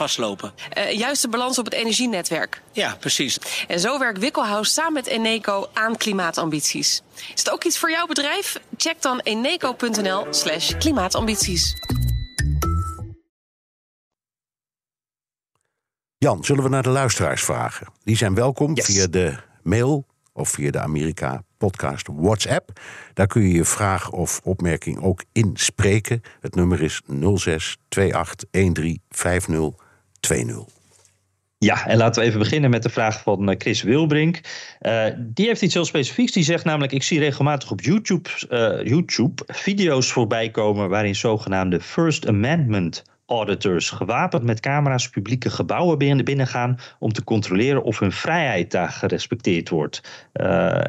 vastlopen. 0.01 0.53
Uh, 0.77 0.91
juist 0.91 1.21
de 1.21 1.27
balans 1.27 1.59
op 1.59 1.65
het 1.65 1.73
energienetwerk. 1.73 2.61
Ja, 2.71 2.95
precies. 2.99 3.39
En 3.67 3.79
zo 3.79 3.99
werkt 3.99 4.19
Wikkelhuis 4.19 4.73
samen 4.73 4.93
met 4.93 5.07
Eneco 5.07 5.67
aan 5.73 5.97
klimaatambities. 5.97 7.01
Is 7.15 7.39
het 7.39 7.51
ook 7.51 7.63
iets 7.63 7.79
voor 7.79 7.91
jouw 7.91 8.05
bedrijf? 8.05 8.59
Check 8.77 9.01
dan 9.01 9.19
eneco.nl 9.19 10.25
slash 10.29 10.77
klimaatambities. 10.77 11.73
Jan, 16.17 16.43
zullen 16.43 16.63
we 16.63 16.69
naar 16.69 16.83
de 16.83 16.89
luisteraars 16.89 17.43
vragen? 17.43 17.87
Die 18.03 18.17
zijn 18.17 18.35
welkom 18.35 18.75
yes. 18.75 18.85
via 18.85 19.07
de 19.07 19.35
mail 19.63 20.05
of 20.33 20.49
via 20.49 20.71
de 20.71 20.79
Amerika 20.79 21.43
podcast 21.57 22.07
WhatsApp. 22.11 22.79
Daar 23.13 23.27
kun 23.27 23.41
je 23.41 23.51
je 23.51 23.65
vraag 23.65 24.11
of 24.11 24.41
opmerking 24.43 25.01
ook 25.01 25.23
inspreken. 25.31 26.21
Het 26.39 26.55
nummer 26.55 26.81
is 26.81 27.01
06 27.35 27.77
28 27.89 28.51
13 28.51 29.01
50 29.09 29.80
20. 30.21 30.65
Ja, 31.57 31.87
en 31.87 31.97
laten 31.97 32.21
we 32.21 32.27
even 32.27 32.39
beginnen 32.39 32.69
met 32.69 32.83
de 32.83 32.89
vraag 32.89 33.21
van 33.21 33.49
eh, 33.49 33.55
Chris 33.57 33.81
Wilbrink. 33.81 34.39
Uh, 34.81 35.05
die 35.17 35.45
heeft 35.45 35.61
iets 35.61 35.73
heel 35.73 35.85
specifieks. 35.85 36.31
Die 36.31 36.43
zegt 36.43 36.65
namelijk: 36.65 36.91
Ik 36.91 37.03
zie 37.03 37.19
regelmatig 37.19 37.71
op 37.71 37.81
YouTube, 37.81 38.29
uh, 38.49 38.87
YouTube 38.87 39.43
video's 39.47 40.11
voorbij 40.11 40.49
komen. 40.49 40.89
waarin 40.89 41.15
zogenaamde 41.15 41.79
First 41.79 42.27
Amendment 42.27 43.03
auditors 43.25 43.89
gewapend 43.89 44.43
met 44.43 44.59
camera's 44.59 45.09
publieke 45.09 45.49
gebouwen 45.49 45.97
binnengaan 45.97 46.79
om 46.99 47.13
te 47.13 47.23
controleren 47.23 47.83
of 47.83 47.99
hun 47.99 48.11
vrijheid 48.11 48.71
daar 48.71 48.89
gerespecteerd 48.89 49.69
wordt. 49.69 50.01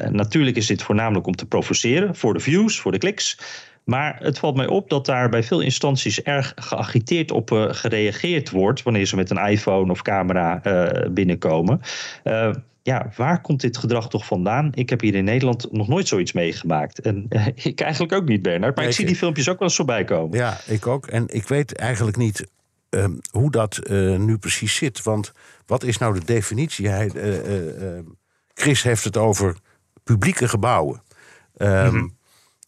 Natuurlijk 0.09 0.57
is 0.57 0.67
dit 0.67 0.83
voornamelijk 0.83 1.27
om 1.27 1.35
te 1.35 1.45
provoceren 1.45 2.15
voor 2.15 2.33
de 2.33 2.39
views, 2.39 2.79
voor 2.79 2.91
de 2.91 2.97
kliks. 2.97 3.37
Maar 3.83 4.17
het 4.19 4.39
valt 4.39 4.55
mij 4.55 4.67
op 4.67 4.89
dat 4.89 5.05
daar 5.05 5.29
bij 5.29 5.43
veel 5.43 5.61
instanties 5.61 6.21
erg 6.21 6.53
geagiteerd 6.55 7.31
op 7.31 7.51
uh, 7.51 7.65
gereageerd 7.69 8.49
wordt 8.49 8.83
wanneer 8.83 9.05
ze 9.05 9.15
met 9.15 9.29
een 9.29 9.45
iPhone 9.45 9.91
of 9.91 10.01
camera 10.01 10.61
uh, 10.63 11.09
binnenkomen. 11.11 11.81
Uh, 12.23 12.53
ja, 12.81 13.11
waar 13.15 13.41
komt 13.41 13.61
dit 13.61 13.77
gedrag 13.77 14.09
toch 14.09 14.25
vandaan? 14.25 14.69
Ik 14.73 14.89
heb 14.89 15.01
hier 15.01 15.15
in 15.15 15.23
Nederland 15.23 15.71
nog 15.71 15.87
nooit 15.87 16.07
zoiets 16.07 16.31
meegemaakt. 16.31 16.99
En 16.99 17.25
ik 17.55 17.81
eigenlijk 17.81 18.13
ook 18.13 18.27
niet, 18.27 18.41
Bernard. 18.41 18.75
Maar 18.75 18.85
ik 18.85 18.91
zie 18.91 19.05
die 19.05 19.15
filmpjes 19.15 19.49
ook 19.49 19.59
wel 19.59 19.67
eens 19.67 19.77
voorbij 19.77 20.03
komen. 20.03 20.37
Ja, 20.37 20.57
ik 20.65 20.87
ook. 20.87 21.07
En 21.07 21.27
ik 21.27 21.47
weet 21.47 21.75
eigenlijk 21.75 22.17
niet 22.17 22.47
um, 22.89 23.19
hoe 23.31 23.51
dat 23.51 23.79
nu 24.17 24.37
precies 24.37 24.75
zit. 24.75 25.03
Want 25.03 25.31
wat 25.65 25.83
is 25.83 25.97
nou 25.97 26.19
de 26.19 26.25
definitie? 26.25 26.87
Hij, 26.87 27.11
Chris 28.53 28.83
heeft 28.83 29.03
het 29.03 29.17
over 29.17 29.57
publieke 30.03 30.47
gebouwen. 30.47 31.01
Um. 31.57 32.21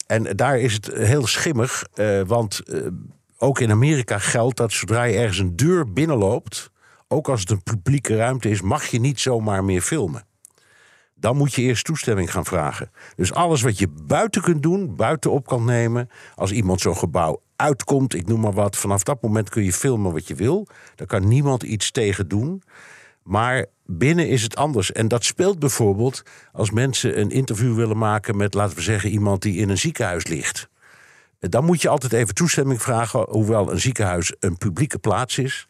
En 0.06 0.24
daar 0.36 0.60
is 0.60 0.74
het 0.74 0.86
heel 0.94 1.28
schimmig, 1.28 1.84
uh, 1.96 2.22
want 2.26 2.62
uh, 2.66 2.88
ook 3.38 3.60
in 3.60 3.72
Amerika 3.72 4.18
geldt 4.20 4.58
dat 4.58 4.72
zodra 4.72 5.04
je 5.04 5.18
ergens 5.18 5.38
een 5.38 5.56
deur 5.56 5.94
binnenloopt, 5.94 6.72
ook 7.08 7.30
als 7.30 7.40
het 7.40 7.50
een 7.50 7.64
publieke 7.64 8.16
ruimte 8.16 8.50
is, 8.50 8.62
mag 8.62 8.86
je 8.86 9.00
niet 9.00 9.20
zomaar 9.20 9.64
meer 9.64 9.82
filmen. 9.82 10.26
Dan 11.16 11.38
moet 11.38 11.54
je 11.54 11.62
eerst 11.62 11.86
toestemming 11.86 12.32
gaan 12.32 12.46
vragen. 12.46 12.92
Dus 13.16 13.34
alles 13.34 13.62
wat 13.62 13.80
je 13.80 13.88
buiten 14.04 14.42
kunt 14.42 14.64
doen, 14.64 14.96
buiten 14.96 15.32
op 15.32 15.48
kan 15.48 15.66
nemen, 15.66 16.10
als 16.36 16.52
iemand 16.52 16.82
zo'n 16.82 16.98
gebouw 16.98 17.42
uitkomt, 17.56 18.14
ik 18.14 18.28
noem 18.28 18.40
maar 18.40 18.54
wat, 18.54 18.78
vanaf 18.78 19.04
dat 19.04 19.22
moment 19.22 19.50
kun 19.50 19.64
je 19.64 19.74
filmen 19.74 20.12
wat 20.12 20.28
je 20.28 20.36
wil. 20.36 20.68
Daar 20.96 21.08
kan 21.08 21.28
niemand 21.28 21.64
iets 21.64 21.92
tegen 21.92 22.28
doen. 22.28 22.64
Maar 23.26 23.66
binnen 23.86 24.28
is 24.28 24.42
het 24.42 24.56
anders. 24.56 24.92
En 24.92 25.08
dat 25.08 25.24
speelt 25.24 25.60
bijvoorbeeld 25.60 26.24
als 26.52 26.72
mensen 26.72 27.20
een 27.20 27.32
interview 27.32 27.76
willen 27.76 27.98
maken 27.98 28.38
met, 28.38 28.54
laten 28.54 28.76
we 28.76 28.82
zeggen, 28.82 29.10
iemand 29.10 29.42
die 29.42 29.58
in 29.58 29.70
een 29.70 29.78
ziekenhuis 29.78 30.28
ligt. 30.28 30.70
Dan 31.40 31.66
moet 31.66 31.82
je 31.82 31.90
altijd 31.90 32.14
even 32.14 32.36
toestemming 32.36 32.82
vragen, 32.82 33.26
hoewel 33.30 33.72
een 33.72 33.80
ziekenhuis 33.80 34.36
een 34.40 34.58
publieke 34.58 35.00
plaats 35.00 35.38
is, 35.38 35.68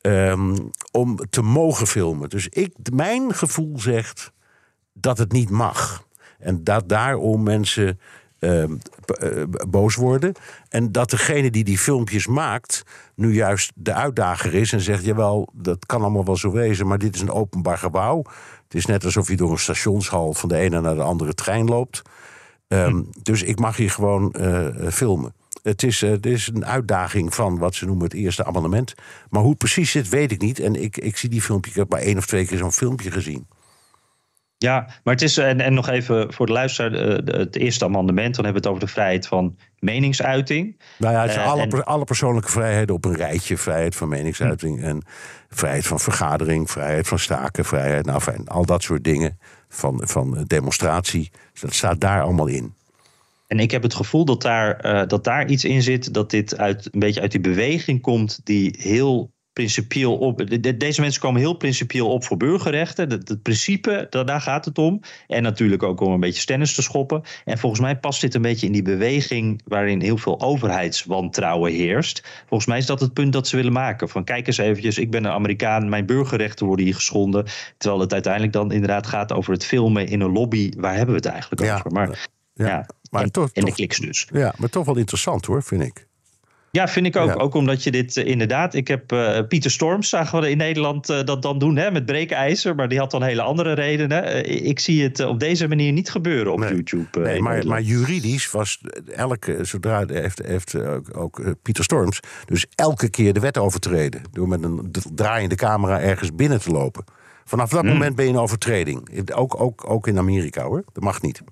um, 0.00 0.70
om 0.90 1.16
te 1.30 1.42
mogen 1.42 1.86
filmen. 1.86 2.28
Dus 2.28 2.48
ik, 2.48 2.74
mijn 2.92 3.34
gevoel 3.34 3.78
zegt 3.78 4.32
dat 4.92 5.18
het 5.18 5.32
niet 5.32 5.50
mag. 5.50 6.06
En 6.38 6.64
dat 6.64 6.88
daarom 6.88 7.42
mensen 7.42 8.00
uh, 8.40 8.64
boos 9.68 9.94
worden. 9.94 10.34
En 10.68 10.92
dat 10.92 11.10
degene 11.10 11.50
die 11.50 11.64
die 11.64 11.78
filmpjes 11.78 12.26
maakt, 12.26 12.82
nu 13.14 13.34
juist 13.34 13.72
de 13.74 13.92
uitdager 13.92 14.54
is 14.54 14.72
en 14.72 14.80
zegt: 14.80 15.04
Jawel, 15.04 15.48
dat 15.52 15.86
kan 15.86 16.00
allemaal 16.00 16.24
wel 16.24 16.36
zo 16.36 16.52
wezen, 16.52 16.86
maar 16.86 16.98
dit 16.98 17.14
is 17.14 17.20
een 17.20 17.30
openbaar 17.30 17.78
gebouw. 17.78 18.22
Het 18.64 18.74
is 18.74 18.86
net 18.86 19.04
alsof 19.04 19.28
je 19.28 19.36
door 19.36 19.50
een 19.50 19.58
stationshal 19.58 20.32
van 20.32 20.48
de 20.48 20.56
ene 20.56 20.80
naar 20.80 20.94
de 20.94 21.02
andere 21.02 21.34
trein 21.34 21.66
loopt. 21.66 22.02
Um, 22.68 23.08
dus 23.22 23.42
ik 23.42 23.58
mag 23.58 23.76
hier 23.76 23.90
gewoon 23.90 24.34
uh, 24.40 24.66
filmen. 24.90 25.34
Het 25.62 25.82
is, 25.82 26.02
uh, 26.02 26.10
het 26.10 26.26
is 26.26 26.50
een 26.54 26.66
uitdaging 26.66 27.34
van 27.34 27.58
wat 27.58 27.74
ze 27.74 27.86
noemen 27.86 28.04
het 28.04 28.14
eerste 28.14 28.44
amendement. 28.44 28.94
Maar 29.30 29.40
hoe 29.40 29.50
het 29.50 29.58
precies 29.58 29.90
zit, 29.90 30.08
weet 30.08 30.32
ik 30.32 30.40
niet. 30.40 30.58
En 30.58 30.82
ik, 30.82 30.96
ik 30.96 31.16
zie 31.16 31.28
die 31.28 31.42
filmpje, 31.42 31.70
ik 31.70 31.76
heb 31.76 31.90
maar 31.90 32.00
één 32.00 32.16
of 32.16 32.26
twee 32.26 32.46
keer 32.46 32.58
zo'n 32.58 32.72
filmpje 32.72 33.10
gezien. 33.10 33.46
Ja, 34.58 34.86
maar 35.04 35.14
het 35.14 35.22
is, 35.22 35.36
en, 35.36 35.60
en 35.60 35.74
nog 35.74 35.88
even 35.88 36.32
voor 36.32 36.46
de 36.46 36.52
luisteraar, 36.52 36.92
het 37.24 37.56
eerste 37.56 37.84
amendement, 37.84 38.34
dan 38.34 38.44
hebben 38.44 38.62
we 38.62 38.68
het 38.68 38.76
over 38.76 38.86
de 38.86 38.92
vrijheid 38.92 39.26
van 39.26 39.56
meningsuiting. 39.78 40.80
Nou 40.98 41.12
ja, 41.14 41.20
het 41.20 41.30
is 41.30 41.36
Uh, 41.36 41.46
alle, 41.46 41.62
en- 41.62 41.68
per- 41.68 41.84
alle 41.84 42.04
persoonlijke 42.04 42.50
vrijheden 42.50 42.94
op 42.94 43.04
een 43.04 43.16
rijtje. 43.16 43.56
Vrijheid 43.56 43.96
van 43.96 44.08
meningsuiting 44.08 44.82
en 44.82 45.02
vrijheid 45.48 45.86
van 45.86 46.00
vergadering, 46.00 46.70
vrijheid 46.70 47.08
van 47.08 47.18
staken, 47.18 47.64
vrijheid, 47.64 48.06
nou 48.06 48.20
fijn, 48.20 48.48
al 48.48 48.64
dat 48.64 48.82
soort 48.82 49.04
dingen 49.04 49.38
van, 49.68 50.02
van 50.04 50.44
demonstratie. 50.46 51.30
Dus 51.52 51.60
dat 51.60 51.74
staat 51.74 52.00
daar 52.00 52.22
allemaal 52.22 52.46
in. 52.46 52.74
En 53.46 53.58
ik 53.60 53.70
heb 53.70 53.82
het 53.82 53.94
gevoel 53.94 54.24
dat 54.24 54.42
daar, 54.42 54.76
eh, 54.76 55.06
dat 55.06 55.24
daar 55.24 55.46
iets 55.46 55.64
in 55.64 55.82
zit, 55.82 56.14
dat 56.14 56.30
dit 56.30 56.58
uit, 56.58 56.88
een 56.90 57.00
beetje 57.00 57.20
uit 57.20 57.30
die 57.30 57.40
beweging 57.40 58.00
komt 58.00 58.40
die 58.44 58.74
heel 58.78 59.30
principieel 59.58 60.16
op. 60.16 60.38
de- 60.46 60.60
de- 60.60 60.76
Deze 60.76 61.00
mensen 61.00 61.20
komen 61.20 61.40
heel 61.40 61.54
principieel 61.54 62.08
op 62.10 62.24
voor 62.24 62.36
burgerrechten. 62.36 63.10
Het, 63.10 63.42
principe, 63.42 64.06
da- 64.10 64.24
daar 64.24 64.40
gaat 64.40 64.64
het 64.64 64.78
om. 64.78 65.00
En 65.26 65.42
natuurlijk 65.42 65.82
ook 65.82 66.00
om 66.00 66.12
een 66.12 66.20
beetje 66.20 66.40
stennis 66.40 66.74
te 66.74 66.82
schoppen. 66.82 67.22
En 67.44 67.58
volgens 67.58 67.80
mij 67.80 67.96
past 67.98 68.20
dit 68.20 68.34
een 68.34 68.42
beetje 68.42 68.66
in 68.66 68.72
die 68.72 68.82
beweging 68.82 69.60
waarin 69.64 70.00
heel 70.00 70.16
veel 70.16 70.40
overheidswantrouwen 70.40 71.72
heerst. 71.72 72.22
Volgens 72.46 72.68
mij 72.68 72.78
is 72.78 72.86
dat 72.86 73.00
het 73.00 73.12
punt 73.12 73.32
dat 73.32 73.48
ze 73.48 73.56
willen 73.56 73.72
maken. 73.72 74.08
Van 74.08 74.24
kijk 74.24 74.46
eens 74.46 74.58
eventjes, 74.58 74.98
ik 74.98 75.10
ben 75.10 75.24
een 75.24 75.30
Amerikaan, 75.32 75.88
mijn 75.88 76.06
burgerrechten 76.06 76.66
worden 76.66 76.84
hier 76.84 76.94
geschonden. 76.94 77.44
Terwijl 77.78 78.00
het 78.00 78.12
uiteindelijk 78.12 78.52
dan 78.52 78.72
inderdaad 78.72 79.06
gaat 79.06 79.32
over 79.32 79.52
het 79.52 79.64
filmen 79.64 80.06
in 80.08 80.20
een 80.20 80.32
lobby. 80.32 80.70
Waar 80.76 80.94
hebben 80.96 81.14
we 81.14 81.20
het 81.20 81.30
eigenlijk 81.30 81.62
Ja, 81.62 81.74
over? 81.74 81.92
Maar 81.92 82.28
ja, 82.54 82.86
maar 83.10 83.22
en, 83.22 83.32
toch- 83.32 83.50
en 83.52 83.60
de 83.60 83.66
toch- 83.66 83.74
kliks 83.76 83.96
dus. 83.98 84.26
Ja, 84.32 84.54
maar 84.58 84.68
toch 84.68 84.86
wel 84.86 84.96
interessant 84.96 85.44
hoor, 85.46 85.62
vind 85.62 85.82
ik. 85.82 86.06
Ja, 86.70 86.88
vind 86.88 87.06
ik 87.06 87.16
ook. 87.16 87.28
Ja. 87.28 87.34
Ook 87.34 87.54
omdat 87.54 87.82
je 87.82 87.90
dit 87.90 88.16
eh, 88.16 88.26
inderdaad. 88.26 88.74
Ik 88.74 88.88
heb 88.88 89.12
eh, 89.12 89.38
Pieter 89.48 89.70
Storms, 89.70 90.08
zagen 90.08 90.40
we 90.40 90.50
in 90.50 90.56
Nederland 90.56 91.10
eh, 91.10 91.24
dat 91.24 91.42
dan 91.42 91.58
doen 91.58 91.76
hè, 91.76 91.90
met 91.90 92.06
breekijzer. 92.06 92.74
Maar 92.74 92.88
die 92.88 92.98
had 92.98 93.10
dan 93.10 93.22
hele 93.22 93.42
andere 93.42 93.72
redenen. 93.72 94.44
Ik 94.66 94.78
zie 94.78 95.02
het 95.02 95.20
op 95.20 95.40
deze 95.40 95.68
manier 95.68 95.92
niet 95.92 96.10
gebeuren 96.10 96.52
op 96.52 96.58
Nee. 96.58 96.74
YouTube. 96.74 97.20
Nee, 97.20 97.40
maar, 97.40 97.66
maar 97.66 97.82
juridisch 97.82 98.50
was 98.50 98.80
elke, 99.14 99.64
zodra 99.64 100.04
heeft, 100.06 100.42
heeft 100.46 100.76
ook, 101.14 101.54
Pieter 101.62 101.84
Storms 101.84 102.20
dus 102.44 102.66
elke 102.74 103.08
keer 103.10 103.32
de 103.32 103.40
wet 103.40 103.58
overtreden. 103.58 104.22
Door 104.32 104.48
met 104.48 104.62
een 104.62 104.92
draaiende 105.14 105.54
camera 105.54 106.00
ergens 106.00 106.34
binnen 106.34 106.60
te 106.60 106.70
lopen. 106.70 107.04
Vanaf 107.44 107.70
dat 107.70 107.84
moment 107.84 108.16
ben 108.16 108.24
je 108.24 108.30
een 108.30 108.38
overtreding. 108.38 109.30
Ook, 109.34 109.60
ook, 109.60 109.90
ook 109.90 110.06
in 110.06 110.18
Amerika 110.18 110.64
hoor. 110.64 110.84
Dat 110.92 111.02
mag 111.02 111.22
niet. 111.22 111.42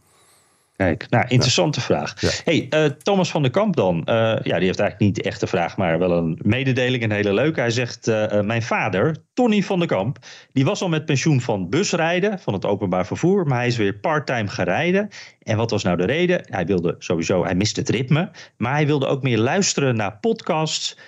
Kijk, 0.77 1.07
nou, 1.11 1.24
interessante 1.29 1.81
vraag. 1.81 2.20
Ja. 2.20 2.31
Hey, 2.45 2.66
eh, 2.70 2.85
Thomas 2.85 3.31
van 3.31 3.43
der 3.43 3.51
Kamp 3.51 3.77
dan. 3.77 4.05
Eh, 4.05 4.14
ja, 4.43 4.57
die 4.59 4.66
heeft 4.66 4.81
eigenlijk 4.81 4.99
niet 4.99 5.22
echt 5.22 5.43
een 5.43 5.49
vraag, 5.49 5.77
maar 5.77 5.99
wel 5.99 6.12
een 6.12 6.39
mededeling. 6.43 7.03
Een 7.03 7.11
hele 7.11 7.33
leuke. 7.33 7.61
Hij 7.61 7.70
zegt, 7.70 8.09
eh, 8.09 8.41
mijn 8.41 8.62
vader, 8.62 9.16
Tony 9.35 9.62
van 9.62 9.79
der 9.79 9.89
Kamp... 9.89 10.18
die 10.53 10.64
was 10.64 10.83
al 10.83 10.89
met 10.89 11.05
pensioen 11.05 11.41
van 11.41 11.68
busrijden, 11.68 12.39
van 12.39 12.53
het 12.53 12.64
openbaar 12.64 13.07
vervoer... 13.07 13.47
maar 13.47 13.59
hij 13.59 13.66
is 13.66 13.77
weer 13.77 13.95
parttime 13.95 14.49
gaan 14.49 14.64
rijden. 14.64 15.09
En 15.43 15.57
wat 15.57 15.70
was 15.70 15.83
nou 15.83 15.97
de 15.97 16.07
reden? 16.07 16.41
Hij 16.45 16.66
wilde 16.66 16.95
sowieso, 16.99 17.45
hij 17.45 17.55
miste 17.55 17.81
het 17.81 17.89
ritme... 17.89 18.31
maar 18.57 18.72
hij 18.72 18.87
wilde 18.87 19.07
ook 19.07 19.22
meer 19.22 19.39
luisteren 19.39 19.97
naar 19.97 20.18
podcasts... 20.18 20.99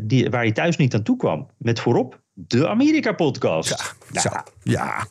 die, 0.00 0.30
waar 0.30 0.42
hij 0.42 0.52
thuis 0.52 0.76
niet 0.76 0.94
aan 0.94 1.02
toe 1.02 1.16
kwam. 1.16 1.48
Met 1.58 1.80
voorop 1.80 2.20
de 2.32 2.68
Amerika-podcast. 2.68 3.94
Nou, 4.12 4.28
Zo, 4.28 4.30
ja. 4.62 5.06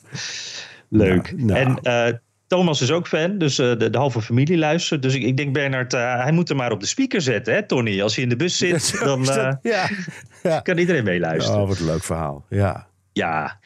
Leuk. 0.90 1.34
Nou, 1.38 1.46
nou. 1.46 1.80
En 1.84 2.22
Thomas 2.52 2.82
is 2.82 2.92
ook 2.92 3.08
fan, 3.08 3.38
dus 3.38 3.60
eh, 3.60 3.78
de, 3.78 3.90
de 3.90 3.98
halve 3.98 4.22
familie 4.22 4.58
luistert. 4.58 5.02
Dus 5.02 5.16
ik, 5.16 5.24
ik 5.24 5.38
denk, 5.38 5.54
Bernard, 5.54 5.94
eh, 5.94 6.24
hij 6.24 6.32
moet 6.32 6.48
hem 6.48 6.58
maar 6.58 6.72
op 6.72 6.80
de 6.80 6.86
speaker 6.86 7.22
zetten, 7.22 7.54
hè, 7.54 7.64
Tony? 7.64 8.02
Als 8.02 8.16
hij 8.16 8.24
in 8.24 8.30
de 8.30 8.36
bus 8.36 8.58
zit, 8.58 9.00
dan 9.04 9.30
eh, 9.30 9.54
ja. 9.62 9.90
ja. 10.44 10.60
kan 10.60 10.78
iedereen 10.78 11.04
meeluisteren. 11.04 11.62
Oh, 11.62 11.68
wat 11.68 11.80
een 11.80 11.86
leuk 11.86 12.04
verhaal. 12.04 12.46
Ja. 12.50 12.90
Ja, 13.14 13.60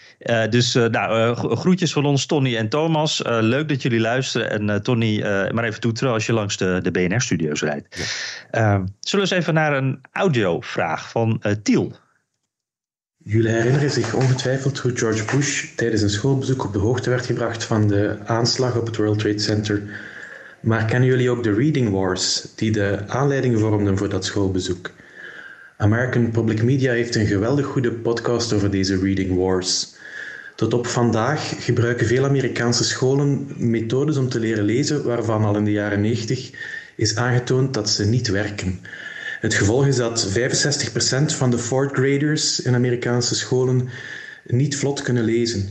dus 0.49 0.73
nou, 0.73 1.35
gro- 1.35 1.55
groetjes 1.55 1.93
van 1.93 2.05
ons, 2.05 2.25
Tony 2.25 2.57
en 2.57 2.69
Thomas. 2.69 3.21
Leuk 3.25 3.69
dat 3.69 3.81
jullie 3.81 3.99
luisteren. 3.99 4.69
En 4.69 4.83
Tony, 4.83 5.21
maar 5.51 5.63
even 5.63 5.79
toeteren 5.79 6.13
als 6.13 6.25
je 6.25 6.33
langs 6.33 6.57
de, 6.57 6.79
de 6.81 6.91
BNR-studio's 6.91 7.61
rijdt. 7.61 7.95
Zullen 8.51 8.85
we 8.99 9.17
eens 9.17 9.31
even 9.31 9.53
naar 9.53 9.73
een 9.77 9.99
audiovraag 10.11 11.09
van 11.09 11.41
Tiel. 11.63 11.95
Jullie 13.27 13.49
herinneren 13.49 13.91
zich 13.91 14.13
ongetwijfeld 14.13 14.79
hoe 14.79 14.95
George 14.95 15.25
Bush 15.35 15.65
tijdens 15.75 16.01
een 16.01 16.09
schoolbezoek 16.09 16.63
op 16.63 16.73
de 16.73 16.79
hoogte 16.79 17.09
werd 17.09 17.25
gebracht 17.25 17.63
van 17.63 17.87
de 17.87 18.17
aanslag 18.25 18.77
op 18.77 18.85
het 18.85 18.95
World 18.95 19.19
Trade 19.19 19.39
Center. 19.39 19.81
Maar 20.59 20.85
kennen 20.85 21.09
jullie 21.09 21.29
ook 21.29 21.43
de 21.43 21.53
Reading 21.53 21.89
Wars, 21.89 22.47
die 22.55 22.71
de 22.71 22.99
aanleiding 23.07 23.59
vormden 23.59 23.97
voor 23.97 24.09
dat 24.09 24.25
schoolbezoek? 24.25 24.91
American 25.77 26.31
Public 26.31 26.63
Media 26.63 26.91
heeft 26.91 27.15
een 27.15 27.25
geweldig 27.25 27.65
goede 27.65 27.91
podcast 27.91 28.53
over 28.53 28.71
deze 28.71 28.99
Reading 28.99 29.35
Wars. 29.35 29.93
Tot 30.55 30.73
op 30.73 30.87
vandaag 30.87 31.65
gebruiken 31.65 32.07
veel 32.07 32.25
Amerikaanse 32.25 32.83
scholen 32.83 33.47
methodes 33.57 34.17
om 34.17 34.29
te 34.29 34.39
leren 34.39 34.63
lezen 34.63 35.03
waarvan 35.03 35.43
al 35.43 35.55
in 35.55 35.65
de 35.65 35.71
jaren 35.71 36.01
90 36.01 36.51
is 36.95 37.15
aangetoond 37.15 37.73
dat 37.73 37.89
ze 37.89 38.05
niet 38.05 38.27
werken. 38.27 38.79
Het 39.45 39.53
gevolg 39.53 39.87
is 39.87 39.95
dat 39.95 40.27
65% 40.27 41.25
van 41.25 41.49
de 41.49 41.57
fourth 41.57 41.93
graders 41.93 42.59
in 42.61 42.75
Amerikaanse 42.75 43.35
scholen 43.35 43.89
niet 44.43 44.77
vlot 44.77 45.01
kunnen 45.01 45.23
lezen. 45.23 45.69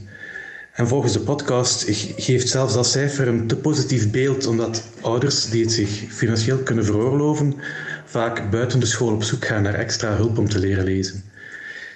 En 0.72 0.88
volgens 0.88 1.12
de 1.12 1.20
podcast 1.20 1.82
ge- 1.84 2.12
geeft 2.16 2.48
zelfs 2.48 2.74
dat 2.74 2.86
cijfer 2.86 3.28
een 3.28 3.46
te 3.46 3.56
positief 3.56 4.10
beeld, 4.10 4.46
omdat 4.46 4.82
ouders 5.00 5.50
die 5.50 5.62
het 5.62 5.72
zich 5.72 5.88
financieel 6.08 6.58
kunnen 6.58 6.84
veroorloven, 6.84 7.54
vaak 8.04 8.50
buiten 8.50 8.80
de 8.80 8.86
school 8.86 9.12
op 9.12 9.22
zoek 9.22 9.44
gaan 9.44 9.62
naar 9.62 9.74
extra 9.74 10.16
hulp 10.16 10.38
om 10.38 10.48
te 10.48 10.58
leren 10.58 10.84
lezen. 10.84 11.24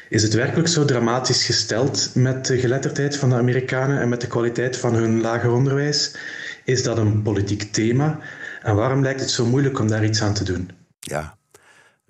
Is 0.08 0.22
het 0.22 0.34
werkelijk 0.34 0.68
zo 0.68 0.84
dramatisch 0.84 1.44
gesteld 1.44 2.10
met 2.14 2.46
de 2.46 2.58
geletterdheid 2.58 3.16
van 3.16 3.28
de 3.28 3.34
Amerikanen 3.36 4.00
en 4.00 4.08
met 4.08 4.20
de 4.20 4.26
kwaliteit 4.26 4.76
van 4.76 4.94
hun 4.94 5.20
lager 5.20 5.50
onderwijs? 5.50 6.14
Is 6.64 6.82
dat 6.82 6.98
een 6.98 7.22
politiek 7.22 7.72
thema? 7.72 8.18
En 8.62 8.74
waarom 8.74 9.02
lijkt 9.02 9.20
het 9.20 9.30
zo 9.30 9.46
moeilijk 9.46 9.78
om 9.78 9.88
daar 9.88 10.04
iets 10.04 10.22
aan 10.22 10.34
te 10.34 10.44
doen? 10.44 10.70
Ja. 11.00 11.37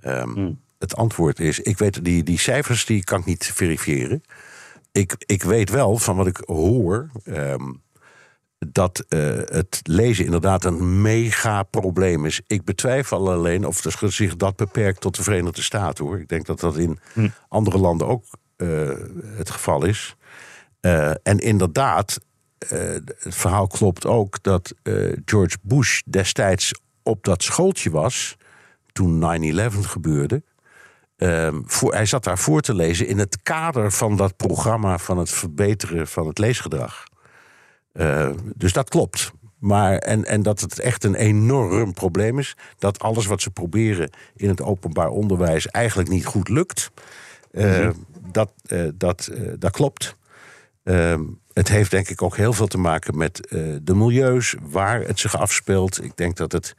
Ehm, 0.09 0.53
Het 0.79 0.97
antwoord 0.97 1.41
is, 1.41 1.61
ik 1.61 1.79
weet 1.79 2.05
die, 2.05 2.23
die 2.23 2.39
cijfers 2.39 2.87
die 2.87 3.05
kan 3.05 3.21
ik 3.21 3.25
niet 3.25 3.51
verifiëren. 3.55 4.23
Ik, 4.93 5.15
ik 5.27 5.43
weet 5.43 5.71
wel 5.71 5.97
van 5.97 6.17
wat 6.17 6.27
ik 6.27 6.43
hoor 6.47 7.11
ehm, 7.25 7.73
dat 8.59 9.05
eh, 9.09 9.21
het 9.45 9.81
lezen 9.83 10.25
inderdaad 10.25 10.65
een 10.65 11.03
mega 11.03 11.63
probleem 11.63 12.25
is. 12.27 12.41
Ik 12.47 12.65
betwijfel 12.65 13.31
alleen 13.33 13.67
of 13.67 13.85
er 13.85 14.13
zich 14.13 14.37
dat 14.37 14.57
beperkt 14.57 15.01
tot 15.01 15.17
de 15.17 15.23
Verenigde 15.23 15.63
Staten 15.63 16.05
hoor. 16.05 16.21
Ik 16.21 16.29
denk 16.29 16.47
dat 16.47 16.61
dat 16.61 16.77
in 16.77 16.99
andere 17.49 17.79
landen 17.79 18.07
ook 18.07 18.25
eh, 18.57 18.91
het 19.37 19.51
geval 19.51 19.85
is. 19.85 20.17
Eh, 20.81 21.11
en 21.11 21.39
inderdaad, 21.39 22.21
het 22.69 23.15
verhaal 23.19 23.67
klopt 23.67 24.07
ook 24.07 24.43
dat 24.43 24.75
George 25.25 25.57
Bush 25.63 26.01
destijds 26.07 26.73
op 27.03 27.25
dat 27.25 27.43
schooltje 27.43 27.91
was 27.91 28.37
toen 28.99 29.19
9-11 29.19 29.87
gebeurde. 29.87 30.43
Ehm, 31.17 31.61
voor, 31.65 31.95
hij 31.95 32.07
zat 32.07 32.25
daar 32.25 32.39
voor 32.39 32.61
te 32.61 32.75
lezen 32.75 33.07
in 33.07 33.19
het 33.19 33.43
kader 33.43 33.93
van 33.93 34.17
dat 34.17 34.37
programma 34.37 34.99
van 34.99 35.19
het 35.19 35.31
verbeteren 35.31 36.07
van 36.07 36.27
het 36.27 36.39
leesgedrag. 36.39 37.05
Eh, 37.93 38.31
dus 38.55 38.73
dat 38.73 38.89
klopt. 38.89 39.33
Maar, 39.59 39.97
en, 39.97 40.25
en 40.25 40.43
dat 40.43 40.61
het 40.61 40.79
echt 40.79 41.05
een 41.05 41.15
enorm 41.15 41.93
probleem 41.93 42.39
is. 42.39 42.57
Dat 42.79 42.99
alles 42.99 43.27
wat 43.27 43.43
ze 43.43 43.51
proberen 43.51 44.11
in 44.37 44.49
het 44.49 44.63
openbaar 44.63 45.09
onderwijs 45.09 45.67
eigenlijk 45.67 46.09
niet 46.09 46.27
goed 46.27 46.49
lukt. 46.49 46.91
Eh, 47.51 47.89
dat, 48.33 48.53
eh, 48.67 48.89
dat, 48.95 49.27
eh, 49.27 49.53
dat 49.59 49.71
klopt. 49.71 50.17
Ehm, 50.85 51.23
het 51.53 51.69
heeft 51.69 51.91
denk 51.91 52.09
ik 52.09 52.23
ook 52.23 52.37
heel 52.37 52.53
veel 52.53 52.67
te 52.67 52.79
maken 52.79 53.17
met 53.17 53.47
eh, 53.47 53.61
de 53.83 53.95
milieus, 53.95 54.55
waar 54.63 55.01
het 55.01 55.19
zich 55.19 55.37
afspeelt. 55.37 56.05
Ik 56.05 56.17
denk 56.17 56.37
dat 56.37 56.53
het 56.53 56.75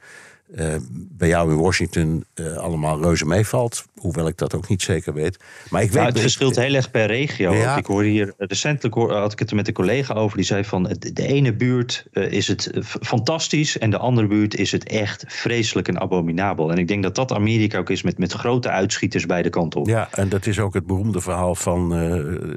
eh, 0.54 0.74
bij 0.92 1.28
jou 1.28 1.50
in 1.52 1.58
Washington 1.58 2.24
eh, 2.34 2.56
allemaal 2.56 3.02
reuze 3.02 3.24
meevalt. 3.26 3.84
Hoewel 3.94 4.26
ik 4.26 4.36
dat 4.36 4.54
ook 4.54 4.68
niet 4.68 4.82
zeker 4.82 5.14
weet. 5.14 5.38
Maar 5.70 5.80
ik 5.82 5.86
weet 5.86 5.94
Nou, 5.96 6.06
het 6.06 6.14
ik- 6.16 6.22
verschilt 6.22 6.56
heel 6.56 6.74
erg 6.74 6.90
per 6.90 7.06
regio. 7.06 7.52
Ja. 7.54 7.76
Ik 7.76 7.86
hoorde 7.86 8.08
hier 8.08 8.32
recentelijk 8.38 8.94
hoor- 8.94 9.12
had 9.12 9.32
ik 9.32 9.38
het 9.38 9.50
er 9.50 9.56
met 9.56 9.68
een 9.68 9.74
collega 9.74 10.14
over. 10.14 10.36
Die 10.36 10.46
zei 10.46 10.64
van 10.64 10.88
het- 10.88 11.10
de 11.14 11.26
ene 11.26 11.52
buurt 11.54 12.06
eh, 12.12 12.32
is 12.32 12.48
het 12.48 12.66
eh, 12.70 12.82
fantastisch 12.82 13.78
en 13.78 13.90
de 13.90 13.98
andere 13.98 14.26
buurt 14.26 14.54
is 14.54 14.72
het 14.72 14.84
echt 14.84 15.24
vreselijk 15.28 15.88
en 15.88 16.00
abominabel. 16.00 16.70
En 16.72 16.78
ik 16.78 16.88
denk 16.88 17.02
dat 17.02 17.14
dat 17.14 17.32
Amerika 17.32 17.78
ook 17.78 17.90
is 17.90 18.02
met, 18.02 18.18
met 18.18 18.32
grote 18.32 18.68
uitschieters 18.70 19.26
beide 19.26 19.50
kanten 19.50 19.80
op. 19.80 19.86
Ja, 19.88 20.08
en 20.12 20.28
dat 20.28 20.46
is 20.46 20.58
ook 20.58 20.74
het 20.74 20.86
beroemde 20.86 21.20
verhaal 21.20 21.54
van 21.54 21.94
eh, 21.94 21.98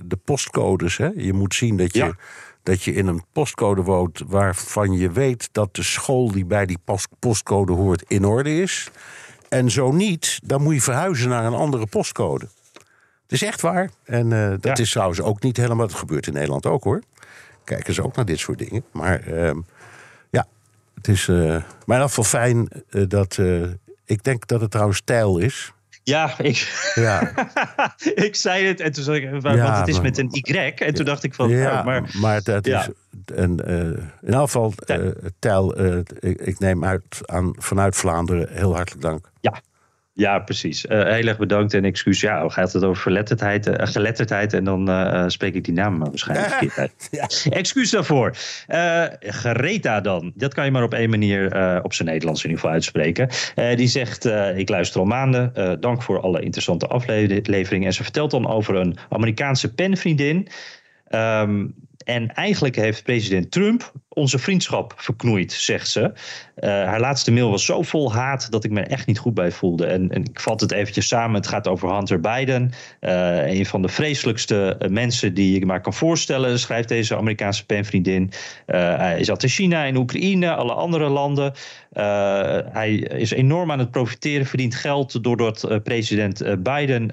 de 0.06 0.18
postcodes. 0.26 0.98
Hè? 0.98 1.10
Je 1.16 1.34
moet 1.34 1.56
zien 1.56 1.78
dat 1.78 1.94
je, 1.94 2.00
Ja. 2.00 2.16
Dat 2.64 2.84
je 2.84 2.93
in 2.93 3.07
een 3.07 3.24
postcode 3.32 3.82
woont 3.82 4.22
waarvan 4.28 4.91
je 4.91 5.11
weet 5.11 5.49
dat 5.51 5.76
de 5.76 5.84
school 5.84 6.32
die 6.32 6.45
bij 6.45 6.66
die 6.66 6.78
post- 6.84 7.07
postcode 7.20 7.74
hoort 7.74 8.03
in 8.07 8.26
orde 8.26 8.61
is. 8.61 8.89
En 9.49 9.72
zo 9.72 9.91
niet, 9.91 10.39
dan 10.43 10.61
moet 10.61 10.74
je 10.74 10.82
verhuizen 10.82 11.30
naar 11.30 11.45
een 11.45 11.53
andere 11.53 11.86
postcode. 11.88 12.47
Het 13.24 13.32
is 13.41 13.41
echt 13.43 13.61
waar. 13.61 13.89
En 14.03 14.34
eh, 14.34 14.49
dat 14.49 14.78
Ja. 14.78 14.84
is 14.84 14.91
trouwens 14.91 15.22
ook 15.22 15.41
niet 15.41 15.57
helemaal. 15.57 15.88
Dat 15.88 15.95
gebeurt 15.97 16.28
in 16.28 16.34
Nederland 16.34 16.66
ook 16.66 16.84
hoor. 16.84 17.01
Kijken 17.64 17.93
ze 17.93 18.03
ook 18.03 18.16
naar 18.16 18.26
dit 18.26 18.39
soort 18.39 18.57
dingen. 18.57 18.84
Maar 18.91 19.20
ehm, 19.20 19.57
ja, 20.30 20.47
het 20.95 21.07
is. 21.07 21.28
eh 21.28 21.36
maar 21.38 21.47
in 21.47 21.64
ieder 21.88 22.01
geval 22.07 22.24
fijn 22.24 22.68
eh, 22.89 23.03
dat. 23.07 23.38
ik 24.05 24.24
denk 24.24 24.47
dat 24.47 24.61
het 24.61 24.72
trouwens 24.72 24.97
stijl 24.99 25.38
is. 25.38 25.74
Ja, 26.04 26.39
ik, 26.39 26.91
Ja. 26.95 27.32
ik 28.28 28.36
zei 28.36 28.66
het 28.66 28.80
en 28.80 28.91
toen 28.91 29.04
zei 29.04 29.22
ik, 29.22 29.41
want 29.41 29.58
Ja, 29.58 29.80
het 29.80 29.88
is 29.88 29.93
maar- 29.93 30.04
met 30.04 30.18
een 30.18 30.30
Y. 30.32 30.74
En 30.76 30.93
toen 30.93 31.06
dacht 31.06 31.24
ik 31.24 31.34
van, 31.34 31.49
ja, 31.49 31.80
oh, 31.80 31.86
maar 31.86 32.10
maar 32.14 32.43
dat 32.43 32.66
ja. 32.66 32.80
is 32.80 32.89
een, 33.26 33.60
eh, 33.60 33.78
in 34.22 34.34
elk 34.34 34.45
geval, 34.45 34.74
eh 34.86 35.08
Tijl, 35.39 35.76
eh, 35.76 35.97
ik, 36.20 36.41
ik 36.41 36.60
neem 36.60 36.86
uit 36.86 37.04
aan, 37.26 37.54
vanuit 37.58 37.95
Vlaanderen 37.95 38.47
heel 38.51 38.76
hartelijk 38.76 39.01
dank. 39.01 39.30
Ja, 39.41 39.62
ja 40.14 40.39
precies. 40.39 40.86
Eh, 40.86 41.03
heel 41.03 41.28
erg 41.28 41.38
bedankt 41.38 41.74
en 41.74 41.86
excuus. 41.86 42.22
Ja, 42.22 42.49
gaat 42.49 42.74
het 42.74 42.84
over 42.84 43.01
verletterdheid, 43.01 43.68
eh, 43.68 43.88
geletterdheid 43.88 44.53
en 44.53 44.64
dan 44.64 44.89
eh, 44.89 45.24
spreek 45.28 45.53
ik 45.53 45.64
die 45.64 45.74
naam 45.74 45.97
maar 45.97 46.09
waarschijnlijk 46.09 46.49
verkeerd 46.53 46.78
uit. 46.78 47.47
Excuus 47.49 47.89
daarvoor. 47.89 48.36
Greta 49.20 50.01
dan. 50.01 50.32
Dat 50.36 50.53
kan 50.53 50.66
je 50.66 50.72
maar 50.72 50.84
op 50.84 50.93
één 50.93 51.09
manier 51.09 51.45
op 51.84 51.93
zijn 51.93 52.07
Nederlands 52.07 52.43
in 52.43 52.49
ieder 52.49 52.61
geval 52.61 52.76
uitspreken. 52.76 53.30
Die 53.78 53.88
zegt, 53.88 54.26
ik 54.55 54.70
luister 54.70 54.99
al 54.99 55.05
maanden. 55.05 55.78
Dank 55.80 56.01
voor 56.01 56.22
alle 56.22 56.41
interessante 56.41 56.88
afleveringen. 56.88 57.88
En 57.88 57.93
ze 57.93 58.03
vertelt 58.03 58.32
dan 58.32 58.47
over 58.47 58.76
een 58.76 58.97
Amerikaanse 59.09 59.74
penvriendin. 59.74 60.47
Ehm, 61.07 61.66
en 62.03 62.34
eigenlijk 62.34 62.76
heeft 62.76 63.03
president 63.03 63.51
Trump 63.51 63.91
onze 64.14 64.39
vriendschap 64.39 64.93
verknoeid, 64.97 65.51
zegt 65.51 65.88
ze. 65.88 66.11
Eh, 66.55 66.70
haar 66.70 66.99
laatste 66.99 67.32
mail 67.32 67.49
was 67.49 67.66
zo 67.66 67.82
vol 67.82 68.14
haat 68.14 68.51
dat 68.51 68.64
ik 68.64 68.72
me 68.72 68.82
echt 68.82 69.07
niet 69.07 69.20
goed 69.20 69.34
bij 69.34 69.51
voelde. 69.51 69.86
En, 69.86 70.09
en 70.11 70.24
ik 70.24 70.39
vat 70.39 70.61
het 70.61 70.72
eventjes 70.72 71.07
samen. 71.07 71.36
Het 71.36 71.47
gaat 71.47 71.68
over 71.68 71.93
Hunter 71.95 72.20
Biden. 72.20 72.72
Eh, 72.99 73.45
een 73.57 73.66
van 73.66 73.82
de 73.82 73.88
vreselijkste 73.88 74.76
eh, 74.80 74.89
mensen 74.89 75.34
die 75.34 75.59
je 75.59 75.66
maar 75.66 75.82
kan 75.82 75.93
voorstellen, 75.93 76.59
schrijft 76.59 76.88
deze 76.88 77.18
Amerikaanse 77.18 77.66
penvriendin. 77.66 78.32
Eh, 78.66 78.97
hij 78.97 79.24
zat 79.24 79.43
in 79.43 79.49
China, 79.49 79.84
in 79.84 79.95
Oekraïne, 79.95 80.55
alle 80.55 80.74
andere 80.74 81.09
landen. 81.09 81.53
Hij 82.72 82.93
is 82.95 83.32
enorm 83.32 83.72
aan 83.72 83.80
het 83.80 83.91
profiteren, 83.91 84.45
verdient 84.45 84.76
geld 84.76 85.24
doordat 85.24 85.84
president 85.84 86.64
Biden 86.64 87.09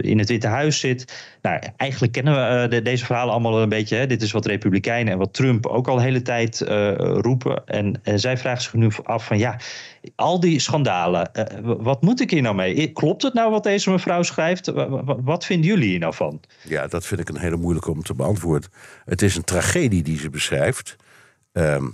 in 0.00 0.18
het 0.18 0.28
Witte 0.28 0.46
Huis 0.46 0.80
zit. 0.80 1.30
Nou, 1.42 1.60
eigenlijk 1.76 2.12
kennen 2.12 2.60
we 2.60 2.68
de- 2.68 2.82
deze 2.82 3.04
verhalen 3.04 3.32
allemaal 3.32 3.62
een 3.62 3.68
beetje. 3.68 3.96
Hè? 3.96 4.06
Dit 4.06 4.22
is 4.22 4.32
wat 4.32 4.46
Republikeinen 4.46 5.12
en 5.12 5.18
wat 5.18 5.34
Trump 5.34 5.51
ook 5.62 5.88
al 5.88 5.96
de 5.96 6.02
hele 6.02 6.22
tijd 6.22 6.60
eh, 6.60 6.92
roepen. 6.96 7.66
En 7.66 8.00
eh, 8.02 8.14
zij 8.16 8.36
vraagt 8.38 8.62
zich 8.62 8.72
nu 8.74 8.90
af 9.02 9.26
van 9.26 9.38
ja, 9.38 9.60
al 10.14 10.40
die 10.40 10.58
schandalen, 10.58 11.34
eh, 11.34 11.58
wat 11.62 12.02
moet 12.02 12.20
ik 12.20 12.30
hier 12.30 12.42
nou 12.42 12.54
mee? 12.54 12.92
Klopt 12.92 13.22
het 13.22 13.34
nou 13.34 13.50
wat 13.50 13.62
deze 13.62 13.90
mevrouw 13.90 14.22
schrijft? 14.22 14.66
Wa- 14.66 14.88
wa- 14.88 15.20
Wat 15.22 15.44
vinden 15.44 15.66
jullie 15.66 15.88
hier 15.88 15.98
nou 15.98 16.14
van? 16.14 16.40
Ja, 16.62 16.86
dat 16.86 17.06
vind 17.06 17.20
ik 17.20 17.28
een 17.28 17.38
hele 17.38 17.56
moeilijke 17.56 17.90
om 17.90 18.02
te 18.02 18.14
beantwoorden. 18.14 18.70
Het 19.04 19.22
is 19.22 19.36
een 19.36 19.44
tragedie 19.44 20.02
die 20.02 20.18
ze 20.18 20.30
beschrijft. 20.30 20.96
Ehm, 21.52 21.84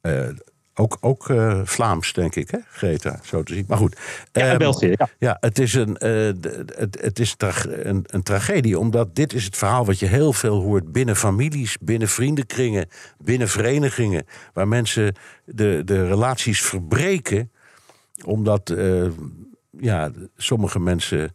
eh, 0.00 0.28
ook 0.74 0.96
ook 1.00 1.28
eh, 1.30 1.60
Vlaams, 1.64 2.12
denk 2.12 2.34
ik, 2.36 2.50
hè, 2.50 2.58
Greta, 2.70 3.20
zo 3.22 3.42
te 3.42 3.54
zien. 3.54 3.64
Maar 3.68 3.78
goed. 3.78 3.96
Ja, 4.32 4.48
Ehm, 4.48 4.58
België, 4.58 4.94
ja. 5.18 5.36
het 5.40 5.58
is, 5.58 5.74
een, 5.74 5.96
eh, 5.96 6.10
het, 6.76 7.00
het 7.00 7.18
is 7.18 7.34
tra- 7.34 7.64
een, 7.66 8.04
een 8.06 8.22
tragedie, 8.22 8.78
omdat 8.78 9.14
dit 9.14 9.32
is 9.32 9.44
het 9.44 9.56
verhaal 9.56 9.84
wat 9.86 9.98
je 9.98 10.06
heel 10.06 10.32
veel 10.32 10.60
hoort 10.62 10.92
binnen 10.92 11.16
families, 11.16 11.76
binnen 11.80 12.08
vriendenkringen, 12.08 12.88
binnen 13.18 13.48
verenigingen, 13.48 14.26
waar 14.52 14.68
mensen 14.68 15.14
de, 15.44 15.82
de 15.84 16.06
relaties 16.06 16.60
verbreken, 16.62 17.50
omdat 18.24 18.70
eh, 18.70 19.06
ja, 19.70 20.10
sommige 20.36 20.80
mensen 20.80 21.34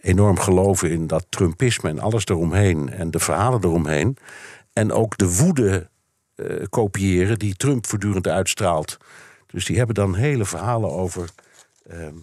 enorm 0.00 0.38
geloven 0.38 0.90
in 0.90 1.06
dat 1.06 1.26
Trumpisme 1.28 1.88
en 1.90 1.98
alles 1.98 2.26
eromheen 2.26 2.90
en 2.90 3.10
de 3.10 3.18
verhalen 3.18 3.64
eromheen. 3.64 4.16
En 4.72 4.92
ook 4.92 5.16
de 5.18 5.36
woede 5.36 5.88
eh, 6.34 6.64
kopiëren 6.68 7.38
die 7.38 7.56
Trump 7.56 7.86
voortdurend 7.86 8.28
uitstraalt. 8.28 8.98
Dus 9.46 9.64
die 9.64 9.76
hebben 9.76 9.94
dan 9.94 10.14
hele 10.14 10.44
verhalen 10.44 10.90
over 10.90 11.28
ehm, 11.88 12.14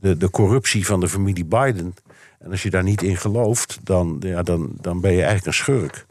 de, 0.00 0.16
de 0.16 0.30
corruptie 0.30 0.86
van 0.86 1.00
de 1.00 1.08
familie 1.08 1.44
Biden. 1.44 1.94
En 2.38 2.50
als 2.50 2.62
je 2.62 2.70
daar 2.70 2.82
niet 2.82 3.02
in 3.02 3.16
gelooft, 3.16 3.78
dan, 3.82 4.16
ja, 4.20 4.42
dan, 4.42 4.72
dan 4.80 5.00
ben 5.00 5.10
je 5.12 5.16
eigenlijk 5.16 5.46
een 5.46 5.54
schurk. 5.64 6.06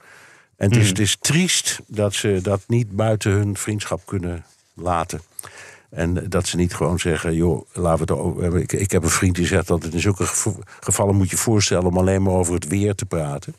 En 0.56 0.70
het 0.70 0.80
is, 0.80 0.88
het 0.88 1.00
is 1.00 1.18
triest 1.20 1.80
dat 1.88 2.14
ze 2.14 2.40
dat 2.42 2.64
niet 2.68 2.92
buiten 2.92 3.32
hun 3.32 3.58
vriendschap 3.58 4.06
kunnen 4.06 4.46
laten. 4.74 5.22
En 5.90 6.30
dat 6.30 6.48
ze 6.48 6.58
niet 6.58 6.74
gewoon 6.74 7.00
zeggen, 7.00 7.36
joh, 7.36 7.68
laten 7.74 8.06
we 8.06 8.14
het 8.14 8.24
over 8.24 8.42
hebben. 8.42 8.62
Ik, 8.62 8.74
ik 8.74 8.92
heb 8.92 9.04
een 9.04 9.10
vriend 9.10 9.36
die 9.36 9.46
zegt 9.46 9.68
dat 9.68 9.84
in 9.84 10.00
zulke 10.00 10.26
gevallen 10.80 11.16
moet 11.16 11.30
je 11.30 11.38
voorstellen 11.38 11.86
om 11.86 11.98
alleen 11.98 12.24
maar 12.24 12.34
over 12.34 12.54
het 12.54 12.68
weer 12.68 12.96
te 12.96 13.06
praten. 13.06 13.56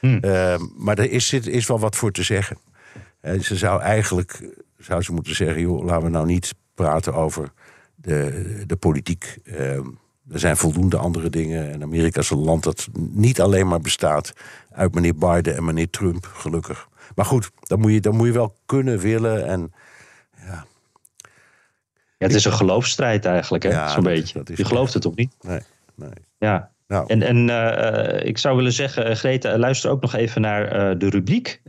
Ehm, 0.00 0.60
maar 0.76 0.98
er 0.98 1.10
is, 1.10 1.32
is 1.32 1.66
wel 1.66 1.78
wat 1.78 1.96
voor 1.96 2.12
te 2.12 2.22
zeggen. 2.22 2.58
Eh, 3.20 3.40
ze 3.40 3.56
zou 3.56 3.80
eigenlijk 3.80 4.48
zou 4.78 5.02
ze 5.02 5.12
moeten 5.12 5.34
zeggen, 5.34 5.60
joh, 5.60 5.84
laten 5.84 6.02
we 6.04 6.08
nou 6.10 6.26
niet 6.26 6.54
praten 6.74 7.14
over 7.14 7.52
de, 7.94 8.62
de 8.66 8.76
politiek. 8.76 9.38
Ehm, 9.44 9.86
er 10.30 10.38
zijn 10.38 10.56
voldoende 10.56 10.96
andere 10.96 11.30
dingen. 11.30 11.70
En 11.72 11.82
Amerika 11.82 12.20
is 12.20 12.30
een 12.30 12.38
land 12.38 12.62
dat 12.62 12.88
niet 12.94 13.40
alleen 13.40 13.68
maar 13.68 13.80
bestaat 13.80 14.32
uit 14.70 14.94
meneer 14.94 15.16
Biden 15.16 15.56
en 15.56 15.64
meneer 15.64 15.90
Trump, 15.90 16.26
gelukkig. 16.34 16.88
Maar 17.14 17.24
goed, 17.24 17.50
dan 17.62 17.80
moet 17.80 17.92
je, 17.92 18.00
dan 18.00 18.16
moet 18.16 18.26
je 18.26 18.32
wel 18.32 18.56
kunnen, 18.66 18.98
willen. 18.98 19.46
En 19.46 19.72
Ja, 20.46 20.66
het 22.18 22.34
is 22.34 22.44
een 22.44 22.52
geloofsstrijd 22.52 23.24
eigenlijk, 23.24 23.62
hè? 23.64 23.70
Ja, 23.70 23.88
Zo'n 23.88 24.02
dat- 24.04 24.12
beetje. 24.12 24.38
dat 24.38 24.48
is 24.50 24.56
Je 24.58 24.64
gelooft 24.64 24.92
het 24.92 25.02
toch 25.02 25.14
niet? 25.14 25.34
nee, 25.40 25.60
nee. 25.94 26.10
Ja. 26.38 26.70
Nou. 26.90 27.04
En, 27.06 27.22
en 27.22 27.50
eh, 27.50 28.28
ik 28.28 28.38
zou 28.38 28.56
willen 28.56 28.72
zeggen, 28.72 29.06
eh, 29.06 29.14
Greta, 29.14 29.58
luister 29.58 29.90
ook 29.90 30.00
nog 30.00 30.14
even 30.14 30.40
naar 30.40 30.68
eh, 30.68 30.98
de 30.98 31.08
rubriek 31.08 31.60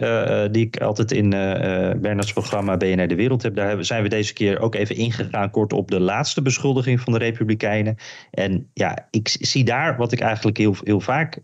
die 0.51 0.65
ik 0.65 0.81
altijd 0.81 1.11
in 1.11 1.29
Bernards 1.29 2.33
programma 2.33 2.77
BNR 2.77 3.07
De 3.07 3.15
Wereld 3.15 3.41
heb. 3.41 3.55
Daar 3.55 3.85
zijn 3.85 4.03
we 4.03 4.09
deze 4.09 4.33
keer 4.33 4.59
ook 4.59 4.75
even 4.75 4.95
ingegaan 4.95 5.49
kort 5.49 5.73
op 5.73 5.91
de 5.91 5.99
laatste 5.99 6.41
beschuldiging 6.41 7.01
van 7.01 7.13
de 7.13 7.19
Republikeinen. 7.19 7.95
En 8.31 8.69
ja, 8.73 9.07
ik 9.11 9.27
zie 9.39 9.63
daar 9.63 9.97
wat 9.97 10.11
ik 10.11 10.19
eigenlijk 10.19 10.57
heel, 10.57 10.75
heel 10.83 10.99
vaak 10.99 11.39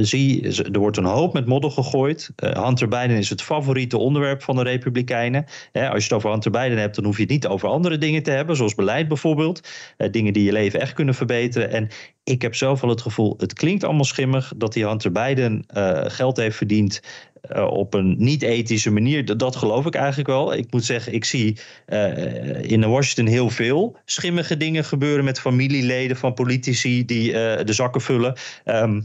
zie. 0.00 0.62
Er 0.72 0.78
wordt 0.78 0.96
een 0.96 1.04
hoop 1.04 1.32
met 1.32 1.46
modder 1.46 1.70
gegooid. 1.70 2.30
Hunter 2.36 2.88
Biden 2.88 3.16
is 3.16 3.30
het 3.30 3.42
favoriete 3.42 3.98
onderwerp 3.98 4.42
van 4.42 4.56
de 4.56 4.62
Republikeinen. 4.62 5.44
Als 5.72 5.82
je 5.96 6.02
het 6.02 6.12
over 6.12 6.30
Hunter 6.30 6.50
Biden 6.50 6.78
hebt, 6.78 6.94
dan 6.94 7.04
hoef 7.04 7.16
je 7.16 7.22
het 7.22 7.30
niet 7.30 7.46
over 7.46 7.68
andere 7.68 7.98
dingen 7.98 8.22
te 8.22 8.30
hebben, 8.30 8.56
zoals 8.56 8.74
beleid 8.74 9.08
bijvoorbeeld. 9.08 9.68
Dingen 10.10 10.32
die 10.32 10.44
je 10.44 10.52
leven 10.52 10.80
echt 10.80 10.92
kunnen 10.92 11.14
verbeteren. 11.14 11.70
En 11.70 11.88
ik 12.24 12.42
heb 12.42 12.54
zelf 12.54 12.80
wel 12.80 12.90
het 12.90 13.00
gevoel, 13.00 13.34
het 13.38 13.52
klinkt 13.52 13.84
allemaal 13.84 14.04
schimmig 14.04 14.52
dat 14.56 14.72
die 14.72 14.86
Hunter 14.86 15.12
Biden 15.12 15.64
eh, 15.66 16.02
geld 16.06 16.36
heeft 16.36 16.56
verdiend 16.56 17.00
eh, 17.40 17.64
op 17.64 17.94
een 17.94 18.14
niet-ethische 18.18 18.90
manier. 18.90 19.36
Dat, 19.36 19.56
geloof 19.56 19.86
ik 19.86 19.94
eigenlijk 19.94 20.28
wel. 20.28 20.54
Ik 20.54 20.72
moet 20.72 20.84
zeggen, 20.84 21.12
ik 21.12 21.24
zie 21.24 21.58
eh, 21.86 22.62
in 22.62 22.88
Washington 22.88 23.26
heel 23.26 23.50
veel 23.50 23.96
schimmige 24.04 24.56
dingen 24.56 24.84
gebeuren 24.84 25.24
met 25.24 25.40
familieleden 25.40 26.16
van 26.16 26.34
politici 26.34 27.04
die 27.04 27.32
de 27.64 27.72
zakken 27.72 28.00
vullen. 28.00 28.34
Ehm, 28.64 29.00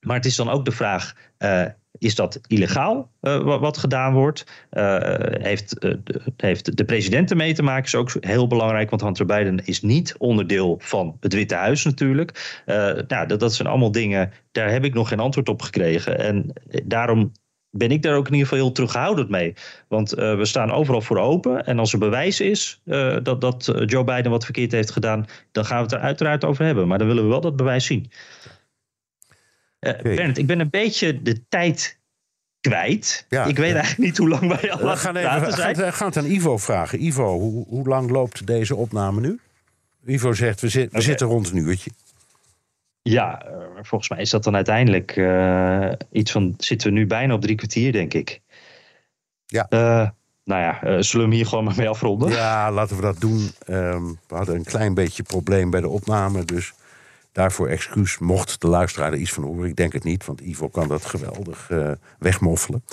maar 0.00 0.16
het 0.16 0.26
is 0.26 0.36
dan 0.36 0.50
ook 0.50 0.64
de 0.64 0.72
vraag. 0.72 1.14
Is 1.98 2.14
dat 2.14 2.40
illegaal 2.46 3.10
eh, 3.20 3.58
wat, 3.60 3.78
gedaan 3.78 4.12
wordt? 4.12 4.66
Eh, 4.70 4.96
heeft, 5.42 5.78
eh, 5.78 5.94
heeft 6.36 6.76
de 6.76 6.84
president 6.84 7.30
ermee 7.30 7.54
te 7.54 7.62
maken? 7.62 7.84
Is 7.84 7.94
ook 7.94 8.12
heel 8.20 8.46
belangrijk, 8.46 8.90
want 8.90 9.02
Hunter 9.02 9.26
Biden 9.26 9.64
is 9.64 9.82
niet 9.82 10.14
onderdeel 10.18 10.76
van 10.82 11.16
het 11.20 11.34
Witte 11.34 11.54
Huis 11.54 11.84
natuurlijk. 11.84 12.62
Nou, 13.06 13.26
dat, 13.26 13.40
dat 13.40 13.54
zijn 13.54 13.68
allemaal 13.68 13.92
dingen, 13.92 14.32
daar 14.52 14.70
heb 14.70 14.84
ik 14.84 14.94
nog 14.94 15.08
geen 15.08 15.20
antwoord 15.20 15.48
op 15.48 15.62
gekregen. 15.62 16.18
En 16.18 16.52
daarom 16.84 17.32
ben 17.70 17.90
ik 17.90 18.02
daar 18.02 18.16
ook 18.16 18.26
in 18.26 18.32
ieder 18.32 18.48
geval 18.48 18.64
heel 18.64 18.72
terughoudend 18.72 19.28
mee. 19.28 19.54
Want 19.88 20.10
we 20.10 20.44
staan 20.44 20.70
overal 20.70 21.00
voor 21.00 21.18
open. 21.18 21.66
En 21.66 21.78
als 21.78 21.92
er 21.92 21.98
bewijs 21.98 22.40
is 22.40 22.80
dat, 23.22 23.40
dat 23.40 23.72
Joe 23.86 24.04
Biden 24.04 24.30
wat 24.30 24.44
verkeerd 24.44 24.72
heeft 24.72 24.90
gedaan, 24.90 25.26
dan 25.52 25.64
gaan 25.64 25.76
we 25.76 25.82
het 25.82 25.92
er 25.92 26.00
uiteraard 26.00 26.44
over 26.44 26.64
hebben. 26.64 26.88
Maar 26.88 26.98
dan 26.98 27.06
willen 27.06 27.22
we 27.22 27.28
wel 27.28 27.40
dat 27.40 27.56
bewijs 27.56 27.86
zien. 27.86 28.10
Eh 29.80 30.02
Bernd, 30.02 30.38
ik 30.38 30.46
ben 30.46 30.60
een 30.60 30.70
beetje 30.70 31.22
de 31.22 31.48
tijd 31.48 31.98
kwijt. 32.60 33.26
Ja, 33.28 33.44
ik 33.44 33.56
weet 33.56 33.72
eigenlijk 33.74 33.98
niet 33.98 34.16
hoe 34.18 34.28
lang 34.28 34.60
wij 34.60 34.72
al 34.72 34.78
We 34.78 34.90
aan 34.90 34.96
gaan, 34.98 35.12
praten 35.12 35.48
we 35.48 35.54
zijn. 35.54 35.74
gaan, 35.76 35.84
we 35.84 35.92
gaan 35.92 36.06
het 36.06 36.16
aan 36.16 36.24
Ivo 36.30 36.56
vragen. 36.58 37.04
Ivo, 37.04 37.38
hoe, 37.38 37.64
hoe 37.68 37.88
lang 37.88 38.10
loopt 38.10 38.46
deze 38.46 38.74
opname 38.76 39.20
nu? 39.20 39.40
Ivo 40.06 40.32
zegt, 40.32 40.60
we, 40.60 40.68
zit- 40.68 40.90
we 40.90 40.96
Oké. 40.96 41.04
zitten 41.04 41.26
rond 41.26 41.50
een 41.50 41.56
uurtje. 41.56 41.90
Ja, 43.02 43.42
eh, 43.42 43.52
volgens 43.82 44.10
mij 44.10 44.20
is 44.20 44.30
dat 44.30 44.44
dan 44.44 44.54
uiteindelijk 44.54 45.16
eh, 45.16 45.90
iets 46.12 46.32
van. 46.32 46.54
Zitten 46.58 46.88
we 46.88 46.94
nu 46.98 47.06
bijna 47.06 47.34
op 47.34 47.40
drie 47.40 47.56
kwartier, 47.56 47.92
denk 47.92 48.14
ik. 48.14 48.40
Ja. 49.46 49.66
Eh, 49.68 50.08
nou 50.44 50.60
ja, 50.62 50.78
zullen 50.82 51.02
we 51.10 51.18
hem 51.18 51.30
hier 51.30 51.46
gewoon 51.46 51.64
maar 51.64 51.76
mee 51.76 51.88
afronden? 51.88 52.30
Ja, 52.30 52.70
laten 52.72 52.96
we 52.96 53.02
dat 53.02 53.20
doen. 53.20 53.50
Ehm, 53.66 54.04
we 54.28 54.34
hadden 54.34 54.54
een 54.54 54.64
klein 54.64 54.94
beetje 54.94 55.22
probleem 55.22 55.70
bij 55.70 55.80
de 55.80 55.88
opname. 55.88 56.44
Dus 56.44 56.72
daarvoor 57.32 57.68
excuus 57.68 58.18
mocht 58.18 58.60
de 58.60 58.68
luisteraar 58.68 59.12
er 59.12 59.18
iets 59.18 59.32
van 59.32 59.44
horen. 59.44 59.68
Ik 59.68 59.76
denk 59.76 59.92
het 59.92 60.04
niet, 60.04 60.26
want 60.26 60.40
Ivo 60.40 60.68
kan 60.68 60.88
dat 60.88 61.04
geweldig 61.04 61.70
eh, 61.70 61.90
wegmoffelen. 62.18 62.84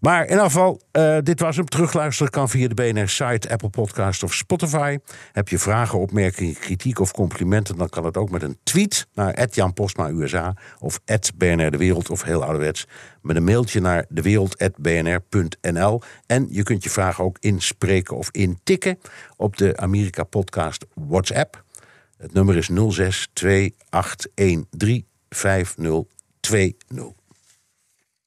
Maar 0.00 0.26
in 0.26 0.38
afval, 0.38 0.80
uh, 0.92 1.18
dit 1.22 1.40
was 1.40 1.56
hem. 1.56 1.68
Terugluisteren 1.68 2.32
kan 2.32 2.48
via 2.48 2.68
de 2.68 2.74
BNR-site, 2.74 3.50
Apple 3.50 3.68
Podcast 3.68 4.22
of 4.22 4.34
Spotify. 4.34 4.98
Heb 5.32 5.48
je 5.48 5.58
vragen, 5.58 5.98
opmerkingen, 5.98 6.58
kritiek 6.58 6.98
of 6.98 7.12
complimenten... 7.12 7.76
dan 7.76 7.88
kan 7.88 8.04
het 8.04 8.16
ook 8.16 8.30
met 8.30 8.42
een 8.42 8.58
tweet 8.62 9.06
naar 9.14 9.48
Jan 9.50 9.72
Postma 9.72 10.08
USA... 10.08 10.54
of 10.78 11.00
BNR 11.36 11.70
De 11.70 11.76
Wereld 11.76 12.10
of 12.10 12.22
heel 12.22 12.44
ouderwets... 12.44 12.86
met 13.22 13.36
een 13.36 13.44
mailtje 13.44 13.80
naar 13.80 14.04
dewereld.bnr.nl. 14.08 16.02
En 16.26 16.46
je 16.50 16.62
kunt 16.62 16.84
je 16.84 16.90
vragen 16.90 17.24
ook 17.24 17.36
inspreken 17.40 18.16
of 18.16 18.28
intikken... 18.30 18.98
op 19.36 19.56
de 19.56 19.76
Amerika-podcast 19.76 20.86
WhatsApp. 20.94 21.64
Het 22.20 22.32
nummer 22.32 22.56
is 22.56 22.68
06 22.88 23.28
2813 23.32 25.06
5020. 25.28 27.19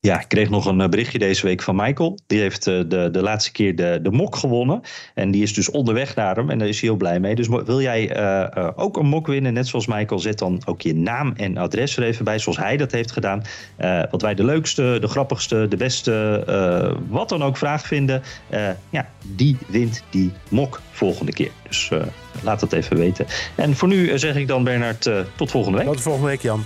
Ja, 0.06 0.20
ik 0.20 0.28
kreeg 0.28 0.50
nog 0.50 0.66
een 0.66 0.82
eh, 0.82 0.90
berichtje 0.90 1.20
deze 1.20 1.46
week 1.46 1.62
van 1.62 1.76
Michael. 1.76 2.20
Die 2.28 2.40
heeft 2.40 2.68
eh, 2.68 2.80
de, 2.88 3.10
de 3.12 3.22
laatste 3.22 3.52
keer 3.52 3.76
de, 3.76 4.00
de 4.02 4.12
mok 4.12 4.36
gewonnen. 4.36 4.82
En 5.14 5.32
die 5.32 5.44
is 5.44 5.54
dus 5.54 5.72
onderweg 5.72 6.16
naar 6.16 6.36
hem. 6.36 6.50
En 6.50 6.58
daar 6.58 6.68
is 6.68 6.80
hij 6.80 6.90
heel 6.90 6.98
blij 6.98 7.20
mee. 7.20 7.36
Dus 7.36 7.48
wil 7.48 7.82
jij 7.82 8.18
uh, 8.18 8.70
ook 8.76 8.98
een 8.98 9.06
mok 9.06 9.28
winnen, 9.28 9.54
net 9.54 9.68
zoals 9.68 9.88
Michael, 9.88 10.20
zet 10.20 10.40
dan 10.40 10.62
ook 10.66 10.82
je 10.82 10.96
naam 10.96 11.34
en 11.36 11.58
adres 11.58 11.98
er 11.98 12.04
even 12.04 12.26
bij, 12.26 12.40
zoals 12.40 12.58
hij 12.58 12.78
dat 12.78 12.92
heeft 12.92 13.12
gedaan. 13.12 13.42
Wat 14.12 14.22
wij 14.22 14.36
de 14.36 14.44
leukste, 14.44 14.98
de 15.02 15.08
grappigste, 15.08 15.68
de 15.70 15.78
beste, 15.78 16.94
wat 17.10 17.30
dan 17.30 17.44
ook 17.44 17.58
vraag 17.58 17.88
vinden. 17.88 18.22
ja, 18.90 19.10
die 19.26 19.58
wint 19.68 20.04
die 20.10 20.32
mok 20.50 20.82
volgende 20.92 21.34
keer. 21.34 21.52
Dus 21.68 21.92
laat 22.42 22.60
dat 22.60 22.74
even 22.74 22.98
weten. 22.98 23.26
En 23.56 23.76
voor 23.76 23.88
nu 23.88 24.18
zeg 24.18 24.36
ik 24.36 24.48
dan, 24.48 24.64
Bernard, 24.64 25.10
tot 25.36 25.52
volgende 25.52 25.78
week. 25.78 25.88
Tot 25.88 26.02
volgende 26.02 26.28
week, 26.28 26.42
Jan. 26.42 26.66